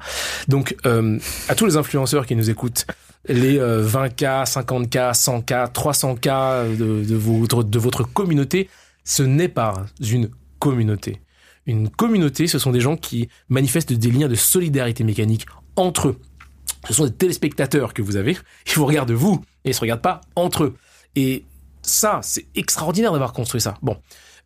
Donc 0.49 0.77
à 0.85 1.55
tous 1.55 1.67
les 1.67 1.77
influenceurs 1.77 2.27
qui 2.27 2.37
nous 2.37 2.51
écoutent, 2.51 2.87
les 3.29 3.59
euh, 3.59 3.87
20K, 3.87 4.47
50K, 4.47 5.15
100K, 5.15 5.73
300K 5.73 6.77
de, 6.77 7.05
de, 7.05 7.17
votre, 7.17 7.63
de 7.63 7.79
votre 7.79 8.03
communauté, 8.03 8.69
ce 9.05 9.23
n'est 9.23 9.49
pas 9.49 9.87
une 10.01 10.31
communauté. 10.59 11.21
Une 11.67 11.91
communauté, 11.91 12.47
ce 12.47 12.59
sont 12.59 12.71
des 12.71 12.81
gens 12.81 12.97
qui 12.97 13.29
manifestent 13.49 13.93
des 13.93 14.11
liens 14.11 14.29
de 14.29 14.35
solidarité 14.35 15.05
mécanique 15.05 15.47
entre 15.75 16.09
eux. 16.09 16.17
Ce 16.89 16.95
sont 16.95 17.05
des 17.05 17.13
téléspectateurs 17.13 17.93
que 17.93 18.03
vous 18.03 18.17
avez, 18.17 18.37
ils 18.67 18.75
vous 18.75 18.87
regardent 18.87 19.13
vous, 19.13 19.43
et 19.65 19.71
ils 19.71 19.75
se 19.75 19.81
regardent 19.81 20.03
pas 20.03 20.21
entre 20.37 20.65
eux. 20.65 20.77
Et 21.17 21.45
ça, 21.83 22.21
c'est 22.23 22.47
extraordinaire 22.55 23.13
d'avoir 23.13 23.33
construit 23.33 23.61
ça. 23.61 23.75
Bon. 23.83 23.97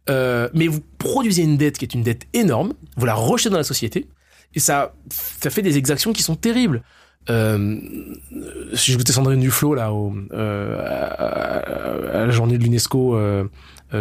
Euh, 0.09 0.49
mais 0.55 0.67
vous 0.67 0.81
produisez 0.99 1.43
une 1.43 1.59
dette 1.59 1.77
qui 1.77 1.85
est 1.85 1.93
une 1.93 2.03
dette 2.03 2.27
énorme, 2.33 2.73
vous 2.97 3.07
la 3.07 3.15
rejetez 3.15 3.51
dans 3.51 3.59
la 3.59 3.65
société, 3.65 4.09
et 4.55 4.61
ça, 4.61 4.95
ça 5.11 5.51
fait 5.51 5.63
des 5.63 5.77
exactions 5.77 6.13
qui 6.13 6.23
sont 6.23 6.37
terribles. 6.37 6.83
Euh, 7.29 7.79
si 8.75 8.93
j'écoutais 8.93 9.13
Sandrine 9.13 9.41
Duflo 9.41 9.75
là 9.75 9.93
euh, 10.33 10.79
à, 12.15 12.25
la 12.25 12.31
journée 12.31 12.57
de 12.57 12.63
l'UNESCO 12.63 13.15
euh, 13.15 13.45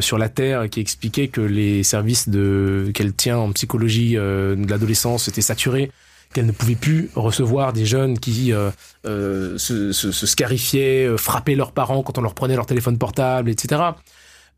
sur 0.02 0.18
la 0.18 0.30
Terre, 0.30 0.70
qui 0.70 0.80
expliquait 0.80 1.28
que 1.28 1.42
les 1.42 1.84
services 1.84 2.30
de 2.30 2.92
qu'elle 2.94 3.14
tient 3.14 3.38
en 3.38 3.52
psychologie 3.52 4.18
euh, 4.18 4.56
de 4.56 4.70
l'adolescence 4.70 5.28
étaient 5.28 5.42
saturés, 5.42 5.92
qu'elle 6.34 6.46
ne 6.46 6.52
pouvait 6.52 6.76
plus 6.76 7.10
recevoir 7.16 7.74
des 7.74 7.86
jeunes 7.86 8.20
qui 8.20 8.54
euh, 8.54 8.70
euh, 9.08 9.58
se, 9.58 9.92
se, 9.92 10.12
se 10.12 10.28
scarifiaient, 10.28 11.06
euh, 11.08 11.18
frappaient 11.18 11.56
leurs 11.56 11.72
parents 11.72 12.04
quand 12.04 12.18
on 12.18 12.22
leur 12.22 12.36
prenait 12.36 12.56
leur 12.56 12.66
téléphone 12.68 12.98
portable, 12.98 13.50
etc. 13.50 13.82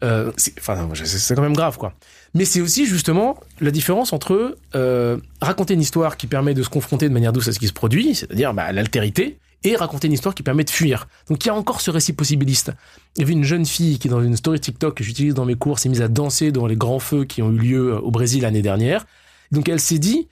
Euh, 0.04 0.32
c'est- 0.36 0.54
Enfin, 0.60 0.90
c'est 0.96 1.36
quand 1.36 1.42
même 1.42 1.56
grave, 1.56 1.78
quoi. 1.78 1.94
Mais 2.34 2.46
c'est 2.46 2.62
aussi 2.62 2.86
justement 2.86 3.40
la 3.60 3.72
différence 3.72 4.14
entre 4.14 4.58
euh, 4.76 5.18
raconter 5.42 5.74
une 5.76 5.82
histoire 5.82 6.18
qui 6.18 6.28
permet 6.28 6.54
de 6.54 6.64
se 6.64 6.70
confronter 6.70 7.08
de 7.08 7.14
manière 7.14 7.34
douce 7.34 7.48
à 7.48 7.52
ce 7.54 7.60
qui 7.60 7.68
se 7.68 7.74
produit, 7.74 8.16
c'est-à-dire 8.16 8.54
bah, 8.54 8.72
l'altérité, 8.72 9.38
et 9.64 9.76
raconter 9.76 10.08
une 10.08 10.14
histoire 10.14 10.34
qui 10.34 10.44
permet 10.44 10.64
de 10.64 10.70
fuir. 10.70 11.08
Donc 11.30 11.44
il 11.46 11.48
y 11.48 11.52
a 11.52 11.56
encore 11.56 11.82
ce 11.82 11.92
récit 11.92 12.14
possibiliste. 12.14 12.72
Il 13.16 13.22
y 13.22 13.24
avait 13.24 13.34
une 13.34 13.44
jeune 13.44 13.66
fille 13.66 14.00
qui, 14.00 14.10
dans 14.10 14.22
une 14.22 14.36
story 14.36 14.60
TikTok 14.60 14.96
que 14.96 15.04
j'utilise 15.04 15.34
dans 15.34 15.46
mes 15.46 15.56
cours, 15.56 15.80
s'est 15.80 15.90
mise 15.90 16.02
à 16.02 16.08
danser 16.08 16.52
dans 16.52 16.66
les 16.66 16.76
grands 16.76 17.00
feux 17.00 17.26
qui 17.26 17.42
ont 17.42 17.52
eu 17.52 17.58
lieu 17.58 17.94
euh, 17.94 18.00
au 18.00 18.12
Brésil 18.12 18.42
l'année 18.42 18.62
dernière. 18.62 19.06
Donc 19.52 19.70
elle 19.70 19.80
s'est 19.80 20.00
dit, 20.00 20.28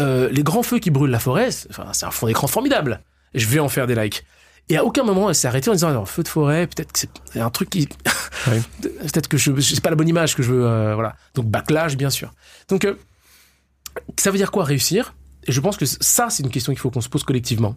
euh, 0.00 0.28
les 0.30 0.42
grands 0.42 0.62
feux 0.62 0.78
qui 0.78 0.90
brûlent 0.90 1.10
la 1.10 1.20
forêt, 1.20 1.50
c'est 1.50 1.70
enfin, 1.70 1.86
c'est 1.92 2.06
un 2.06 2.10
fond 2.10 2.26
d'écran 2.26 2.46
formidable. 2.46 3.00
Je 3.34 3.46
vais 3.46 3.60
en 3.60 3.68
faire 3.68 3.86
des 3.86 3.94
likes. 3.94 4.24
Et 4.68 4.76
à 4.76 4.84
aucun 4.84 5.02
moment 5.02 5.28
elle 5.28 5.34
s'est 5.34 5.48
arrêtée 5.48 5.70
en 5.70 5.74
disant 5.74 5.88
alors 5.88 6.08
feu 6.08 6.22
de 6.22 6.28
forêt, 6.28 6.66
peut-être 6.66 6.92
que 6.92 6.98
c'est 6.98 7.40
un 7.40 7.50
truc 7.50 7.70
qui, 7.70 7.88
peut-être 8.46 9.28
que 9.28 9.36
je, 9.36 9.58
c'est 9.60 9.82
pas 9.82 9.90
la 9.90 9.96
bonne 9.96 10.08
image 10.08 10.36
que 10.36 10.42
je 10.42 10.52
veux, 10.52 10.66
euh, 10.66 10.94
voilà. 10.94 11.16
Donc 11.34 11.46
backlash 11.46 11.96
bien 11.96 12.10
sûr. 12.10 12.32
Donc 12.68 12.84
euh, 12.84 12.94
ça 14.16 14.30
veut 14.30 14.38
dire 14.38 14.50
quoi 14.50 14.64
réussir? 14.64 15.14
Et 15.46 15.52
je 15.52 15.60
pense 15.60 15.76
que 15.76 15.84
ça 15.86 16.28
c'est 16.30 16.42
une 16.42 16.50
question 16.50 16.72
qu'il 16.72 16.80
faut 16.80 16.90
qu'on 16.90 17.00
se 17.00 17.08
pose 17.08 17.24
collectivement. 17.24 17.76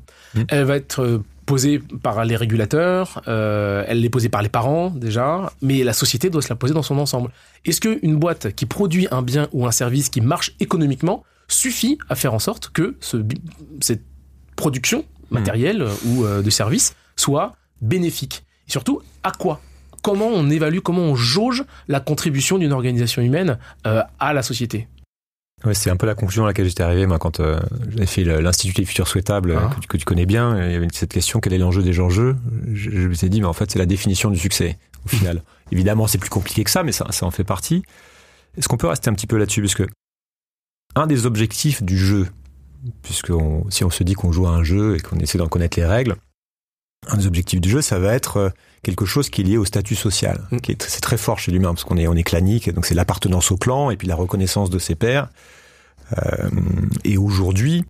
Elle 0.49 0.66
va 0.66 0.76
être 0.76 1.01
euh, 1.01 1.24
posée 1.45 1.80
par 1.80 2.26
les 2.26 2.36
régulateurs, 2.36 3.22
euh, 3.28 3.84
elle 3.88 4.01
l'est 4.01 4.09
posée 4.09 4.30
par 4.30 4.41
les 4.41 4.49
parents 4.49 4.89
déjà, 4.89 5.51
mais 5.61 5.84
la 5.84 5.93
société 5.93 6.30
doit 6.30 6.41
se 6.41 6.49
la 6.49 6.55
poser 6.55 6.74
dans 6.74 6.84
son 6.84 6.97
ensemble. 6.97 7.30
Est-ce 7.66 7.82
qu'une 7.82 8.18
boîte 8.18 8.53
qui 8.55 8.66
produit 8.66 9.07
un 9.11 9.22
bien 9.22 9.47
ou 9.53 9.66
un 9.66 9.72
service 9.72 10.09
qui 10.09 10.22
marche 10.22 10.53
économiquement 10.59 11.24
suffit 11.47 11.97
à 12.09 12.16
faire 12.16 12.34
en 12.34 12.39
sorte 12.39 12.70
que 12.70 12.95
ce, 12.99 13.18
cette 13.82 14.03
production 14.55 15.05
matérielle 15.30 15.86
ou 16.05 16.26
euh, 16.26 16.41
de 16.41 16.49
services 16.49 16.95
soit 17.16 17.53
bénéfique? 17.82 18.43
Et 18.68 18.72
surtout, 18.72 19.01
à 19.24 19.32
quoi? 19.32 19.61
Comment 20.01 20.28
on 20.28 20.49
évalue, 20.49 20.80
comment 20.80 21.01
on 21.01 21.16
jauge 21.16 21.63
la 21.88 21.99
contribution 21.99 22.57
d'une 22.57 22.74
organisation 22.74 23.22
humaine 23.22 23.57
euh, 23.88 24.01
à 24.20 24.34
la 24.34 24.43
société? 24.43 24.88
Ouais, 25.66 25.74
c'est 25.74 25.89
un 25.89 25.95
peu 25.97 26.05
la 26.05 26.13
conclusion 26.16 26.43
à 26.43 26.47
laquelle 26.47 26.68
j'étais 26.68 26.84
arrivé 26.84 27.05
moi 27.07 27.18
quand 27.18 27.39
euh, 27.39 27.59
j'avais 27.89 28.05
fait 28.05 28.24
l'Institut 28.24 28.74
des 28.82 28.86
futurs 28.86 29.07
souhaitables 29.07 29.55
Ah. 29.57 29.74
que, 29.76 29.80
tu- 29.82 29.88
que 29.88 29.97
tu 29.97 30.05
connais 30.05 30.26
bien. 30.26 30.63
Il 30.68 30.72
y 30.72 30.76
avait 30.76 30.88
cette 30.93 31.11
question 31.11 31.39
quel 31.39 31.53
est 31.53 31.57
l'enjeu 31.57 31.82
des 31.82 31.99
enjeux? 31.99 32.36
Je, 32.74 32.91
je 32.91 33.07
me 33.07 33.13
suis 33.13 33.30
dit 33.30 33.41
mais 33.41 33.47
en 33.47 33.53
fait 33.53 33.72
c'est 33.72 33.80
la 33.80 33.86
définition 33.88 34.30
du 34.30 34.38
succès 34.39 34.78
au 35.05 35.09
final. 35.09 35.41
Évidemment 35.72 36.05
c'est 36.07 36.18
plus 36.20 36.30
compliqué 36.30 36.63
que 36.63 36.70
ça, 36.70 36.84
mais 36.84 36.91
ça, 36.91 37.07
ça 37.11 37.26
en 37.26 37.32
fait 37.32 37.43
partie. 37.43 37.84
Est-ce 38.57 38.68
qu'on 38.68 38.78
peut 38.78 38.88
rester 38.88 39.09
un 39.09 39.13
petit 39.13 39.28
peu 39.28 39.38
là-dessus? 39.38 39.61
Parce 39.61 39.76
que 39.76 39.88
un 40.95 41.07
des 41.07 41.26
objectifs 41.26 41.82
du 41.84 41.97
jeu, 41.97 42.28
puisque 43.01 43.32
on- 43.32 43.70
si 43.72 43.84
on 43.84 43.89
se 43.89 44.03
dit 44.03 44.13
qu'on 44.13 44.32
joue 44.32 44.47
à 44.47 44.51
un 44.51 44.63
jeu 44.63 44.95
et 44.95 44.99
qu'on 44.99 45.18
essaie 45.18 45.38
d'en 45.38 45.47
connaître 45.47 45.80
les 45.80 45.86
règles, 45.86 46.16
un 47.07 47.18
des 47.18 47.28
objectifs 47.28 47.59
du 47.59 47.70
jeu, 47.70 47.82
ça 47.82 47.99
va 47.99 48.13
être 48.13 48.38
euh, 48.38 48.49
quelque 48.86 49.06
chose 49.06 49.30
qui 49.30 49.42
est 49.42 49.44
lié 49.44 49.58
au 49.58 49.66
statut 49.66 49.96
social. 49.96 50.38
Mm. 50.52 50.58
qui 50.60 50.72
est 50.72 50.82
tr- 50.82 50.86
C'est 50.88 51.02
très 51.02 51.18
fort 51.18 51.40
chez 51.40 51.52
l'humain 51.52 51.74
parce 51.74 51.84
qu'on 51.84 51.98
est, 51.98 52.08
on 52.08 52.16
est 52.16 52.24
clanique, 52.24 52.72
donc 52.74 52.86
c'est 52.86 52.94
l'appartenance 52.96 53.52
au 53.52 53.58
clan 53.58 53.90
et 53.92 53.98
puis 53.98 54.08
la 54.08 54.16
reconnaissance 54.16 54.70
de 54.70 54.80
ses 54.80 54.96
pairs. 54.96 55.28
Euh, 56.18 56.50
et 57.04 57.18
aujourd'hui, 57.18 57.84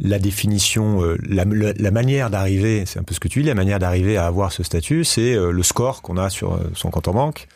la 0.00 0.18
définition, 0.18 1.02
euh, 1.04 1.16
la, 1.28 1.44
la- 1.44 1.72
la 1.74 1.90
manière 1.90 2.30
d'arriver, 2.30 2.84
c'est 2.86 2.98
un 2.98 3.02
peu 3.04 3.14
ce 3.14 3.20
que 3.20 3.28
tu 3.28 3.42
dis, 3.42 3.48
la 3.48 3.54
manière 3.54 3.78
d'arriver 3.78 4.16
à 4.16 4.26
avoir 4.26 4.50
ce 4.52 4.62
statut, 4.62 5.04
c'est 5.04 5.34
euh, 5.34 5.50
le 5.52 5.62
score 5.62 6.02
qu'on 6.02 6.16
a 6.16 6.30
sur 6.30 6.54
euh, 6.54 6.70
son 6.74 6.90
compte 6.90 7.08
en 7.08 7.14
banque, 7.14 7.46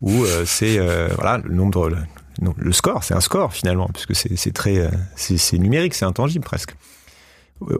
ou 0.00 0.24
c'est 0.44 0.78
euh, 0.78 1.08
voilà 1.16 1.38
le 1.38 1.54
nombre, 1.54 1.90
le, 2.56 2.72
score, 2.72 3.02
c'est 3.04 3.14
un 3.14 3.20
score 3.20 3.52
finalement, 3.52 3.88
puisque 3.92 4.14
c'est 4.14 4.36
c'est 4.36 4.52
très, 4.52 4.88
c'est 5.16 5.38
c'est 5.38 5.58
numérique, 5.58 5.94
c'est 5.94 6.04
intangible 6.04 6.44
presque. 6.44 6.74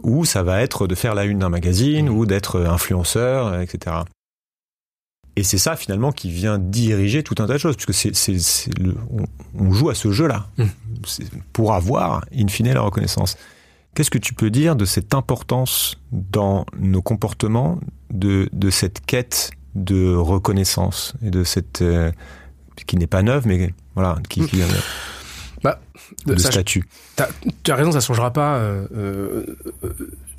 Ou 0.03 0.25
ça 0.25 0.43
va 0.43 0.61
être 0.63 0.89
de 0.89 0.97
faire 0.97 1.15
la 1.15 1.25
une 1.25 1.39
d'un 1.39 1.49
magazine, 1.49 2.09
ou 2.09 2.27
d'être 2.27 2.61
influenceur, 2.63 3.61
etc. 3.61 3.97
Et 5.39 5.43
c'est 5.45 5.59
ça 5.59 5.77
finalement 5.77 6.11
qui 6.11 6.31
vient 6.31 6.59
diriger 6.59 7.23
tout 7.23 7.35
un 7.39 7.47
tas 7.47 7.53
de 7.55 7.59
choses, 7.59 7.77
puisque 7.77 7.95
c'est, 7.95 8.15
c'est, 8.15 8.39
c'est 8.39 8.77
le- 8.79 8.97
on, 9.11 9.25
on 9.67 9.73
joue 9.73 9.89
à 9.91 9.95
ce 9.95 10.11
jeu-là 10.11 10.49
Mm. 10.59 10.65
C'est 11.07 11.25
pour 11.53 11.75
avoir, 11.75 12.25
in 12.37 12.49
fine, 12.49 12.73
la 12.73 12.81
reconnaissance. 12.81 13.37
Qu'est-ce 13.95 14.11
que 14.11 14.19
tu 14.19 14.35
peux 14.35 14.51
dire 14.51 14.75
de 14.77 14.85
cette 14.85 15.15
importance 15.15 15.97
dans 16.13 16.67
nos 16.79 17.03
comportements 17.03 17.79
de, 18.11 18.49
de 18.53 18.71
cette 18.71 19.05
quête 19.07 19.51
de 19.77 20.13
reconnaissance 20.15 21.15
et 21.25 21.31
de 21.31 21.45
cette 21.45 21.83
euh, 21.83 22.11
qui 22.87 22.97
n'est 22.97 23.07
pas 23.07 23.23
neuve, 23.23 23.47
mais 23.47 23.73
voilà, 23.95 24.19
qui, 24.29 24.41
qui 24.47 24.61
Bah, 25.63 25.81
de 26.27 26.37
ça, 26.37 26.51
statut. 26.53 26.85
Tu 27.65 27.71
as 27.71 27.75
raison, 27.77 27.93
ça 27.93 28.01
changera 28.01 28.33
pas. 28.33 28.57
euh, 28.57 28.87
euh, 28.97 29.47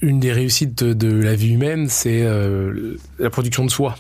une 0.02 0.20
des 0.20 0.32
réussites 0.32 0.82
de, 0.84 0.94
de 0.94 1.12
la 1.22 1.36
vie 1.36 1.54
humaine, 1.54 1.88
c'est 1.90 2.22
euh, 2.24 2.96
la 3.18 3.30
production 3.30 3.66
de 3.66 3.72
soi, 3.72 3.96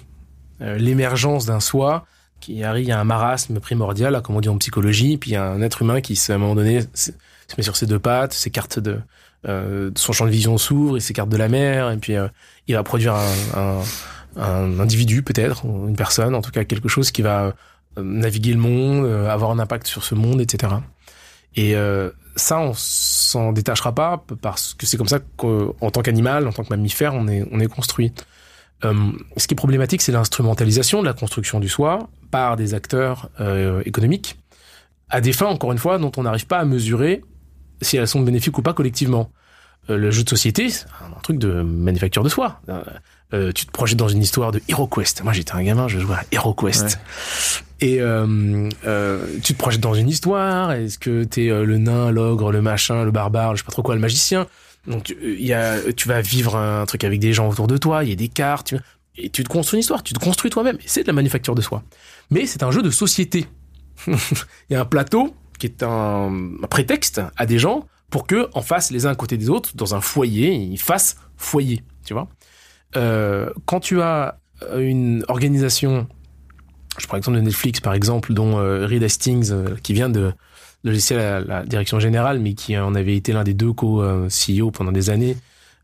l'émergence 0.59 1.45
d'un 1.45 1.59
soi 1.59 2.05
qui 2.39 2.63
arrive 2.63 2.89
à 2.91 2.99
un 2.99 3.03
marasme 3.03 3.59
primordial, 3.59 4.21
comme 4.21 4.35
on 4.35 4.41
dit 4.41 4.49
en 4.49 4.57
psychologie, 4.57 5.17
puis 5.17 5.35
a 5.35 5.45
un 5.45 5.61
être 5.61 5.81
humain 5.81 6.01
qui, 6.01 6.19
à 6.29 6.33
un 6.33 6.37
moment 6.37 6.55
donné, 6.55 6.81
se 6.93 7.11
met 7.57 7.63
sur 7.63 7.75
ses 7.75 7.85
deux 7.85 7.99
pattes, 7.99 8.33
s'écarte 8.33 8.79
de, 8.79 8.99
euh, 9.47 9.91
son 9.95 10.13
champ 10.13 10.25
de 10.25 10.31
vision 10.31 10.57
s'ouvre, 10.57 10.97
il 10.97 11.01
s'écarte 11.01 11.29
de 11.29 11.37
la 11.37 11.49
mer, 11.49 11.91
et 11.91 11.97
puis 11.97 12.15
euh, 12.15 12.27
il 12.67 12.75
va 12.75 12.83
produire 12.83 13.15
un, 13.15 13.81
un, 14.35 14.41
un 14.41 14.79
individu 14.79 15.23
peut-être, 15.23 15.65
une 15.65 15.95
personne, 15.95 16.35
en 16.35 16.41
tout 16.41 16.51
cas 16.51 16.63
quelque 16.63 16.89
chose 16.89 17.11
qui 17.11 17.21
va 17.21 17.53
euh, 17.97 18.03
naviguer 18.03 18.53
le 18.53 18.59
monde, 18.59 19.05
euh, 19.05 19.29
avoir 19.29 19.51
un 19.51 19.59
impact 19.59 19.87
sur 19.87 20.03
ce 20.03 20.15
monde, 20.15 20.41
etc. 20.41 20.73
Et 21.55 21.75
euh, 21.75 22.11
ça, 22.35 22.59
on 22.59 22.73
s'en 22.75 23.51
détachera 23.51 23.93
pas 23.93 24.23
parce 24.41 24.73
que 24.73 24.85
c'est 24.85 24.97
comme 24.97 25.07
ça 25.07 25.19
qu'en 25.37 25.91
tant 25.91 26.01
qu'animal, 26.01 26.47
en 26.47 26.51
tant 26.51 26.63
que 26.63 26.69
mammifère, 26.69 27.13
on 27.15 27.27
est, 27.27 27.47
on 27.51 27.59
est 27.59 27.67
construit. 27.67 28.13
Euh, 28.85 29.11
ce 29.37 29.47
qui 29.47 29.53
est 29.53 29.57
problématique, 29.57 30.01
c'est 30.01 30.11
l'instrumentalisation 30.11 31.01
de 31.01 31.05
la 31.05 31.13
construction 31.13 31.59
du 31.59 31.67
soi 31.67 32.09
par 32.31 32.55
des 32.55 32.73
acteurs 32.73 33.29
euh, 33.39 33.81
économiques 33.85 34.37
à 35.09 35.21
des 35.21 35.33
fins, 35.33 35.47
encore 35.47 35.71
une 35.71 35.77
fois, 35.77 35.97
dont 35.97 36.11
on 36.17 36.23
n'arrive 36.23 36.47
pas 36.47 36.59
à 36.59 36.65
mesurer 36.65 37.23
si 37.81 37.97
elles 37.97 38.07
sont 38.07 38.21
bénéfiques 38.21 38.57
ou 38.57 38.61
pas 38.61 38.73
collectivement. 38.73 39.31
Euh, 39.89 39.97
le 39.97 40.11
jeu 40.11 40.23
de 40.23 40.29
société, 40.29 40.69
c'est 40.69 40.85
un 40.85 41.19
truc 41.21 41.37
de 41.37 41.61
manufacture 41.61 42.23
de 42.23 42.29
soi. 42.29 42.61
Euh, 43.33 43.51
tu 43.51 43.65
te 43.65 43.71
projettes 43.71 43.97
dans 43.97 44.07
une 44.07 44.21
histoire 44.21 44.51
de 44.51 44.61
HeroQuest. 44.67 45.23
Moi, 45.23 45.33
j'étais 45.33 45.53
un 45.53 45.63
gamin, 45.63 45.87
je 45.87 45.99
jouais 45.99 46.15
à 46.15 46.23
HeroQuest. 46.31 46.99
Et 47.81 48.01
euh, 48.01 48.69
tu 49.43 49.53
te 49.53 49.57
projettes 49.57 49.81
dans 49.81 49.93
une 49.93 50.09
histoire. 50.09 50.71
Est-ce 50.71 50.99
que 50.99 51.23
t'es 51.23 51.47
le 51.47 51.77
nain, 51.77 52.11
l'ogre, 52.11 52.51
le 52.51 52.61
machin, 52.61 53.03
le 53.03 53.11
barbare, 53.11 53.55
je 53.55 53.61
sais 53.61 53.65
pas 53.65 53.71
trop 53.71 53.83
quoi, 53.83 53.95
le 53.95 54.01
magicien? 54.01 54.47
Donc 54.87 55.11
euh, 55.11 55.35
y 55.39 55.53
a, 55.53 55.91
tu 55.93 56.07
vas 56.07 56.21
vivre 56.21 56.55
un 56.55 56.85
truc 56.85 57.03
avec 57.03 57.19
des 57.19 57.33
gens 57.33 57.49
autour 57.49 57.67
de 57.67 57.77
toi. 57.77 58.03
Il 58.03 58.09
y 58.09 58.13
a 58.13 58.15
des 58.15 58.27
cartes. 58.27 58.67
tu- 58.67 58.77
et 59.21 59.29
tu 59.29 59.43
te 59.43 59.49
construis 59.49 59.77
une 59.77 59.81
histoire. 59.81 60.03
Tu 60.03 60.13
te 60.13 60.19
construis 60.19 60.49
toi-même. 60.49 60.77
C'est 60.85 61.01
de 61.01 61.07
la 61.07 61.13
manufacture 61.13 61.55
de 61.55 61.61
soi. 61.61 61.83
Mais 62.29 62.45
c'est 62.45 62.63
un 62.63 62.71
jeu 62.71 62.81
de 62.81 62.89
société. 62.89 63.47
Il 64.07 64.15
y 64.71 64.75
a 64.75 64.81
un 64.81 64.85
plateau 64.85 65.35
qui 65.57 65.65
est 65.65 65.83
un, 65.83 66.31
prétexte 66.69 67.21
à 67.35 67.45
des 67.45 67.59
gens 67.59 67.85
pour 68.09 68.25
que 68.25 68.49
en 68.53 68.61
face 68.61 68.91
les 68.91 69.05
uns 69.05 69.11
à 69.11 69.15
côté 69.15 69.35
des 69.37 69.49
autres 69.49 69.75
dans 69.75 69.93
un 69.93 70.01
foyer 70.01 70.53
ils 70.53 70.79
fassent 70.79 71.17
foyer. 71.35 71.83
Tu 72.05 72.13
vois. 72.13 72.29
Euh, 72.95 73.51
quand 73.65 73.81
tu 73.81 74.01
as 74.01 74.39
une 74.77 75.25
organisation 75.27 76.07
je 76.97 77.07
prends 77.07 77.17
l'exemple 77.17 77.37
de 77.37 77.43
Netflix 77.43 77.79
par 77.79 77.93
exemple, 77.93 78.33
dont 78.33 78.59
euh, 78.59 78.85
Reed 78.85 79.03
Hastings, 79.03 79.51
euh, 79.51 79.75
qui 79.81 79.93
vient 79.93 80.09
de, 80.09 80.33
de 80.83 80.91
laisser 80.91 81.15
la, 81.15 81.39
la 81.41 81.65
direction 81.65 81.99
générale, 81.99 82.39
mais 82.39 82.53
qui 82.53 82.77
en 82.77 82.95
avait 82.95 83.15
été 83.15 83.33
l'un 83.33 83.43
des 83.43 83.53
deux 83.53 83.73
co-CEO 83.73 84.71
pendant 84.71 84.91
des 84.91 85.09
années, 85.09 85.35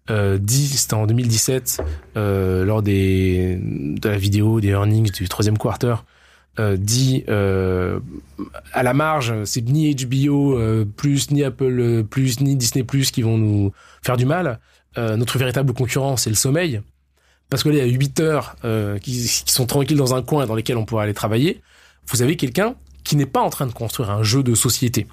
euh, 0.10 0.38
dit, 0.38 0.68
c'était 0.68 0.94
en 0.94 1.08
2017, 1.08 1.82
euh, 2.16 2.64
lors 2.64 2.82
des, 2.82 3.60
de 3.62 4.10
la 4.10 4.18
vidéo 4.18 4.62
des 4.62 4.70
earnings 4.70 5.12
du 5.12 5.28
troisième 5.28 5.58
quarter, 5.58 5.96
euh, 6.60 6.78
dit 6.78 7.26
euh, 7.28 8.00
à 8.72 8.84
la 8.84 8.94
marge, 8.94 9.34
c'est 9.44 9.62
ni 9.62 9.94
HBO 9.94 10.58
euh, 10.58 10.86
plus, 10.86 11.32
ni 11.32 11.44
Apple 11.44 12.04
plus, 12.10 12.40
ni 12.40 12.56
Disney 12.56 12.84
plus 12.84 13.12
qui 13.12 13.24
vont 13.24 13.38
nous 13.38 13.72
faire 14.04 14.16
du 14.16 14.26
mal. 14.26 14.60
Euh, 14.98 15.18
notre 15.18 15.38
véritable 15.38 15.74
concurrent, 15.74 16.16
c'est 16.16 16.30
le 16.30 16.38
sommeil 16.38 16.82
parce 17.50 17.64
que 17.64 17.70
là, 17.70 17.76
il 17.76 17.78
y 17.80 17.82
a 17.82 17.86
8 17.86 18.20
heures 18.22 18.56
euh, 18.64 18.98
qui, 18.98 19.12
qui 19.12 19.54
sont 19.54 19.66
tranquilles 19.66 19.98
dans 19.98 20.16
un 20.16 20.22
coin 20.22 20.46
dans 20.46 20.56
lesquelles 20.56 20.78
on 20.78 20.86
pourrait 20.86 21.04
aller 21.04 21.14
travailler, 21.14 21.62
vous 22.08 22.22
avez 22.22 22.38
quelqu'un 22.38 22.76
qui 23.06 23.16
n'est 23.16 23.26
pas 23.26 23.42
en 23.42 23.50
train 23.50 23.68
de 23.68 23.72
construire 23.72 24.10
un 24.10 24.24
jeu 24.24 24.44
de 24.44 24.54
société. 24.54 25.08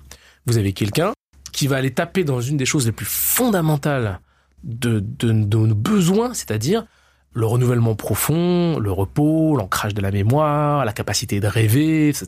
Vous 0.47 0.59
avez 0.59 0.73
quelqu'un 0.73 1.13
qui 1.53 1.69
va 1.69 1.77
aller 1.77 1.93
taper 1.93 2.25
dans 2.25 2.41
une 2.41 2.57
des 2.57 2.67
choses 2.67 2.87
les 2.87 2.93
plus 2.93 3.07
fondamentales 3.07 4.19
de, 4.65 5.05
nos 5.31 5.75
besoins, 5.75 6.35
c'est-à-dire 6.35 6.87
le 7.35 7.47
renouvellement 7.47 7.95
profond, 7.95 8.79
le 8.79 8.93
repos, 8.93 9.57
l'ancrage 9.57 9.95
de 9.95 10.01
la 10.01 10.11
mémoire, 10.11 10.85
la 10.85 10.93
capacité 10.93 11.41
de 11.41 11.47
rêver, 11.47 12.13
ce 12.13 12.25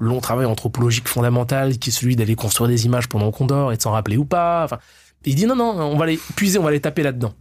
long 0.00 0.20
travail 0.20 0.46
anthropologique 0.46 1.08
fondamental 1.08 1.78
qui 1.78 1.90
est 1.90 1.92
celui 1.92 2.16
d'aller 2.16 2.34
construire 2.34 2.68
des 2.68 2.86
images 2.86 3.08
pendant 3.08 3.30
qu'on 3.30 3.46
dort 3.46 3.72
et 3.72 3.76
de 3.76 3.82
s'en 3.82 3.92
rappeler 3.92 4.16
ou 4.16 4.24
pas. 4.24 4.64
Enfin, 4.64 4.78
il 5.24 5.34
dit 5.34 5.46
non, 5.46 5.56
non, 5.56 5.72
on 5.78 5.96
va 5.96 6.06
les 6.06 6.18
puiser, 6.36 6.58
on 6.58 6.62
va 6.62 6.70
les 6.70 6.80
taper 6.80 7.02
là-dedans. 7.02 7.34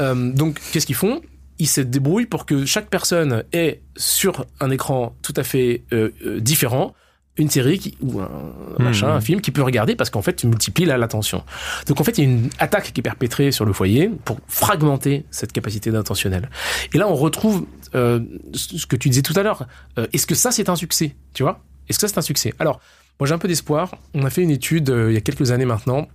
Euh, 0.00 0.32
donc, 0.32 0.60
qu'est-ce 0.72 0.86
qu'ils 0.86 0.96
font? 0.96 1.20
Ils 1.60 1.66
se 1.68 1.80
débrouillent 1.80 2.26
pour 2.26 2.44
que 2.46 2.64
chaque 2.64 2.88
personne 2.88 3.44
ait 3.52 3.82
sur 3.96 4.46
un 4.60 4.70
écran 4.70 5.14
tout 5.22 5.34
à 5.36 5.44
fait 5.44 5.84
euh, 5.92 6.10
euh, 6.26 6.40
différent 6.40 6.94
une 7.36 7.48
série 7.48 7.78
qui, 7.78 7.96
ou 8.02 8.20
un 8.20 8.28
machin, 8.78 9.06
Mhm. 9.08 9.12
un 9.16 9.20
film 9.20 9.40
qui 9.40 9.50
peut 9.50 9.62
regarder 9.62 9.94
parce 9.96 10.10
qu'en 10.10 10.20
fait, 10.20 10.34
tu 10.34 10.46
multiplies 10.46 10.84
là 10.84 10.98
l'attention. 10.98 11.42
Donc, 11.86 11.98
en 12.00 12.04
fait, 12.04 12.18
il 12.18 12.24
y 12.24 12.26
a 12.26 12.30
une 12.30 12.50
attaque 12.58 12.92
qui 12.92 13.00
est 13.00 13.02
perpétrée 13.02 13.50
sur 13.52 13.64
le 13.64 13.72
foyer 13.72 14.10
pour 14.26 14.38
fragmenter 14.46 15.24
cette 15.30 15.52
capacité 15.52 15.90
d'intentionnel. 15.90 16.50
Et 16.92 16.98
là, 16.98 17.08
on 17.08 17.14
retrouve 17.14 17.64
euh, 17.94 18.20
ce 18.52 18.84
que 18.84 18.96
tu 18.96 19.08
disais 19.08 19.22
tout 19.22 19.32
à 19.36 19.42
l'heure. 19.42 19.66
Euh, 19.98 20.06
Est-ce 20.12 20.26
que 20.26 20.34
ça, 20.34 20.50
c'est 20.50 20.68
un 20.68 20.76
succès 20.76 21.14
Tu 21.32 21.42
vois? 21.42 21.62
Est-ce 21.88 21.98
que 21.98 22.06
ça, 22.06 22.12
c'est 22.12 22.18
un 22.18 22.22
succès? 22.22 22.52
Alors, 22.58 22.80
moi, 23.18 23.26
j'ai 23.26 23.32
un 23.34 23.38
peu 23.38 23.48
d'espoir. 23.48 23.94
On 24.12 24.24
a 24.24 24.30
fait 24.30 24.42
une 24.42 24.50
étude 24.50 24.90
euh, 24.90 25.10
il 25.10 25.14
y 25.14 25.18
a 25.18 25.22
quelques 25.22 25.50
années 25.50 25.64
maintenant 25.66 26.08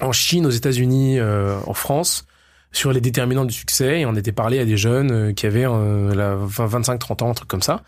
en 0.00 0.12
Chine, 0.12 0.46
aux 0.46 0.50
États-Unis, 0.50 1.18
euh, 1.18 1.58
en 1.66 1.74
France, 1.74 2.26
sur 2.72 2.92
les 2.92 3.00
déterminants 3.00 3.44
du 3.44 3.54
succès. 3.54 4.00
Et 4.00 4.06
on 4.06 4.14
était 4.14 4.32
parlé 4.32 4.58
à 4.58 4.64
des 4.64 4.76
jeunes 4.76 5.10
euh, 5.10 5.32
qui 5.32 5.46
avaient 5.46 5.66
euh, 5.66 6.14
la 6.14 6.34
25-30 6.36 7.24
ans, 7.24 7.30
un 7.30 7.34
truc 7.34 7.48
comme 7.48 7.62
ça. 7.62 7.82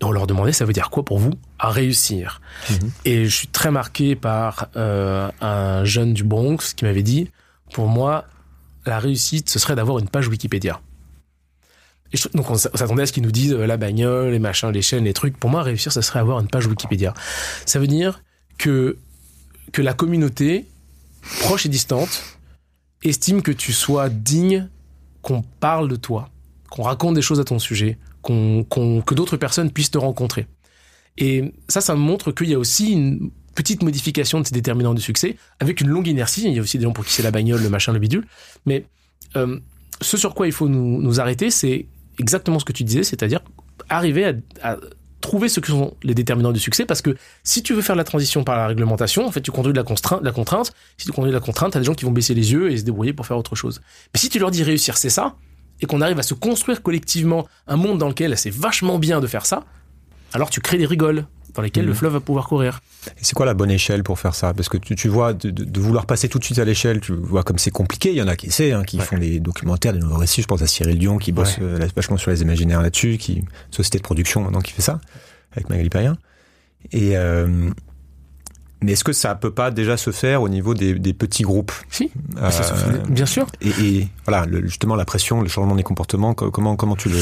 Et 0.00 0.04
on 0.04 0.12
leur 0.12 0.26
demandait, 0.28 0.52
ça 0.52 0.64
veut 0.64 0.72
dire 0.72 0.90
quoi 0.90 1.04
pour 1.04 1.18
vous 1.18 1.32
à 1.58 1.70
réussir 1.70 2.40
Mhm. 2.70 2.90
Et 3.04 3.24
je 3.24 3.34
suis 3.34 3.48
très 3.48 3.70
marqué 3.70 4.14
par 4.16 4.68
euh, 4.76 5.28
un 5.40 5.84
jeune 5.84 6.14
du 6.14 6.22
Bronx 6.24 6.74
qui 6.76 6.84
m'avait 6.84 7.02
dit, 7.02 7.30
pour 7.72 7.88
moi, 7.88 8.24
la 8.86 8.98
réussite, 9.00 9.50
ce 9.50 9.58
serait 9.58 9.74
d'avoir 9.74 9.98
une 9.98 10.08
page 10.08 10.28
Wikipédia. 10.28 10.80
Et 12.12 12.16
je- 12.16 12.28
donc 12.32 12.48
on 12.50 12.56
s'attendait 12.56 13.02
à 13.02 13.06
ce 13.06 13.12
qu'ils 13.12 13.22
nous 13.24 13.32
disent 13.32 13.52
euh, 13.52 13.66
la 13.66 13.76
bagnole, 13.76 14.30
les 14.30 14.38
machins, 14.38 14.70
les 14.70 14.82
chaînes, 14.82 15.04
les 15.04 15.12
trucs. 15.12 15.36
Pour 15.36 15.50
moi, 15.50 15.62
réussir, 15.62 15.92
ce 15.92 16.00
serait 16.00 16.20
avoir 16.20 16.40
une 16.40 16.48
page 16.48 16.66
Wikipédia. 16.66 17.12
Ça 17.66 17.78
veut 17.78 17.86
dire 17.88 18.22
que, 18.56 18.96
que 19.72 19.82
la 19.82 19.92
communauté, 19.94 20.64
proche 21.40 21.66
et 21.66 21.68
distante, 21.68 22.22
estime 23.02 23.42
que 23.42 23.52
tu 23.52 23.72
sois 23.72 24.08
digne 24.08 24.68
qu'on 25.22 25.42
parle 25.42 25.88
de 25.88 25.96
toi, 25.96 26.30
qu'on 26.70 26.82
raconte 26.82 27.14
des 27.14 27.22
choses 27.22 27.40
à 27.40 27.44
ton 27.44 27.58
sujet, 27.58 27.98
qu'on, 28.22 28.64
que 28.64 29.14
d'autres 29.14 29.36
personnes 29.36 29.70
puissent 29.70 29.90
te 29.90 29.98
rencontrer. 29.98 30.46
Et 31.16 31.52
ça, 31.68 31.80
ça 31.80 31.94
montre 31.94 32.32
qu'il 32.32 32.48
y 32.48 32.54
a 32.54 32.58
aussi 32.58 32.92
une 32.92 33.30
petites 33.58 33.82
modifications 33.82 34.40
de 34.40 34.46
ces 34.46 34.54
déterminants 34.54 34.94
de 34.94 35.00
succès 35.00 35.36
avec 35.58 35.80
une 35.80 35.88
longue 35.88 36.06
inertie. 36.06 36.44
Il 36.44 36.52
y 36.52 36.60
a 36.60 36.62
aussi 36.62 36.78
des 36.78 36.84
gens 36.84 36.92
pour 36.92 37.04
qui 37.04 37.12
c'est 37.12 37.24
la 37.24 37.32
bagnole, 37.32 37.60
le 37.60 37.68
machin, 37.68 37.92
le 37.92 37.98
bidule. 37.98 38.24
Mais 38.66 38.84
euh, 39.34 39.58
ce 40.00 40.16
sur 40.16 40.32
quoi 40.32 40.46
il 40.46 40.52
faut 40.52 40.68
nous, 40.68 41.18
arrêter, 41.18 41.50
c'est 41.50 41.86
exactement 42.20 42.60
ce 42.60 42.64
que 42.64 42.72
tu 42.72 42.84
disais, 42.84 43.02
c'est-à-dire 43.02 43.40
arriver 43.88 44.32
à 44.62 44.76
trouver 45.20 45.48
ce 45.48 45.60
que 45.60 45.68
sont 45.68 45.96
les 46.02 46.14
déterminants 46.14 46.52
du 46.52 46.60
succès 46.60 46.86
parce 46.86 47.02
que 47.02 47.16
si 47.42 47.62
tu 47.62 47.74
veux 47.74 47.82
faire 47.82 47.96
la 47.96 48.04
transition 48.04 48.44
par 48.44 48.56
la 48.56 48.66
réglementation, 48.66 49.26
en 49.26 49.30
fait, 49.30 49.40
tu 49.40 49.50
conduis 49.50 49.72
de 49.72 49.78
la 49.78 49.84
contrainte, 49.84 50.22
la 50.22 50.32
contrainte. 50.32 50.72
Si 50.96 51.06
tu 51.06 51.12
conduis 51.12 51.30
de 51.30 51.34
la 51.34 51.40
contrainte, 51.40 51.72
t'as 51.72 51.80
des 51.80 51.84
gens 51.84 51.94
qui 51.94 52.04
vont 52.04 52.12
baisser 52.12 52.34
les 52.34 52.52
yeux 52.52 52.70
et 52.70 52.76
se 52.76 52.84
débrouiller 52.84 53.12
pour 53.12 53.26
faire 53.26 53.38
autre 53.38 53.56
chose. 53.56 53.80
Mais 54.14 54.20
si 54.20 54.28
tu 54.28 54.38
leur 54.38 54.50
dis 54.50 54.62
réussir, 54.62 54.96
c'est 54.96 55.10
ça, 55.10 55.34
et 55.80 55.86
qu'on 55.86 56.00
arrive 56.00 56.18
à 56.18 56.22
se 56.22 56.34
construire 56.34 56.82
collectivement 56.82 57.46
un 57.66 57.76
monde 57.76 57.98
dans 57.98 58.08
lequel 58.08 58.36
c'est 58.36 58.50
vachement 58.50 58.98
bien 58.98 59.20
de 59.20 59.26
faire 59.26 59.46
ça, 59.46 59.64
alors 60.32 60.50
tu 60.50 60.60
crées 60.60 60.78
des 60.78 60.86
rigoles 60.86 61.24
dans 61.54 61.62
lesquelles 61.62 61.84
Mhm. 61.84 61.88
le 61.90 61.94
fleuve 61.94 62.12
va 62.14 62.20
pouvoir 62.20 62.46
courir. 62.48 62.80
Et 63.08 63.10
C'est 63.24 63.34
quoi 63.34 63.46
la 63.46 63.54
bonne 63.54 63.70
échelle 63.70 64.02
pour 64.02 64.18
faire 64.18 64.34
ça? 64.34 64.52
Parce 64.54 64.68
que 64.68 64.76
tu, 64.76 64.94
tu 64.96 65.08
vois, 65.08 65.32
de, 65.32 65.80
vouloir 65.80 66.06
passer 66.06 66.28
tout 66.28 66.38
de 66.38 66.44
suite 66.44 66.58
à 66.58 66.64
l'échelle, 66.64 67.00
tu 67.00 67.12
vois 67.12 67.42
comme 67.42 67.58
c'est 67.58 67.70
compliqué. 67.70 68.10
Il 68.10 68.16
y 68.16 68.22
en 68.22 68.28
a 68.28 68.36
qui 68.36 68.46
essaient, 68.46 68.72
hein, 68.72 68.82
qui 68.84 68.98
Ouais. 68.98 69.04
font 69.04 69.18
des 69.18 69.40
documentaires, 69.40 69.92
des 69.92 69.98
nouveaux 70.00 70.18
récits. 70.18 70.42
Je 70.42 70.46
pense 70.46 70.62
à 70.62 70.66
Cyril 70.66 70.98
Dion 70.98 71.18
qui 71.18 71.32
bosse 71.32 71.58
Ouais. 71.58 71.64
euh, 71.64 71.88
vachement 71.96 72.16
sur 72.16 72.30
les 72.30 72.42
imaginaires 72.42 72.82
là-dessus, 72.82 73.16
qui 73.18 73.44
société 73.70 73.98
de 73.98 74.02
production 74.02 74.42
maintenant 74.42 74.60
qui 74.60 74.72
fait 74.72 74.82
ça 74.82 75.00
avec 75.52 75.68
Magali 75.70 75.88
Perrien. 75.90 76.16
Et 76.92 77.16
euh, 77.16 77.70
mais 78.80 78.92
est-ce 78.92 79.02
que 79.02 79.12
ça 79.12 79.34
peut 79.34 79.50
pas 79.50 79.72
déjà 79.72 79.96
se 79.96 80.12
faire 80.12 80.40
au 80.42 80.48
niveau 80.48 80.72
des, 80.74 80.94
des 80.94 81.12
petits 81.12 81.42
groupes? 81.42 81.72
Si, 81.90 82.10
Euh, 82.40 82.50
ça 82.50 82.62
se 82.62 82.74
fait, 82.74 83.10
bien 83.10 83.26
sûr. 83.26 83.46
et, 83.60 83.70
et 83.80 84.08
voilà, 84.24 84.46
le- 84.46 84.64
justement 84.66 84.94
la 84.94 85.04
pression, 85.04 85.40
le 85.40 85.48
changement 85.48 85.74
des 85.74 85.82
comportements, 85.82 86.34
co- 86.34 86.52
comment 86.52 86.76
comment 86.76 86.94
tu 86.94 87.08
le 87.08 87.18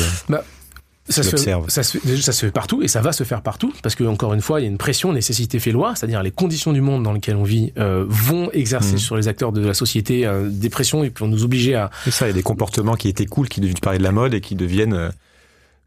Ça 1.09 1.23
se, 1.23 1.37
fait, 1.37 1.55
ça, 1.69 1.83
se 1.85 1.99
fait, 1.99 2.07
déjà, 2.07 2.23
ça 2.23 2.33
se 2.33 2.45
fait 2.47 2.51
partout 2.53 2.83
et 2.83 2.89
ça 2.89 3.01
va 3.01 3.13
se 3.13 3.23
faire 3.23 3.41
partout 3.43 3.73
parce 3.83 3.95
que 3.95 4.03
encore 4.05 4.35
une 4.35 4.41
fois, 4.41 4.61
il 4.61 4.65
y 4.65 4.67
a 4.67 4.69
une 4.71 4.77
pression, 4.79 5.13
nécessité 5.13 5.59
fait 5.61 5.71
loi, 5.71 5.95
c'est-à-dire 5.95 6.21
les 6.23 6.33
conditions 6.33 6.73
du 6.73 6.81
monde 6.81 7.03
dans 7.05 7.13
lequel 7.13 7.37
on 7.37 7.45
vit 7.45 7.73
euh, 7.79 8.05
vont 8.09 8.51
exercer 8.53 8.93
Mhm. 8.93 8.99
sur 8.99 9.17
les 9.17 9.29
acteurs 9.29 9.53
de 9.53 9.65
la 9.65 9.75
société 9.75 10.27
euh, 10.27 10.49
des 10.51 10.69
pressions 10.69 11.05
et 11.05 11.11
puis 11.11 11.25
vont 11.25 11.31
nous 11.31 11.45
obliger 11.45 11.77
à 11.77 11.91
C'est 12.05 12.11
ça, 12.11 12.27
il 12.27 12.31
y 12.31 12.33
a 12.33 12.35
des 12.35 12.43
comportements 12.43 12.97
qui 12.97 13.09
étaient 13.09 13.27
cool, 13.27 13.49
qui 13.49 13.61
deviennent 13.61 13.79
parlais 13.81 13.99
de 13.99 14.03
la 14.03 14.11
mode 14.13 14.35
et 14.35 14.41
qui 14.41 14.57
deviennent 14.57 14.95
euh, 14.95 15.11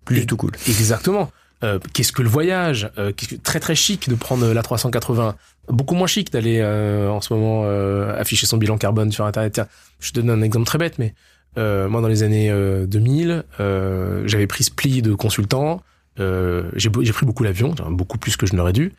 plus 0.05 0.17
Et- 0.17 0.19
du 0.21 0.25
tout 0.27 0.37
cool. 0.37 0.51
exactement. 0.67 1.29
Euh, 1.61 1.77
qu'est-ce 1.93 2.13
que 2.13 2.21
le 2.21 2.29
voyage 2.29 2.89
euh, 2.97 3.11
qu'est-ce 3.11 3.31
que, 3.35 3.41
Très 3.41 3.59
très 3.59 3.75
chic 3.75 4.07
de 4.09 4.15
prendre 4.15 4.47
la 4.53 4.63
380. 4.63 5.35
Beaucoup 5.67 5.95
moins 5.95 6.07
chic 6.07 6.31
d'aller 6.31 6.59
euh, 6.61 7.09
en 7.09 7.19
ce 7.19 7.33
moment 7.33 7.63
euh, 7.65 8.17
afficher 8.17 8.45
son 8.47 8.55
bilan 8.55 8.77
carbone 8.77 9.11
sur 9.11 9.25
Internet. 9.25 9.51
Tiens, 9.53 9.67
je 9.99 10.11
te 10.11 10.21
donne 10.21 10.29
un 10.29 10.41
exemple 10.41 10.65
très 10.65 10.77
bête, 10.77 10.97
mais 10.97 11.07
euh, 11.07 11.11
moi 11.57 12.01
dans 12.01 12.07
les 12.07 12.23
années 12.23 12.49
euh, 12.51 12.85
2000, 12.85 13.43
euh, 13.59 14.23
j'avais 14.25 14.47
pris 14.47 14.63
ce 14.63 14.71
pli 14.71 15.01
de 15.01 15.13
consultant. 15.13 15.81
Euh, 16.19 16.69
j'ai 16.75 16.89
pris 16.89 17.25
beaucoup 17.25 17.43
l'avion, 17.43 17.73
beaucoup 17.89 18.17
plus 18.17 18.35
que 18.37 18.45
je 18.45 18.55
n'aurais 18.55 18.73
dû. 18.73 18.93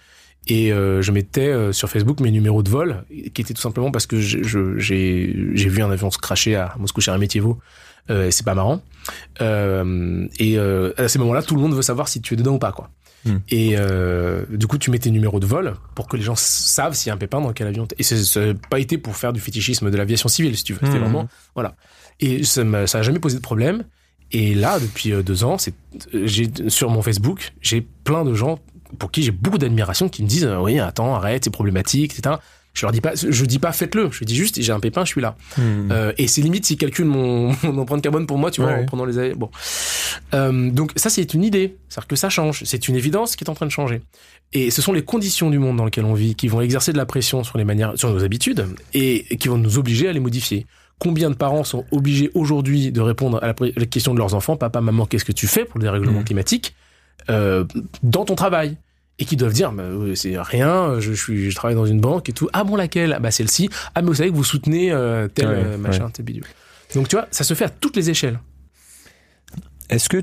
Et 0.48 0.72
euh, 0.72 1.02
je 1.02 1.12
mettais 1.12 1.48
euh, 1.48 1.70
sur 1.72 1.90
Facebook 1.90 2.20
mes 2.20 2.30
numéros 2.30 2.62
de 2.62 2.70
vol, 2.70 3.04
qui 3.34 3.42
étaient 3.42 3.52
tout 3.52 3.60
simplement 3.60 3.90
parce 3.90 4.06
que 4.06 4.18
j'ai 4.18 5.68
vu 5.68 5.82
un 5.82 5.90
avion 5.90 6.10
se 6.10 6.18
cracher 6.18 6.56
à 6.56 6.74
Moscou 6.78 7.00
Sheremetyevo. 7.00 7.58
Euh, 8.08 8.26
et 8.26 8.30
c'est 8.30 8.44
pas 8.46 8.54
marrant. 8.54 8.80
Euh, 9.40 10.26
et 10.38 10.58
euh, 10.58 10.92
à 10.96 11.08
ces 11.08 11.18
moments-là, 11.18 11.42
tout 11.42 11.54
le 11.54 11.60
monde 11.60 11.74
veut 11.74 11.82
savoir 11.82 12.08
si 12.08 12.20
tu 12.20 12.34
es 12.34 12.36
dedans 12.36 12.54
ou 12.54 12.58
pas, 12.58 12.72
quoi. 12.72 12.90
Hmm. 13.26 13.36
Et 13.50 13.74
euh, 13.76 14.44
du 14.48 14.66
coup, 14.66 14.78
tu 14.78 14.90
mets 14.90 14.98
tes 14.98 15.10
numéros 15.10 15.38
de 15.40 15.46
vol 15.46 15.74
pour 15.94 16.08
que 16.08 16.16
les 16.16 16.22
gens 16.22 16.34
savent 16.36 16.94
s'il 16.94 17.08
y 17.08 17.10
a 17.10 17.14
un 17.14 17.18
pépin 17.18 17.40
dans 17.40 17.52
quel 17.52 17.66
avion. 17.66 17.86
Et 17.98 18.02
ça 18.02 18.46
n'a 18.46 18.54
pas 18.70 18.80
été 18.80 18.96
pour 18.96 19.14
faire 19.16 19.32
du 19.34 19.40
fétichisme 19.40 19.90
de 19.90 19.96
l'aviation 19.96 20.28
civile, 20.30 20.56
si 20.56 20.64
tu 20.64 20.72
veux. 20.72 20.78
C'était 20.82 20.98
Hmm. 20.98 21.02
vraiment 21.02 21.28
voilà. 21.54 21.74
Et 22.20 22.44
ça 22.44 22.64
m'a 22.64 22.86
ça 22.86 22.98
a 22.98 23.02
jamais 23.02 23.18
posé 23.18 23.36
de 23.36 23.42
problème. 23.42 23.84
Et 24.32 24.54
là, 24.54 24.78
depuis 24.78 25.12
euh, 25.12 25.22
deux 25.22 25.42
ans, 25.44 25.58
c'est 25.58 25.74
j'ai 26.24 26.48
sur 26.68 26.90
mon 26.90 27.02
Facebook, 27.02 27.52
j'ai 27.60 27.80
plein 28.04 28.24
de 28.24 28.34
gens 28.34 28.58
pour 28.98 29.10
qui 29.10 29.22
j'ai 29.22 29.30
beaucoup 29.32 29.58
d'admiration 29.58 30.08
qui 30.08 30.22
me 30.22 30.28
disent 30.28 30.44
euh, 30.44 30.58
oui 30.60 30.78
attends 30.80 31.14
arrête 31.14 31.44
c'est 31.44 31.50
problématique 31.50 32.16
etc. 32.18 32.36
Je 32.72 32.86
leur 32.86 32.92
dis 32.92 33.00
pas 33.00 33.12
je 33.16 33.44
dis 33.44 33.58
pas 33.58 33.72
faites-le 33.72 34.10
je 34.12 34.22
dis 34.24 34.36
juste 34.36 34.60
j'ai 34.62 34.72
un 34.72 34.78
pépin 34.78 35.04
je 35.04 35.10
suis 35.10 35.20
là. 35.20 35.36
Euh, 35.58 36.12
et 36.18 36.28
c'est 36.28 36.40
limite 36.40 36.64
s'ils 36.66 36.76
calculent 36.76 37.04
mon, 37.06 37.52
mon 37.64 37.78
empreinte 37.78 38.02
carbone 38.02 38.26
pour 38.26 38.38
moi, 38.38 38.50
tu 38.52 38.60
vois, 38.60 38.70
Ouais. 38.70 38.82
en 38.82 38.86
prenant 38.86 39.04
les 39.04 39.18
aé- 39.18 39.34
Bon. 39.34 39.50
Euh, 40.34 40.70
donc 40.70 40.92
ça, 40.96 41.10
c'est 41.10 41.34
une 41.34 41.42
idée. 41.44 41.76
C'est-à-dire 41.88 42.06
que 42.08 42.16
ça 42.16 42.28
change. 42.28 42.62
C'est 42.64 42.88
une 42.88 42.96
évidence 42.96 43.34
qui 43.36 43.44
est 43.44 43.50
en 43.50 43.54
train 43.54 43.66
de 43.66 43.70
changer. 43.72 44.02
Et 44.52 44.70
ce 44.70 44.82
sont 44.82 44.92
les 44.92 45.02
conditions 45.02 45.50
du 45.50 45.58
monde 45.58 45.76
dans 45.76 45.84
lequel 45.84 46.04
on 46.04 46.14
vit 46.14 46.34
qui 46.34 46.48
vont 46.48 46.60
exercer 46.60 46.92
de 46.92 46.96
la 46.98 47.06
pression 47.06 47.42
sur 47.44 47.58
les 47.58 47.64
manières, 47.64 47.92
sur 47.96 48.10
nos 48.12 48.22
habitudes 48.24 48.66
et 48.94 49.24
qui 49.38 49.48
vont 49.48 49.58
nous 49.58 49.78
obliger 49.78 50.08
à 50.08 50.12
les 50.12 50.20
modifier. 50.20 50.66
Combien 51.00 51.30
de 51.30 51.34
parents 51.34 51.64
sont 51.64 51.84
obligés 51.90 52.30
aujourd'hui 52.34 52.92
de 52.92 53.00
répondre 53.00 53.42
à 53.42 53.48
la, 53.48 53.54
question 53.86 54.14
de 54.14 54.18
leurs 54.18 54.34
enfants, 54.34 54.56
papa, 54.56 54.80
maman, 54.80 55.06
qu'est-ce 55.06 55.24
que 55.24 55.32
tu 55.32 55.48
fais 55.48 55.64
pour 55.64 55.78
le 55.78 55.82
dérèglement 55.84 56.18
Mhm. 56.20 56.24
climatique 56.24 56.76
euh, 57.30 57.64
dans 58.04 58.24
ton 58.24 58.36
travail? 58.36 58.76
Et 59.18 59.24
qui 59.26 59.36
doivent 59.36 59.52
dire 59.52 59.72
bah, 59.72 59.84
c'est 60.14 60.38
rien 60.40 60.98
je 61.00 61.12
suis 61.12 61.50
je 61.50 61.54
travaille 61.56 61.74
dans 61.74 61.84
une 61.84 62.00
banque 62.00 62.28
et 62.30 62.32
tout. 62.32 62.48
Ah 62.54 62.64
bon 62.64 62.74
laquelle? 62.76 63.12
Ah 63.12 63.18
bah 63.18 63.30
celle-ci. 63.30 63.68
Ah 63.94 64.00
mais 64.00 64.08
vous 64.08 64.14
savez 64.14 64.30
que 64.30 64.34
vous 64.34 64.44
soutenez 64.44 64.92
euh, 64.92 65.28
tel 65.28 65.46
Ouais, 65.48 65.54
euh, 65.56 65.76
machin 65.76 66.08
tel 66.10 66.24
bidule. 66.24 66.44
Donc 66.94 67.08
tu 67.08 67.16
vois 67.16 67.26
ça 67.30 67.44
se 67.44 67.52
fait 67.52 67.64
à 67.66 67.68
toutes 67.68 67.96
les 67.96 68.08
échelles. 68.08 68.38
Est-ce 69.90 70.08
que 70.08 70.22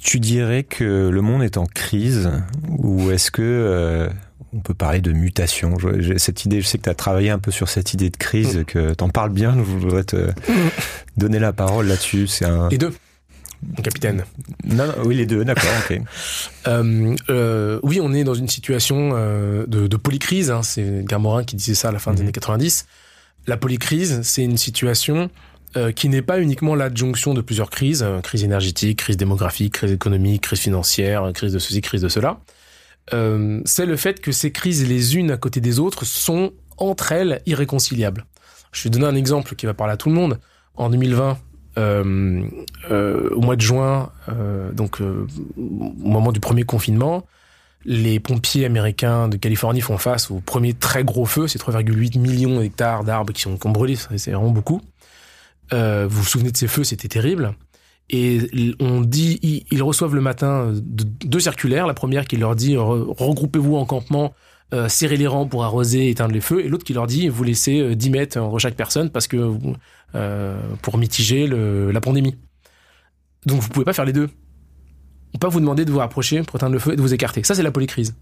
tu 0.00 0.20
dirais 0.20 0.62
que 0.62 1.08
le 1.08 1.20
monde 1.22 1.42
est 1.42 1.56
en 1.56 1.66
crise 1.66 2.30
ou 2.68 3.10
est-ce 3.10 3.30
que 3.32 4.08
on 4.54 4.60
peut 4.60 4.74
parler 4.74 5.00
de 5.00 5.12
mutation 5.12 5.78
Je- 5.78 6.00
j'ai 6.00 6.18
Cette 6.18 6.44
idée, 6.44 6.60
je 6.60 6.66
sais 6.66 6.78
que 6.78 6.84
tu 6.84 6.90
as 6.90 6.94
travaillé 6.94 7.30
un 7.30 7.38
peu 7.38 7.50
sur 7.50 7.68
cette 7.68 7.92
idée 7.94 8.10
de 8.10 8.16
crise, 8.16 8.64
que 8.66 8.94
t'en 8.94 9.08
parles 9.08 9.30
bien. 9.32 9.52
Je 9.56 9.60
voudrais 9.62 10.04
te 10.04 10.30
donner 11.16 11.38
la 11.38 11.52
parole 11.52 11.86
là-dessus. 11.86 12.26
C'est 12.26 12.44
un. 12.46 12.68
les 12.68 12.78
deux 12.78 12.92
mon 13.76 13.82
capitaine 13.82 14.24
Non, 14.66 14.86
non, 14.88 14.92
oui, 15.06 15.14
les 15.14 15.24
deux. 15.24 15.42
D'accord. 15.44 15.70
Ok. 15.90 15.98
Euh, 16.66 17.14
euh, 17.30 17.78
oui, 17.82 17.98
on 18.02 18.12
est 18.14 18.24
dans 18.24 18.32
une 18.34 18.48
situation 18.48 19.10
euh, 19.14 19.64
de, 19.66 19.86
de 19.86 19.96
polycrise. 19.96 20.50
Hein, 20.50 20.62
c'est 20.62 21.04
Garmorin 21.04 21.44
qui 21.44 21.56
disait 21.56 21.74
ça 21.74 21.88
à 21.88 21.92
la 21.92 21.98
fin 21.98 22.12
des 22.12 22.18
Mhm. 22.18 22.22
années 22.24 22.32
90. 22.32 22.86
La 23.46 23.56
polycrise, 23.58 24.20
c'est 24.22 24.42
une 24.44 24.56
situation 24.56 25.30
qui 25.96 26.08
n'est 26.08 26.22
pas 26.22 26.38
uniquement 26.40 26.76
l'adjonction 26.76 27.34
de 27.34 27.40
plusieurs 27.40 27.68
crises, 27.68 28.06
crise 28.22 28.44
énergétique, 28.44 28.98
crise 29.00 29.16
démographique, 29.16 29.74
crise 29.74 29.90
économique, 29.90 30.42
crise 30.42 30.60
financière, 30.60 31.28
crise 31.34 31.52
de 31.52 31.58
ceci, 31.58 31.80
crise 31.80 32.00
de 32.02 32.08
cela. 32.08 32.38
Euh, 33.12 33.60
c'est 33.64 33.86
le 33.86 33.96
fait 33.96 34.20
que 34.20 34.32
ces 34.32 34.50
crises 34.50 34.88
les 34.88 35.16
unes 35.16 35.30
à 35.30 35.36
côté 35.36 35.60
des 35.60 35.78
autres 35.78 36.04
sont 36.04 36.52
entre 36.78 37.12
elles 37.12 37.42
irréconciliables. 37.46 38.24
Je 38.72 38.84
vais 38.84 38.90
donner 38.90 39.06
un 39.06 39.14
exemple 39.14 39.54
qui 39.54 39.66
va 39.66 39.74
parler 39.74 39.92
à 39.92 39.96
tout 39.96 40.08
le 40.08 40.14
monde. 40.14 40.40
En 40.76 40.90
2020, 40.90 41.38
euh, 41.76 42.42
euh, 42.90 43.30
au 43.30 43.40
mois 43.40 43.56
de 43.56 43.60
juin, 43.60 44.10
donc 44.72 45.00
au 45.00 45.26
moment 45.56 46.32
du 46.32 46.40
premier 46.40 46.64
confinement, 46.64 47.24
les 47.84 48.18
pompiers 48.18 48.64
américains 48.64 49.28
de 49.28 49.36
Californie 49.36 49.82
font 49.82 49.98
face 49.98 50.30
au 50.30 50.40
premier 50.40 50.72
très 50.72 51.04
gros 51.04 51.26
feu, 51.26 51.46
c'est 51.46 51.60
3,8 51.60 52.18
millions 52.18 52.58
d'hectares 52.58 53.04
d'arbres 53.04 53.32
qui 53.32 53.42
sont 53.42 53.56
qui 53.56 53.66
ont 53.66 53.72
brûlé, 53.72 53.96
c'est 53.96 54.32
vraiment 54.32 54.50
beaucoup. 54.50 54.80
Vous 55.70 56.08
vous 56.08 56.24
souvenez 56.24 56.50
de 56.50 56.56
ces 56.56 56.68
feux, 56.68 56.84
c'était 56.84 57.08
terrible. 57.08 57.54
Et 58.10 58.40
on 58.80 59.00
dit, 59.00 59.66
ils, 59.70 59.82
reçoivent 59.82 60.14
le 60.14 60.20
matin 60.20 60.66
euh, 60.66 60.72
de- 60.74 61.04
deux 61.26 61.40
circulaires. 61.40 61.86
La 61.86 61.94
première 61.94 62.26
qui 62.26 62.36
leur 62.36 62.54
dit 62.54 62.74
re- 62.74 63.06
regroupez-vous 63.16 63.76
en 63.76 63.86
campement, 63.86 64.34
euh, 64.74 64.88
serrez 64.88 65.16
les 65.16 65.26
rangs 65.26 65.46
pour 65.46 65.64
arroser, 65.64 66.10
éteindre 66.10 66.34
les 66.34 66.40
feux, 66.42 66.64
et 66.64 66.68
l'autre 66.68 66.84
qui 66.84 66.92
leur 66.92 67.06
dit 67.06 67.28
vous 67.28 67.44
laissez 67.44 67.80
euh, 67.80 67.94
10 67.94 68.10
mètres 68.10 68.38
entre 68.38 68.58
chaque 68.58 68.74
personne 68.74 69.08
parce 69.10 69.26
que 69.26 69.52
euh, 70.14 70.60
pour 70.82 70.98
mitiger 70.98 71.46
la 71.46 72.00
pandémie. 72.00 72.36
Donc 73.46 73.60
vous 73.60 73.68
pouvez 73.68 73.84
pas 73.84 73.92
faire 73.94 74.04
les 74.04 74.12
deux. 74.12 74.28
On 75.28 75.38
peut 75.38 75.46
pas 75.46 75.48
vous 75.48 75.60
demander 75.60 75.84
de 75.84 75.90
vous 75.90 75.98
rapprocher 75.98 76.42
pour 76.42 76.56
éteindre 76.56 76.72
le 76.74 76.78
feu 76.78 76.92
et 76.92 76.96
de 76.96 77.00
vous 77.00 77.14
écarter. 77.14 77.42
Ça 77.42 77.54
c'est 77.54 77.62
la 77.62 77.72
polycrise. 77.72 78.14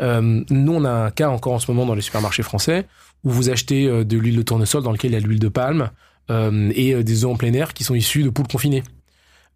Euh, 0.00 0.42
nous 0.50 0.72
on 0.72 0.84
a 0.84 0.90
un 0.90 1.10
cas 1.10 1.28
encore 1.28 1.52
en 1.52 1.58
ce 1.58 1.70
moment 1.70 1.86
dans 1.86 1.94
les 1.94 2.00
supermarchés 2.02 2.42
français 2.42 2.86
où 3.24 3.30
vous 3.30 3.48
achetez 3.50 3.86
euh, 3.86 4.04
de 4.04 4.16
l'huile 4.18 4.36
de 4.36 4.42
tournesol 4.42 4.82
dans 4.82 4.90
lequel 4.90 5.12
il 5.12 5.14
y 5.14 5.16
a 5.16 5.20
de 5.20 5.26
l'huile 5.26 5.38
de 5.38 5.48
palme 5.48 5.90
euh, 6.30 6.72
et 6.74 6.94
euh, 6.94 7.04
des 7.04 7.24
œufs 7.24 7.30
en 7.30 7.36
plein 7.36 7.52
air 7.52 7.72
qui 7.74 7.84
sont 7.84 7.94
issus 7.94 8.24
de 8.24 8.30
poules 8.30 8.48
confinées. 8.48 8.82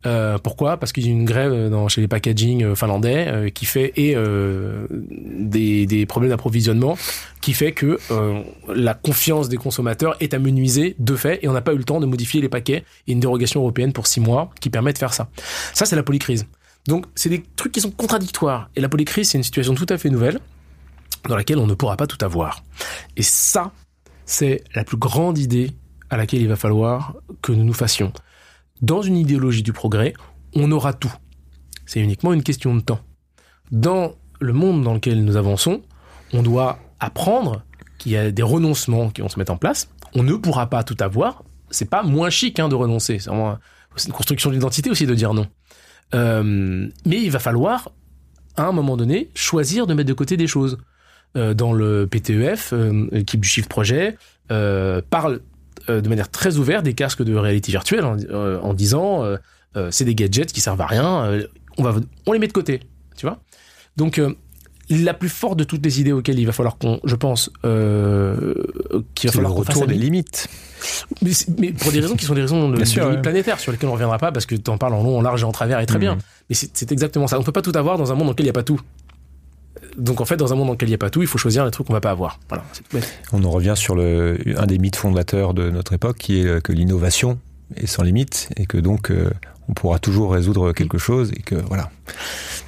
Euh, 0.04 0.38
pourquoi? 0.38 0.76
Parce 0.76 0.92
qu'il 0.92 1.06
y 1.06 1.08
a 1.08 1.12
une 1.12 1.24
grève 1.24 1.52
euh, 1.52 1.88
chez 1.88 2.00
les 2.00 2.08
packaging 2.08 2.62
euh, 2.62 2.74
finlandais 2.74 3.50
qui 3.54 3.64
fait 3.64 3.92
et 3.96 4.16
des, 4.90 5.86
des 5.86 6.06
problèmes 6.06 6.30
d'approvisionnement 6.30 6.98
qui 7.40 7.52
fait 7.54 7.72
que 7.72 7.98
la 8.68 8.94
confiance 8.94 9.48
des 9.48 9.56
consommateurs 9.56 10.16
est 10.20 10.34
amenuisée 10.34 10.96
de 10.98 11.16
fait 11.16 11.38
et 11.42 11.48
on 11.48 11.52
n'a 11.52 11.60
pas 11.60 11.72
eu 11.72 11.78
le 11.78 11.84
temps 11.84 12.00
de 12.00 12.06
modifier 12.06 12.40
les 12.40 12.48
paquets 12.48 12.84
et 13.06 13.12
une 13.12 13.20
dérogation 13.20 13.60
européenne 13.60 13.92
pour 13.92 14.06
six 14.06 14.20
mois 14.20 14.50
qui 14.60 14.70
permet 14.70 14.92
de 14.92 14.98
faire 14.98 15.14
ça. 15.14 15.28
Ça 15.72 15.86
c'est 15.86 15.96
la 15.96 16.02
polycrise. 16.02 16.46
Donc 16.86 17.06
c'est 17.14 17.28
des 17.28 17.42
trucs 17.56 17.72
qui 17.72 17.80
sont 17.80 17.90
contradictoires 17.90 18.70
et 18.76 18.80
la 18.80 18.88
polycrise 18.88 19.30
c'est 19.30 19.38
une 19.38 19.44
situation 19.44 19.74
tout 19.74 19.86
à 19.88 19.98
fait 19.98 20.10
nouvelle 20.10 20.38
dans 21.28 21.36
laquelle 21.36 21.58
on 21.58 21.66
ne 21.66 21.74
pourra 21.74 21.96
pas 21.96 22.06
tout 22.06 22.22
avoir. 22.24 22.62
Et 23.16 23.22
ça 23.22 23.72
c'est 24.24 24.62
la 24.74 24.84
plus 24.84 24.96
grande 24.96 25.38
idée 25.38 25.72
à 26.10 26.16
laquelle 26.16 26.42
il 26.42 26.48
va 26.48 26.56
falloir 26.56 27.14
que 27.42 27.52
nous 27.52 27.64
nous 27.64 27.72
fassions. 27.72 28.12
Dans 28.82 29.02
une 29.02 29.16
idéologie 29.16 29.62
du 29.62 29.72
progrès, 29.72 30.14
on 30.54 30.70
aura 30.72 30.92
tout. 30.92 31.14
C'est 31.86 32.00
uniquement 32.00 32.32
une 32.32 32.42
question 32.42 32.74
de 32.74 32.80
temps. 32.80 33.00
Dans 33.70 34.12
le 34.40 34.52
monde 34.52 34.82
dans 34.82 34.94
lequel 34.94 35.24
nous 35.24 35.36
avançons, 35.36 35.82
on 36.32 36.42
doit 36.42 36.78
apprendre 37.00 37.62
qu'il 37.98 38.12
y 38.12 38.16
a 38.16 38.30
des 38.30 38.42
renoncements 38.42 39.10
qui 39.10 39.22
vont 39.22 39.28
se 39.28 39.38
mettre 39.38 39.52
en 39.52 39.56
place. 39.56 39.88
On 40.14 40.22
ne 40.22 40.34
pourra 40.34 40.68
pas 40.68 40.84
tout 40.84 40.96
avoir. 41.00 41.42
C'est 41.70 41.88
pas 41.88 42.02
moins 42.02 42.30
chic 42.30 42.58
hein, 42.60 42.68
de 42.68 42.74
renoncer. 42.74 43.18
C'est 43.18 43.30
une 43.30 44.12
construction 44.12 44.50
d'identité 44.50 44.90
aussi 44.90 45.06
de 45.06 45.14
dire 45.14 45.34
non. 45.34 45.46
Euh, 46.14 46.88
mais 47.04 47.22
il 47.22 47.30
va 47.30 47.38
falloir, 47.38 47.90
à 48.56 48.64
un 48.66 48.72
moment 48.72 48.96
donné, 48.96 49.30
choisir 49.34 49.86
de 49.86 49.94
mettre 49.94 50.08
de 50.08 50.14
côté 50.14 50.36
des 50.36 50.46
choses. 50.46 50.78
euh, 51.36 51.54
dans 51.54 51.72
le 51.72 52.06
PTEF, 52.06 52.72
euh, 52.72 53.08
l'équipe 53.12 53.40
du 53.40 53.48
Chiffre 53.48 53.68
Projet, 53.68 54.16
parle 54.48 55.40
euh, 55.88 56.00
de 56.00 56.08
manière 56.08 56.30
très 56.30 56.56
ouverte 56.56 56.84
des 56.84 56.94
casques 56.94 57.22
de 57.22 57.34
réalité 57.34 57.72
virtuelle 57.72 58.04
en, 58.04 58.16
euh, 58.30 58.58
en 58.60 58.74
disant 58.74 59.24
euh, 59.24 59.36
c'est 59.90 60.04
des 60.04 60.14
gadgets 60.14 60.52
qui 60.52 60.60
servent 60.60 60.80
à 60.80 60.86
rien, 60.86 61.40
on, 61.76 61.82
va, 61.82 61.94
on 62.26 62.32
les 62.32 62.38
met 62.38 62.46
de 62.48 62.52
côté, 62.52 62.80
tu 63.16 63.26
vois. 63.26 63.38
Donc 63.96 64.20
la 64.88 65.14
plus 65.14 65.28
forte 65.28 65.58
de 65.58 65.64
toutes 65.64 65.84
les 65.84 66.00
idées 66.00 66.12
auxquelles 66.12 66.38
il 66.38 66.46
va 66.46 66.52
falloir 66.52 66.78
qu'on, 66.78 67.00
je 67.04 67.16
pense, 67.16 67.50
euh, 67.64 68.54
qu'il 69.14 69.28
va 69.30 69.32
le 69.40 69.42
falloir 69.42 69.64
fasse 69.64 69.74
retour 69.76 69.88
des 69.88 69.94
limites. 69.96 70.48
mais, 71.58 71.72
pour 71.72 71.90
des 71.92 72.00
raisons 72.00 72.14
qui 72.14 72.24
sont 72.24 72.34
des 72.34 72.42
raisons 72.42 72.68
de, 72.68 72.84
sûr, 72.84 73.06
ouais. 73.06 73.20
planétaire 73.20 73.58
sur 73.58 73.72
lesquelles 73.72 73.88
on 73.88 73.94
reviendra 73.94 74.18
pas 74.18 74.30
parce 74.30 74.46
que 74.46 74.54
tu 74.54 74.70
en 74.70 74.78
parles 74.78 74.94
en 74.94 75.02
long, 75.02 75.18
en 75.18 75.22
large 75.22 75.42
et 75.42 75.44
en 75.44 75.52
travers 75.52 75.80
et 75.80 75.86
très 75.86 75.96
Mhm. 75.96 76.00
bien. 76.00 76.18
Mais 76.48 76.54
c'est 76.54 76.92
exactement 76.92 77.26
ça. 77.26 77.38
On 77.38 77.42
peut 77.42 77.52
pas 77.52 77.62
tout 77.62 77.72
avoir 77.74 77.98
dans 77.98 78.12
un 78.12 78.14
monde 78.14 78.26
dans 78.26 78.32
lequel 78.32 78.44
il 78.44 78.48
n'y 78.48 78.50
a 78.50 78.54
pas 78.54 78.62
tout. 78.62 78.80
Donc 79.98 80.20
en 80.20 80.24
fait, 80.24 80.36
dans 80.36 80.52
un 80.52 80.56
monde 80.56 80.66
dans 80.66 80.72
lequel 80.72 80.88
il 80.88 80.92
n'y 80.92 80.96
a 80.96 80.98
pas 80.98 81.10
tout, 81.10 81.22
il 81.22 81.28
faut 81.28 81.38
choisir 81.38 81.64
les 81.64 81.70
trucs 81.70 81.86
qu'on 81.86 81.92
va 81.92 82.00
pas 82.00 82.10
avoir. 82.10 82.38
Voilà, 82.48 82.64
tout. 82.90 82.98
On 83.32 83.42
en 83.44 83.50
revient 83.50 83.74
sur 83.76 83.94
le, 83.94 84.38
un 84.56 84.66
des 84.66 84.78
mythes 84.78 84.96
fondateurs 84.96 85.54
de 85.54 85.70
notre 85.70 85.92
époque, 85.94 86.18
qui 86.18 86.40
est 86.40 86.46
euh, 86.46 86.60
que 86.60 86.72
l'innovation 86.72 87.38
est 87.76 87.86
sans 87.86 88.02
limite 88.02 88.48
et 88.56 88.66
que 88.66 88.76
donc 88.78 89.10
euh, 89.10 89.30
on 89.68 89.72
pourra 89.74 89.98
toujours 89.98 90.32
résoudre 90.32 90.72
quelque 90.72 90.98
chose 90.98 91.32
et 91.36 91.42
que 91.42 91.54
voilà. 91.56 91.90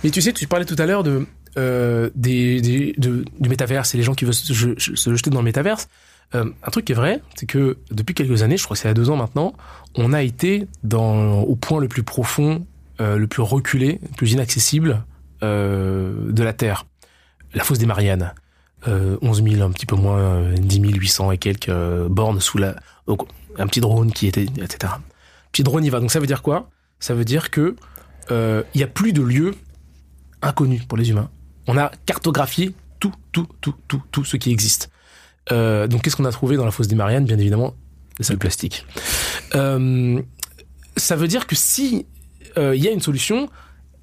Mais 0.02 0.10
tu 0.10 0.20
sais, 0.22 0.32
tu 0.32 0.46
parlais 0.46 0.64
tout 0.64 0.76
à 0.78 0.86
l'heure 0.86 1.02
de, 1.04 1.26
euh, 1.56 2.10
des, 2.14 2.60
des- 2.60 2.94
de- 2.98 3.24
du 3.38 3.48
métaverse 3.48 3.94
et 3.94 3.98
les 3.98 4.02
gens 4.04 4.14
qui 4.14 4.24
veulent 4.24 4.34
se, 4.34 4.52
je- 4.52 4.94
se 4.94 5.14
jeter 5.14 5.30
dans 5.30 5.38
le 5.40 5.44
métaverse. 5.44 5.88
Euh, 6.34 6.44
un 6.62 6.70
truc 6.70 6.84
qui 6.84 6.92
est 6.92 6.96
vrai, 6.96 7.20
c'est 7.36 7.46
que 7.46 7.78
depuis 7.90 8.14
quelques 8.14 8.42
années, 8.42 8.56
je 8.58 8.64
crois 8.64 8.74
que 8.76 8.82
c'est 8.82 8.88
à 8.88 8.94
deux 8.94 9.08
ans 9.10 9.16
maintenant, 9.16 9.54
on 9.94 10.12
a 10.12 10.22
été 10.22 10.66
dans, 10.84 11.40
au 11.40 11.56
point 11.56 11.80
le 11.80 11.88
plus 11.88 12.02
profond, 12.02 12.66
euh, 13.00 13.16
le 13.16 13.26
plus 13.26 13.42
reculé, 13.42 13.98
le 14.02 14.16
plus 14.16 14.32
inaccessible 14.32 15.04
euh, 15.42 16.30
de 16.30 16.42
la 16.42 16.52
Terre. 16.52 16.84
La 17.54 17.64
fosse 17.64 17.78
des 17.78 17.86
Mariannes. 17.86 18.32
Euh, 18.86 19.16
11 19.22 19.42
000, 19.42 19.62
un 19.62 19.70
petit 19.70 19.86
peu 19.86 19.96
moins, 19.96 20.18
euh, 20.18 20.54
10 20.56 20.80
800 20.80 21.32
et 21.32 21.38
quelques 21.38 21.68
euh, 21.68 22.08
bornes 22.08 22.40
sous 22.40 22.58
la... 22.58 22.76
donc, 23.06 23.22
un 23.56 23.66
petit 23.66 23.80
drone 23.80 24.12
qui 24.12 24.28
était... 24.28 24.44
etc. 24.44 24.92
Petit 25.50 25.64
drone 25.64 25.84
y 25.84 25.90
va. 25.90 26.00
Donc 26.00 26.12
ça 26.12 26.20
veut 26.20 26.26
dire 26.26 26.42
quoi? 26.42 26.70
Ça 27.00 27.14
veut 27.14 27.24
dire 27.24 27.50
que 27.50 27.74
euh, 28.30 28.62
il 28.74 28.80
y 28.80 28.84
a 28.84 28.86
plus 28.86 29.12
de 29.12 29.22
lieux 29.22 29.54
inconnus 30.42 30.84
pour 30.86 30.98
les 30.98 31.10
humains. 31.10 31.30
On 31.66 31.76
a 31.76 31.90
cartographié 32.06 32.74
tout, 33.00 33.12
tout, 33.32 33.48
tout, 33.60 33.74
tout, 33.88 34.02
tout 34.10 34.24
ce 34.24 34.36
qui 34.36 34.50
existe. 34.50 34.90
Euh, 35.52 35.86
donc, 35.86 36.02
qu'est-ce 36.02 36.16
qu'on 36.16 36.24
a 36.24 36.32
trouvé 36.32 36.56
dans 36.56 36.64
la 36.64 36.70
fosse 36.70 36.88
des 36.88 36.94
Mariannes? 36.94 37.24
Bien 37.24 37.38
évidemment, 37.38 37.74
des 38.18 38.24
sacs 38.24 38.38
plastiques. 38.38 38.86
Euh, 39.54 40.20
ça 40.96 41.16
veut 41.16 41.28
dire 41.28 41.46
que 41.46 41.54
si 41.56 42.06
euh, 42.56 42.76
il 42.76 42.82
y 42.82 42.88
a 42.88 42.90
une 42.90 43.00
solution, 43.00 43.48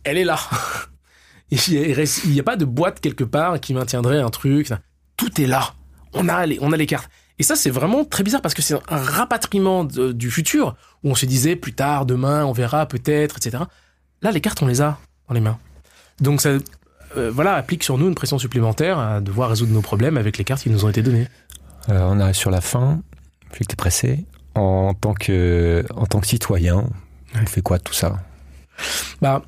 elle 0.04 0.18
est 0.18 0.24
là. 0.24 0.40
Il 1.52 2.32
n'y 2.32 2.40
a 2.40 2.44
pas 2.44 2.56
de 2.56 2.66
boîte 2.66 3.00
quelque 3.00 3.24
part 3.24 3.60
qui 3.60 3.74
maintiendrait 3.74 4.20
un 4.20 4.30
truc. 4.30 4.72
Tout 5.18 5.42
est 5.42 5.46
là. 5.48 5.74
On 6.14 6.28
a 6.28 6.46
les, 6.46 6.58
on 6.62 6.72
a 6.72 6.78
les 6.78 6.86
cartes. 6.88 7.10
Et 7.38 7.44
ça, 7.44 7.56
c'est 7.56 7.70
vraiment 7.70 8.06
très 8.06 8.24
bizarre 8.24 8.42
parce 8.42 8.54
que 8.54 8.62
c'est 8.62 8.76
un 8.76 8.98
rapatriement 8.98 9.84
de- 9.84 10.12
du 10.14 10.32
futur 10.32 10.76
où 11.04 11.12
on 11.12 11.16
se 11.16 11.26
disait 11.26 11.56
plus 11.56 11.74
tard, 11.74 12.06
demain, 12.06 12.46
on 12.46 12.54
verra 12.54 12.86
peut-être, 12.88 13.38
etc. 13.38 13.64
Là, 14.22 14.32
les 14.32 14.40
cartes, 14.42 14.62
on 14.64 14.68
les 14.68 14.82
a 14.82 14.98
dans 15.28 15.34
les 15.34 15.42
mains. 15.42 15.58
Donc 16.22 16.40
ça, 16.42 16.50
euh, 17.18 17.30
voilà, 17.32 17.56
applique 17.56 17.84
sur 17.84 17.98
nous 17.98 18.08
une 18.08 18.16
pression 18.16 18.40
supplémentaire 18.40 18.98
à 19.00 19.20
devoir 19.22 19.50
résoudre 19.50 19.74
nos 19.74 19.82
problèmes 19.82 20.18
avec 20.18 20.38
les 20.38 20.46
cartes 20.46 20.64
qui 20.64 20.70
nous 20.70 20.86
ont 20.86 20.90
été 20.90 21.02
données. 21.02 21.28
Alors, 21.88 22.10
on 22.12 22.20
arrive 22.22 22.36
sur 22.36 22.52
la 22.52 22.62
fin. 22.62 23.02
Je 23.52 23.58
sais 23.58 23.66
que 23.66 23.70
t'es 23.70 23.76
pressé. 23.76 24.26
En 24.56 24.94
tant 24.94 25.14
que, 25.14 25.86
en 25.94 26.06
tant 26.06 26.22
que 26.22 26.28
citoyen, 26.28 26.90
on 27.36 27.46
fait 27.46 27.62
quoi 27.62 27.78
de 27.78 27.84
tout 27.84 27.94
ça? 27.94 28.20
Bah, 29.22 29.42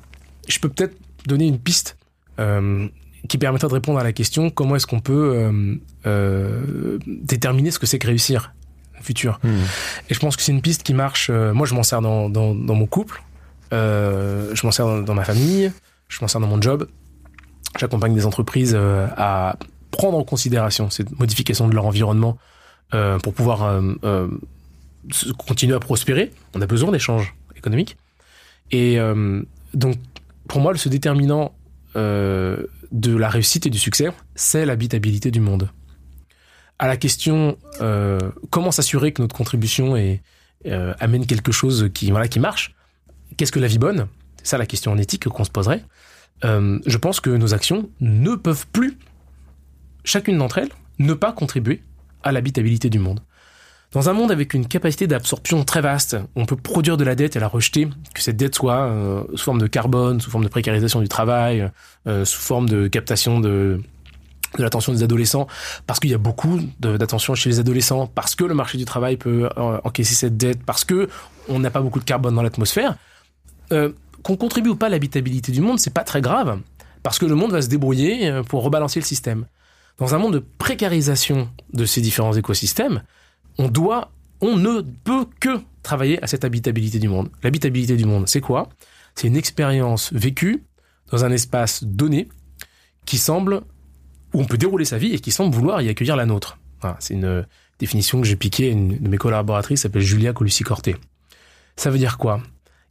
je 0.46 0.58
peux 0.58 0.68
peut-être 0.68 0.94
donner 1.28 1.46
une 1.46 1.58
piste 1.58 1.96
euh, 2.40 2.88
qui 3.28 3.38
permettra 3.38 3.68
de 3.68 3.74
répondre 3.74 3.98
à 3.98 4.04
la 4.04 4.12
question 4.12 4.50
comment 4.50 4.76
est-ce 4.76 4.86
qu'on 4.86 5.00
peut 5.00 5.32
euh, 5.36 5.74
euh, 6.06 6.98
déterminer 7.06 7.70
ce 7.70 7.78
que 7.78 7.86
c'est 7.86 7.98
que 7.98 8.06
réussir 8.06 8.54
le 8.96 9.02
futur. 9.02 9.38
Et 10.08 10.14
je 10.14 10.18
pense 10.18 10.36
que 10.36 10.42
c'est 10.42 10.52
une 10.52 10.62
piste 10.62 10.82
qui 10.82 10.94
marche. 10.94 11.28
euh, 11.30 11.52
moi, 11.52 11.66
je 11.66 11.74
m'en 11.74 11.82
sers 11.82 12.00
dans, 12.00 12.28
dans, 12.30 12.54
dans 12.54 12.74
mon 12.74 12.86
couple, 12.86 13.22
je 13.72 14.66
m'en 14.66 14.72
sers 14.72 14.86
dans, 14.86 15.02
dans 15.02 15.14
ma 15.14 15.24
famille, 15.24 15.70
je 16.08 16.18
m'en 16.20 16.28
sers 16.28 16.40
dans 16.40 16.48
mon 16.48 16.60
job. 16.60 16.88
J'accompagne 17.78 18.14
des 18.14 18.26
entreprises 18.26 18.74
à 18.74 19.56
prendre 19.90 20.16
en 20.16 20.24
considération 20.24 20.90
cette 20.90 21.16
modification 21.18 21.68
de 21.68 21.74
leur 21.74 21.84
environnement 21.86 22.38
pour 23.22 23.34
pouvoir 23.34 23.80
continuer 25.46 25.74
à 25.74 25.80
prospérer. 25.80 26.32
On 26.54 26.62
a 26.62 26.66
besoin 26.66 26.90
d'échanges 26.90 27.34
économiques. 27.56 27.96
Et 28.70 28.98
donc, 29.74 29.96
pour 30.48 30.60
moi, 30.60 30.74
ce 30.76 30.88
déterminant 30.88 31.54
euh, 31.94 32.66
de 32.90 33.16
la 33.16 33.28
réussite 33.28 33.66
et 33.66 33.70
du 33.70 33.78
succès, 33.78 34.10
c'est 34.34 34.66
l'habitabilité 34.66 35.30
du 35.30 35.40
monde. 35.40 35.70
À 36.78 36.88
la 36.88 36.96
question 36.96 37.56
euh, 37.80 38.18
comment 38.50 38.70
s'assurer 38.70 39.12
que 39.12 39.22
notre 39.22 39.36
contribution 39.36 39.94
euh, 39.96 40.94
amène 40.98 41.26
quelque 41.26 41.52
chose 41.52 41.90
qui 41.92 42.12
qui 42.30 42.40
marche, 42.40 42.74
qu'est-ce 43.36 43.52
que 43.52 43.60
la 43.60 43.66
vie 43.66 43.78
bonne? 43.78 44.08
C'est 44.38 44.48
ça 44.48 44.58
la 44.58 44.66
question 44.66 44.92
en 44.92 44.98
éthique 44.98 45.28
qu'on 45.28 45.44
se 45.44 45.50
poserait. 45.50 45.84
Je 46.42 46.96
pense 46.96 47.20
que 47.20 47.30
nos 47.30 47.52
actions 47.52 47.90
ne 48.00 48.34
peuvent 48.36 48.66
plus, 48.68 48.96
chacune 50.04 50.38
d'entre 50.38 50.58
elles, 50.58 50.70
ne 50.98 51.14
pas 51.14 51.32
contribuer 51.32 51.82
à 52.22 52.32
l'habitabilité 52.32 52.90
du 52.90 52.98
monde. 53.00 53.20
Dans 53.92 54.10
un 54.10 54.12
monde 54.12 54.30
avec 54.30 54.52
une 54.52 54.66
capacité 54.66 55.06
d'absorption 55.06 55.64
très 55.64 55.80
vaste, 55.80 56.18
on 56.36 56.44
peut 56.44 56.56
produire 56.56 56.98
de 56.98 57.04
la 57.04 57.14
dette 57.14 57.36
et 57.36 57.40
la 57.40 57.48
rejeter, 57.48 57.88
que 58.12 58.20
cette 58.20 58.36
dette 58.36 58.54
soit 58.54 58.82
euh, 58.82 59.24
sous 59.30 59.44
forme 59.44 59.60
de 59.60 59.66
carbone, 59.66 60.20
sous 60.20 60.30
forme 60.30 60.44
de 60.44 60.50
précarisation 60.50 61.00
du 61.00 61.08
travail, 61.08 61.70
euh, 62.06 62.26
sous 62.26 62.38
forme 62.38 62.68
de 62.68 62.86
captation 62.86 63.40
de, 63.40 63.80
l'attention 64.58 64.92
des 64.92 65.02
adolescents, 65.02 65.46
parce 65.86 66.00
qu'il 66.00 66.10
y 66.10 66.14
a 66.14 66.18
beaucoup 66.18 66.60
d'attention 66.80 67.34
chez 67.34 67.48
les 67.48 67.60
adolescents, 67.60 68.06
parce 68.06 68.34
que 68.34 68.44
le 68.44 68.52
marché 68.52 68.76
du 68.76 68.84
travail 68.84 69.16
peut 69.16 69.48
euh, 69.56 69.80
encaisser 69.82 70.14
cette 70.14 70.36
dette, 70.36 70.62
parce 70.66 70.84
que 70.84 71.08
on 71.48 71.58
n'a 71.58 71.70
pas 71.70 71.80
beaucoup 71.80 71.98
de 71.98 72.04
carbone 72.04 72.34
dans 72.34 72.42
l'atmosphère. 72.42 72.96
Qu'on 73.70 74.36
contribue 74.36 74.70
ou 74.70 74.76
pas 74.76 74.86
à 74.86 74.90
l'habitabilité 74.90 75.52
du 75.52 75.62
monde, 75.62 75.78
c'est 75.78 75.94
pas 75.94 76.04
très 76.04 76.20
grave, 76.20 76.60
parce 77.02 77.18
que 77.18 77.24
le 77.24 77.34
monde 77.34 77.52
va 77.52 77.62
se 77.62 77.68
débrouiller 77.68 78.42
pour 78.48 78.62
rebalancer 78.62 79.00
le 79.00 79.04
système. 79.04 79.46
Dans 79.96 80.14
un 80.14 80.18
monde 80.18 80.34
de 80.34 80.44
précarisation 80.58 81.48
de 81.72 81.86
ces 81.86 82.00
différents 82.00 82.34
écosystèmes, 82.34 83.02
on 83.58 83.68
doit, 83.68 84.12
on 84.40 84.56
ne 84.56 84.80
peut 84.80 85.26
que 85.40 85.60
travailler 85.82 86.22
à 86.22 86.26
cette 86.26 86.44
habitabilité 86.44 86.98
du 86.98 87.08
monde. 87.08 87.28
L'habitabilité 87.42 87.96
du 87.96 88.04
monde, 88.04 88.28
c'est 88.28 88.40
quoi? 88.40 88.68
C'est 89.14 89.26
une 89.26 89.36
expérience 89.36 90.12
vécue 90.12 90.64
dans 91.10 91.24
un 91.24 91.32
espace 91.32 91.82
donné 91.82 92.28
qui 93.04 93.18
semble, 93.18 93.62
où 94.32 94.40
on 94.40 94.44
peut 94.44 94.58
dérouler 94.58 94.84
sa 94.84 94.98
vie 94.98 95.14
et 95.14 95.18
qui 95.18 95.32
semble 95.32 95.54
vouloir 95.54 95.82
y 95.82 95.88
accueillir 95.88 96.14
la 96.14 96.26
nôtre. 96.26 96.58
C'est 97.00 97.14
une 97.14 97.44
définition 97.78 98.20
que 98.20 98.26
j'ai 98.26 98.36
piquée 98.36 98.68
à 98.68 98.72
une 98.72 98.98
de 98.98 99.08
mes 99.08 99.16
collaboratrices, 99.16 99.82
s'appelle 99.82 100.02
Julia 100.02 100.32
Colucci-Corté. 100.32 100.96
Ça 101.76 101.90
veut 101.90 101.98
dire 101.98 102.18
quoi? 102.18 102.40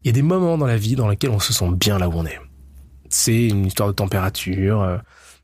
Il 0.03 0.07
y 0.07 0.09
a 0.09 0.13
des 0.13 0.21
moments 0.21 0.57
dans 0.57 0.65
la 0.65 0.77
vie 0.77 0.95
dans 0.95 1.07
lesquels 1.07 1.29
on 1.29 1.39
se 1.39 1.53
sent 1.53 1.69
bien 1.71 1.97
là 1.97 2.09
où 2.09 2.13
on 2.13 2.25
est. 2.25 2.39
C'est 3.09 3.47
une 3.47 3.65
histoire 3.65 3.87
de 3.87 3.93
température, 3.93 4.81
euh, 4.81 4.97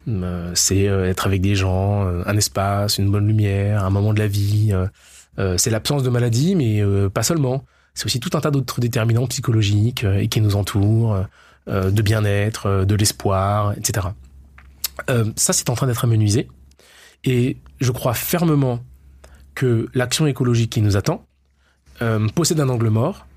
euh, 0.07 0.51
c'est 0.53 0.87
euh, 0.87 1.09
être 1.09 1.27
avec 1.27 1.41
des 1.41 1.55
gens, 1.55 2.05
euh, 2.05 2.23
un 2.25 2.35
espace, 2.35 2.97
une 2.97 3.09
bonne 3.09 3.27
lumière, 3.27 3.85
un 3.85 3.89
moment 3.89 4.13
de 4.13 4.19
la 4.19 4.27
vie. 4.27 4.73
Euh, 5.39 5.57
c'est 5.57 5.69
l'absence 5.69 6.03
de 6.03 6.09
maladie, 6.09 6.55
mais 6.55 6.81
euh, 6.81 7.09
pas 7.09 7.23
seulement. 7.23 7.65
C'est 7.93 8.05
aussi 8.05 8.19
tout 8.19 8.31
un 8.33 8.41
tas 8.41 8.51
d'autres 8.51 8.79
déterminants 8.79 9.27
psychologiques 9.27 10.03
euh, 10.03 10.17
et 10.17 10.27
qui 10.27 10.41
nous 10.41 10.55
entourent, 10.55 11.17
de 11.67 12.01
bien-être, 12.01 12.83
de 12.83 12.95
l'espoir, 12.95 13.73
etc. 13.77 14.07
Ça, 15.37 15.53
c'est 15.53 15.69
en 15.69 15.75
train 15.75 15.87
d'être 15.87 16.03
amenuisé. 16.03 16.49
Et 17.23 17.55
je 17.79 17.91
crois 17.91 18.13
fermement 18.13 18.79
que 19.55 19.87
l'action 19.93 20.27
écologique 20.27 20.71
qui 20.71 20.81
nous 20.81 20.97
attend 20.97 21.25
euh, 22.01 22.27
possède 22.29 22.59
un 22.59 22.69
angle 22.69 22.89
mort. 22.89 23.27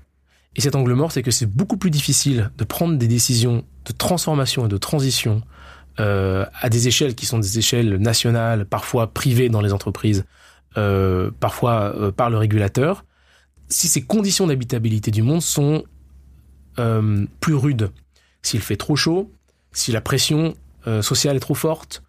Et 0.55 0.61
cet 0.61 0.75
angle 0.75 0.93
mort, 0.93 1.11
c'est 1.11 1.21
que 1.21 1.31
c'est 1.31 1.45
beaucoup 1.45 1.77
plus 1.77 1.91
difficile 1.91 2.51
de 2.57 2.63
prendre 2.63 2.97
des 2.97 3.07
décisions 3.07 3.63
de 3.85 3.91
transformation 3.93 4.65
et 4.65 4.69
de 4.69 4.77
transition 4.77 5.41
euh, 5.99 6.45
à 6.59 6.69
des 6.69 6.87
échelles 6.87 7.15
qui 7.15 7.25
sont 7.25 7.39
des 7.39 7.59
échelles 7.59 7.97
nationales, 7.97 8.65
parfois 8.65 9.13
privées 9.13 9.49
dans 9.49 9.61
les 9.61 9.73
entreprises, 9.73 10.25
euh, 10.77 11.31
parfois 11.39 11.95
euh, 11.95 12.11
par 12.11 12.29
le 12.29 12.37
régulateur, 12.37 13.05
si 13.69 13.87
ces 13.87 14.03
conditions 14.03 14.47
d'habitabilité 14.47 15.11
du 15.11 15.21
monde 15.21 15.41
sont 15.41 15.83
euh, 16.79 17.25
plus 17.39 17.55
rudes. 17.55 17.91
S'il 18.41 18.61
fait 18.61 18.77
trop 18.77 18.95
chaud, 18.95 19.31
si 19.71 19.91
la 19.91 20.01
pression 20.01 20.53
sociale 21.01 21.35
est 21.35 21.41
trop 21.41 21.53
forte, 21.53 22.01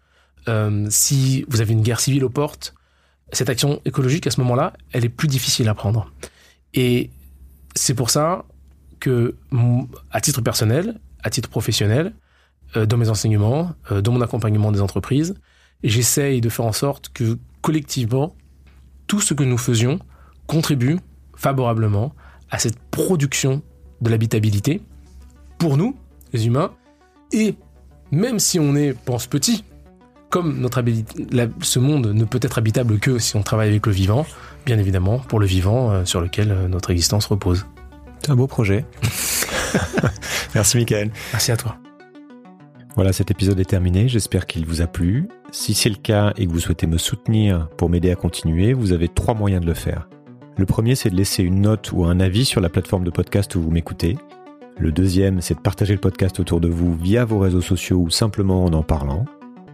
si 0.89 1.43
vous 1.49 1.59
avez 1.59 1.73
une 1.73 1.81
guerre 1.81 1.99
civile 1.99 2.23
aux 2.23 2.29
portes, 2.29 2.73
cette 3.33 3.49
action 3.49 3.81
écologique 3.83 4.25
à 4.25 4.31
ce 4.31 4.39
moment-là, 4.39 4.71
elle 4.93 5.03
est 5.03 5.09
plus 5.09 5.27
difficile 5.27 5.67
à 5.67 5.73
prendre. 5.73 6.09
Et 6.73 7.09
c'est 7.75 7.93
pour 7.93 8.09
ça 8.09 8.45
que, 9.01 9.35
à 10.11 10.21
titre 10.21 10.39
personnel, 10.39 10.97
à 11.23 11.29
titre 11.29 11.49
professionnel, 11.49 12.13
dans 12.73 12.95
mes 12.95 13.09
enseignements, 13.09 13.73
dans 13.91 14.13
mon 14.13 14.21
accompagnement 14.21 14.71
des 14.71 14.79
entreprises, 14.79 15.35
j'essaye 15.83 16.39
de 16.39 16.47
faire 16.47 16.65
en 16.65 16.71
sorte 16.71 17.09
que 17.09 17.37
collectivement, 17.61 18.33
tout 19.09 19.19
ce 19.19 19.33
que 19.33 19.43
nous 19.43 19.57
faisions 19.57 19.99
contribue 20.47 20.99
favorablement 21.35 22.13
à 22.49 22.59
cette 22.59 22.79
production 22.79 23.61
de 24.01 24.09
l'habitabilité 24.09 24.81
pour 25.57 25.75
nous, 25.75 25.97
les 26.31 26.47
humains, 26.47 26.71
et 27.33 27.55
même 28.11 28.39
si 28.39 28.59
on 28.59 28.75
est, 28.75 28.93
pense 28.93 29.27
petit, 29.27 29.65
comme 30.29 30.59
notre 30.59 30.83
ce 31.61 31.79
monde 31.79 32.07
ne 32.07 32.23
peut 32.23 32.39
être 32.41 32.59
habitable 32.59 32.99
que 32.99 33.17
si 33.17 33.35
on 33.35 33.41
travaille 33.41 33.69
avec 33.69 33.87
le 33.87 33.91
vivant, 33.91 34.25
bien 34.65 34.77
évidemment, 34.77 35.19
pour 35.19 35.39
le 35.39 35.47
vivant 35.47 35.91
euh, 35.91 36.05
sur 36.05 36.21
lequel 36.21 36.51
euh, 36.51 36.67
notre 36.67 36.91
existence 36.91 37.25
repose. 37.25 37.65
C'est 38.21 38.29
un 38.29 38.35
beau 38.35 38.47
projet. 38.47 38.85
Merci 40.55 40.77
Michael. 40.77 41.11
Merci 41.33 41.51
à 41.51 41.57
toi. 41.57 41.77
Voilà, 42.95 43.11
cet 43.11 43.31
épisode 43.31 43.59
est 43.59 43.65
terminé. 43.65 44.07
J'espère 44.07 44.45
qu'il 44.45 44.65
vous 44.65 44.81
a 44.81 44.87
plu. 44.87 45.29
Si 45.51 45.73
c'est 45.73 45.89
le 45.89 45.95
cas 45.95 46.33
et 46.37 46.45
que 46.45 46.51
vous 46.51 46.59
souhaitez 46.59 46.85
me 46.85 46.99
soutenir 46.99 47.69
pour 47.75 47.89
m'aider 47.89 48.11
à 48.11 48.15
continuer, 48.15 48.73
vous 48.73 48.93
avez 48.93 49.07
trois 49.07 49.33
moyens 49.33 49.61
de 49.61 49.65
le 49.65 49.73
faire. 49.73 50.07
Le 50.57 50.65
premier, 50.65 50.93
c'est 50.93 51.09
de 51.09 51.15
laisser 51.15 51.41
une 51.41 51.61
note 51.61 51.91
ou 51.91 52.05
un 52.05 52.19
avis 52.19 52.45
sur 52.45 52.61
la 52.61 52.69
plateforme 52.69 53.03
de 53.03 53.09
podcast 53.09 53.55
où 53.55 53.61
vous 53.61 53.71
m'écoutez. 53.71 54.17
Le 54.77 54.91
deuxième, 54.91 55.41
c'est 55.41 55.55
de 55.55 55.59
partager 55.59 55.93
le 55.93 55.99
podcast 55.99 56.39
autour 56.39 56.59
de 56.59 56.67
vous 56.67 56.93
via 56.93 57.25
vos 57.25 57.39
réseaux 57.39 57.61
sociaux 57.61 57.97
ou 57.97 58.09
simplement 58.11 58.63
en 58.63 58.73
en 58.73 58.83
parlant. 58.83 59.25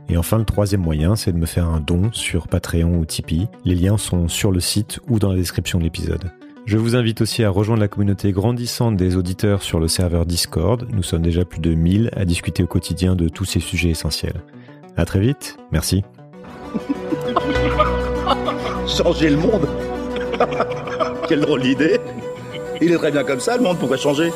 Et 0.07 0.17
enfin, 0.17 0.38
le 0.38 0.45
troisième 0.45 0.82
moyen, 0.82 1.15
c'est 1.15 1.34
de 1.34 1.38
me 1.38 1.45
faire 1.45 1.67
un 1.67 1.82
don 1.82 2.09
sur 2.13 2.47
Patreon 2.47 2.97
ou 2.97 3.05
Tipeee. 3.05 3.47
Les 3.65 3.76
liens 3.76 3.97
sont 3.97 4.28
sur 4.28 4.51
le 4.51 4.61
site 4.61 4.99
ou 5.09 5.19
dans 5.19 5.32
la 5.32 5.38
description 5.38 5.80
de 5.80 5.84
l'épisode. 5.84 6.32
Je 6.65 6.78
vous 6.78 6.95
invite 6.95 7.21
aussi 7.21 7.43
à 7.43 7.49
rejoindre 7.49 7.82
la 7.82 7.88
communauté 7.88 8.32
grandissante 8.32 8.95
des 8.95 9.17
auditeurs 9.17 9.61
sur 9.61 9.80
le 9.80 9.88
serveur 9.88 10.26
Discord. 10.26 10.88
Nous 10.91 11.03
sommes 11.03 11.21
déjà 11.21 11.43
plus 11.43 11.59
de 11.59 11.76
1000 11.76 12.11
à 12.15 12.26
discuter 12.26 12.63
au 12.63 12.67
quotidien 12.67 13.15
de 13.15 13.28
tous 13.28 13.45
ces 13.45 13.59
sujets 13.59 13.89
essentiels. 13.89 14.41
À 14.97 15.05
très 15.05 15.19
vite. 15.19 15.57
Merci. 15.71 16.03
Changer 18.87 19.29
le 19.29 19.37
monde 19.37 19.67
Quelle 21.27 21.41
drôle 21.41 21.61
d'idée 21.61 21.99
Il 22.81 22.91
est 22.91 22.97
très 22.97 23.11
bien 23.11 23.23
comme 23.23 23.39
ça, 23.39 23.57
le 23.57 23.63
monde 23.63 23.77
pourrait 23.79 23.97
changer. 23.97 24.31